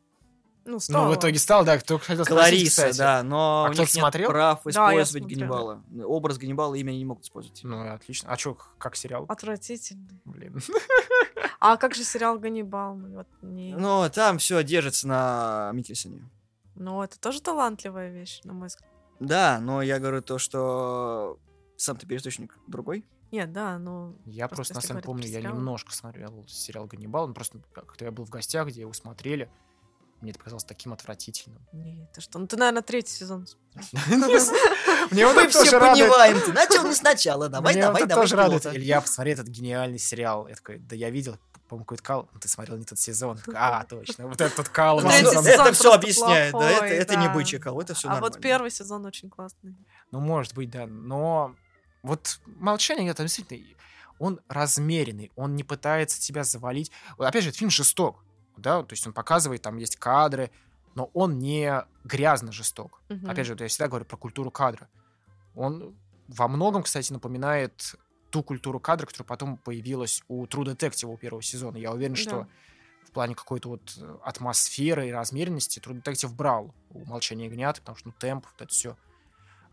[0.64, 1.12] Ну, Ну, стало.
[1.12, 2.98] в итоге стал, да, кто хотел спросить, Клариса, кстати.
[2.98, 4.30] да, но А у них нет смотрел?
[4.30, 5.48] прав Да, я использовать смотрела.
[5.88, 6.06] Ганнибала.
[6.06, 7.60] Образ Ганнибала имя не могут использовать.
[7.64, 8.30] Ну, отлично.
[8.30, 9.24] А что, как сериал?
[9.28, 10.20] Отвратительный.
[10.24, 10.60] Блин.
[11.58, 12.96] А как же сериал «Ганнибал»?
[12.96, 13.74] Ну, Вот не...
[13.76, 16.28] Но там все держится на Микельсоне.
[16.76, 18.88] Ну, это тоже талантливая вещь, на мой взгляд.
[19.20, 21.38] Да, но я говорю то, что
[21.76, 23.04] сам-то пересточник другой.
[23.32, 24.14] Нет, да, ну...
[24.26, 27.26] Я Просто просто, на самом говорить помню, я немножко смотрел сериал «Ганнибал».
[27.26, 29.50] Ну, просто как-то я был в гостях, где его смотрели.
[30.20, 31.66] Мне это показалось таким отвратительным.
[31.72, 32.38] Не, ты что?
[32.38, 33.46] Ну, ты, наверное, третий сезон.
[35.10, 38.24] Мне вот Мы это все тоже понимаем, ты начал не сначала, давай, давай, это давай.
[38.24, 38.66] тоже радует.
[38.66, 40.46] Илья, посмотри этот гениальный сериал.
[40.46, 41.38] Я такой, да я видел,
[41.68, 42.28] по-моему, какой-то кал.
[42.34, 43.38] Ну, Ты смотрел не тот сезон.
[43.54, 44.98] А, точно, вот этот кал.
[44.98, 48.70] Он Это, это все объясняет, да, это, это не бычий это все а вот первый
[48.70, 49.74] сезон очень классный.
[50.10, 50.86] Ну, может быть, да.
[50.86, 51.56] Но
[52.02, 53.64] вот молчание это действительно
[54.18, 56.92] он размеренный, он не пытается тебя завалить.
[57.18, 58.22] Вот Опять же, этот фильм жесток,
[58.56, 60.50] да, то есть он показывает, там есть кадры,
[60.94, 63.00] но он не грязно жесток.
[63.08, 63.28] Мгм.
[63.28, 64.88] Опять же, вот я всегда говорю про культуру кадра.
[65.54, 65.96] Он
[66.28, 67.96] во многом, кстати, напоминает
[68.30, 71.76] ту культуру кадра, которая потом появилась у True Detective у первого сезона.
[71.76, 72.20] Я уверен, Да.
[72.20, 72.48] что
[73.12, 78.08] плане какой-то вот э, атмосферы и размеренности True Detective брал у «Молчания ягнят», потому что,
[78.08, 78.96] ну, темп, вот это все.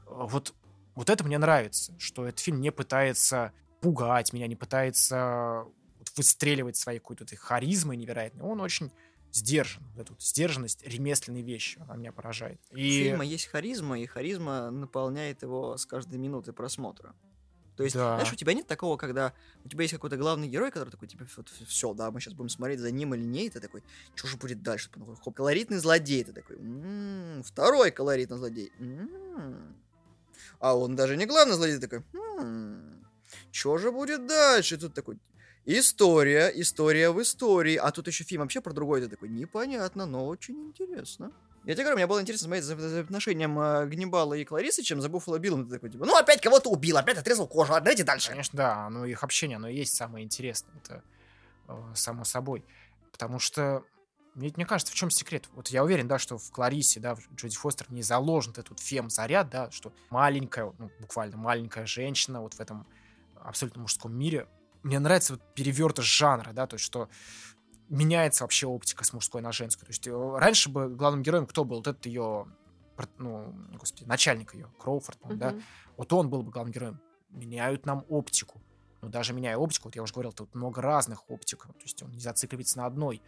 [0.05, 0.53] Вот,
[0.99, 5.65] вот это мне нравится, что этот фильм не пытается пугать меня, не пытается
[6.15, 8.43] выстреливать своей какой-то этой харизмой невероятной.
[8.43, 8.93] Он очень
[9.31, 9.89] сдержан.
[9.91, 12.61] Вот эту вот сдержанность ремесленной вещи, она меня поражает.
[12.71, 17.15] У И фильма есть харизма, и харизма наполняет его с каждой минуты просмотра.
[17.75, 18.09] То есть, Да.
[18.13, 21.25] знаешь, у тебя нет такого, когда у тебя есть какой-то главный герой, который такой, типа,
[21.37, 23.85] вот все, да, мы сейчас будем смотреть за ним или не, и ты такой,
[24.15, 24.91] что же будет дальше?
[25.21, 28.73] Хоп, колоритный злодей, ты такой, «М, второй колоритный злодей.
[28.79, 29.83] М,
[30.59, 32.03] А он даже не главный злодей, ты такой,
[33.51, 34.77] что же будет дальше?
[34.77, 35.19] Тут такой,
[35.65, 40.27] история, история в истории, а тут еще фильм вообще про другой, ты такой, непонятно, но
[40.27, 41.31] очень интересно.
[41.65, 45.01] Я тебе говорю, мне было интересно смотреть за, за отношением э, Гнибала и Кларисы, чем
[45.01, 45.65] за Буффало Биллом.
[45.65, 48.29] Ты такой, типа, ну опять кого-то убил, опять отрезал кожу, а давайте дальше.
[48.29, 51.03] Конечно, да, ну их общение, оно и есть самое интересное, это
[51.67, 52.63] э, само собой.
[53.11, 53.83] Потому что,
[54.39, 55.49] мне, мне кажется, в чем секрет?
[55.53, 59.49] Вот я уверен, да, что в Кларисе, да, в Джоди Фостер не заложен этот фем-заряд,
[59.49, 62.87] да, что маленькая, ну, буквально маленькая женщина вот в этом
[63.35, 64.47] абсолютно мужском мире.
[64.81, 67.09] Мне нравится вот перевертыш жанра, да, то есть что
[67.89, 69.87] меняется вообще оптика с мужской на женскую.
[69.87, 71.77] То есть э, раньше бы главным героем кто был?
[71.77, 72.47] Вот этот ее,
[73.17, 75.55] ну, господи, начальник ее, Кроуфорд, по-моему, да?
[75.97, 77.01] Вот он был бы главным героем.
[77.29, 78.61] Меняют нам оптику.
[79.01, 81.63] Но даже меняя оптику, вот я уже говорил, тут много разных оптик.
[81.63, 83.21] То есть он не зацикливается на одной.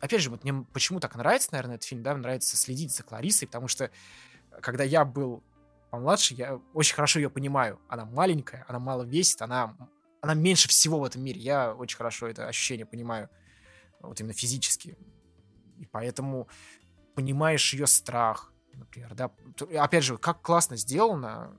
[0.00, 3.48] Опять же, вот мне почему так нравится, наверное, этот фильм, да, нравится следить за Кларисой,
[3.48, 3.90] потому что э,
[4.60, 5.42] когда я был
[5.90, 7.80] помладше, я очень хорошо ее понимаю.
[7.88, 9.76] Она маленькая, она мало весит, она,
[10.20, 11.40] она меньше всего в этом мире.
[11.40, 13.30] Я очень хорошо это ощущение понимаю,
[14.00, 14.96] вот именно физически.
[15.78, 16.48] И поэтому
[17.14, 19.30] понимаешь ее страх, например, да.
[19.78, 21.56] Опять же, как классно сделана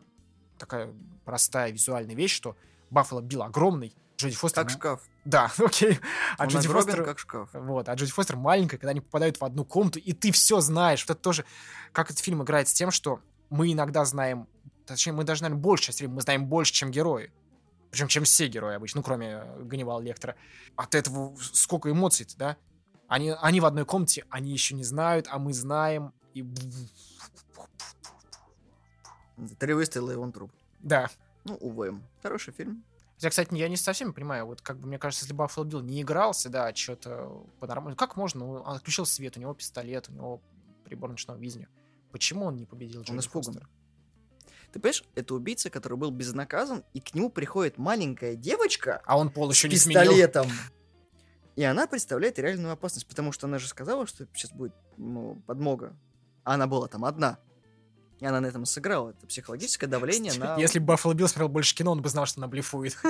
[0.58, 0.94] такая
[1.26, 2.56] простая визуальная вещь, что
[2.90, 4.64] Баффало Билл огромный, Джоди Фостер...
[4.64, 5.02] Как шкаф.
[5.26, 6.00] Да, окей.
[6.38, 7.04] А Он Джоди Фостер...
[7.04, 7.50] как шкаф.
[7.54, 11.06] Вот, а Джоди Фостер маленькая, когда они попадают в одну комнату, и ты все знаешь.
[11.08, 11.46] Вот это тоже,
[11.92, 14.48] как этот фильм играет с тем, что мы иногда знаем,
[14.86, 17.32] точнее, мы даже, наверное, больше часть мы знаем больше, чем герои.
[17.92, 20.36] Причем, чем все герои обычно, ну, кроме э, Ганнибала Лектора.
[20.76, 22.58] От этого сколько эмоций-то, да?
[23.08, 26.14] Они, они в одной комнате, они еще не знают, а мы знаем.
[26.34, 26.46] И...
[29.60, 30.52] Три выстрела, и он труп.
[30.80, 31.10] Да.
[31.46, 32.02] Ну, увы.
[32.22, 32.84] Хороший фильм.
[33.18, 36.04] Хотя, кстати, я не совсем понимаю, вот как бы мне кажется, если Баффало Билл не
[36.04, 38.62] игрался, да, что-то по-нормальному, как можно?
[38.62, 40.42] Он отключил свет, у него пистолет, у него
[40.86, 41.68] прибор ночного видения.
[42.12, 43.54] Почему он не победил Джоди испуган.
[43.54, 43.70] Фостер?
[44.72, 49.32] Ты понимаешь, это убийца, который был безнаказан, и к нему приходит маленькая девочка А он
[49.32, 50.02] пол еще не сменил.
[50.02, 50.48] пистолетом.
[51.56, 55.98] И она представляет реальную опасность, потому что она же сказала, что сейчас будет ну, подмога.
[56.44, 57.40] А она была там одна.
[58.20, 59.12] И она на этом сыграла.
[59.12, 60.58] Это психологическое давление на...
[60.58, 62.98] Если бы Баффало Билл смотрел больше кино, он бы знал, что она блефует.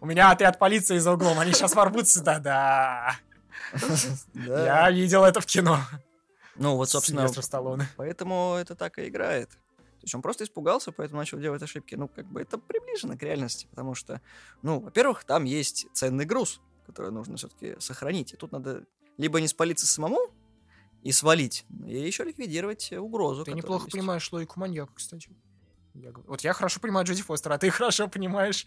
[0.00, 3.16] У меня отряд полиции за углом, они сейчас ворвутся, да-да.
[4.34, 4.86] Да.
[4.86, 5.80] Я видел это в кино.
[6.56, 7.28] Ну вот, собственно,
[7.96, 9.50] поэтому это так и играет.
[9.50, 11.94] То есть он просто испугался, поэтому начал делать ошибки.
[11.94, 14.20] Ну, как бы это приближено к реальности, потому что,
[14.62, 18.32] ну, во-первых, там есть ценный груз, который нужно все-таки сохранить.
[18.32, 18.84] И тут надо
[19.16, 20.30] либо не спалиться самому
[21.02, 23.44] и свалить, и еще ликвидировать э, угрозу.
[23.44, 23.92] Ты неплохо есть.
[23.92, 25.30] понимаешь логику маньяка, кстати.
[25.94, 28.66] Я говорю- Вот я хорошо понимаю Джоди Фостера, а ты хорошо понимаешь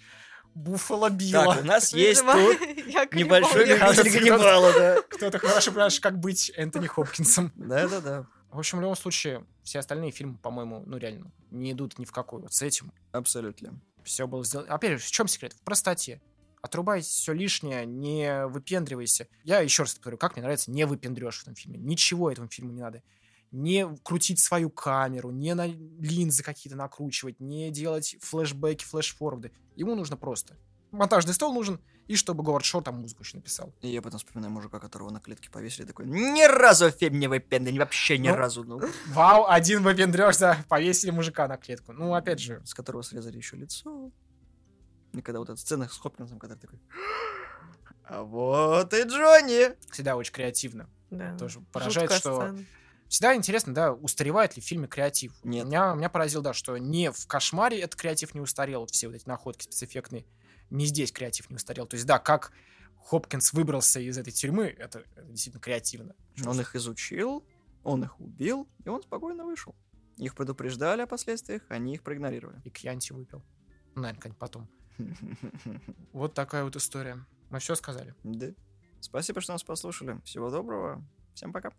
[0.53, 1.55] Буффало Билла.
[1.55, 4.03] Так, у нас есть тут небольшой Лекса.
[4.03, 5.01] Ганнибала, да.
[5.09, 7.51] Кто-то хорошо понимаешь, как быть Энтони Хопкинсом.
[7.55, 12.05] Да-да-да, В общем, в любом случае, все остальные фильмы, по-моему, ну реально, не идут ни
[12.05, 12.41] в какой.
[12.41, 13.79] Вот с этим абсолютно.
[14.03, 14.73] все было сделано.
[14.73, 15.53] Опять же, в чем секрет?
[15.53, 16.21] В простоте.
[16.61, 19.27] Отрубай все лишнее, не выпендривайся.
[19.43, 21.79] Я еще раз повторю, как мне нравится, не выпендрешь в этом фильме.
[21.79, 23.01] Ничего этому фильму не надо.
[23.51, 29.51] Не крутить свою камеру, не на линзы какие-то накручивать, не делать флешбеки, флешфорварды.
[29.75, 30.55] Ему нужно просто.
[30.91, 33.73] Монтажный стол нужен, и чтобы Говард Шор там музыку еще написал.
[33.81, 37.77] И я потом вспоминаю мужика, которого на клетке повесили, такой, ни разу фильм не выпендрил,
[37.77, 38.63] вообще ни Ну, разу.
[38.63, 41.93] Ну, Вау, один выпендрешь, да, повесили мужика на клетку.
[41.93, 44.11] Ну, опять же, с которого срезали еще лицо.
[45.13, 46.79] И когда вот эта сцена с Хопкинсом, который такой...
[48.03, 49.75] А вот и Джонни!
[49.91, 50.89] всегда очень креативно.
[51.09, 51.37] Да.
[51.37, 52.65] Тоже поражает, Жуткая что сцена.
[53.07, 55.33] Всегда интересно, да, устаревает ли в фильме креатив.
[55.43, 55.65] Нет.
[55.65, 59.15] Меня, меня поразило, да, что не в «Кошмаре» этот креатив не устарел, вот все вот
[59.17, 60.25] эти находки спецэффектные,
[60.69, 61.85] не здесь креатив не устарел.
[61.87, 62.53] То есть, да, как
[63.03, 66.15] Хопкинс выбрался из этой тюрьмы, это, это действительно креативно.
[66.45, 67.45] Он их изучил,
[67.83, 69.75] он их убил, и он спокойно вышел.
[70.17, 72.61] Их предупреждали о последствиях, они их проигнорировали.
[72.63, 73.43] И Кьянти выпил.
[73.95, 74.69] Ну, наверное, как-нибудь потом.
[76.13, 77.17] Вот такая вот история.
[77.49, 78.13] Мы все сказали.
[78.23, 78.47] Да.
[78.99, 80.19] Спасибо, что нас послушали.
[80.23, 81.03] Всего доброго.
[81.33, 81.71] Всем пока.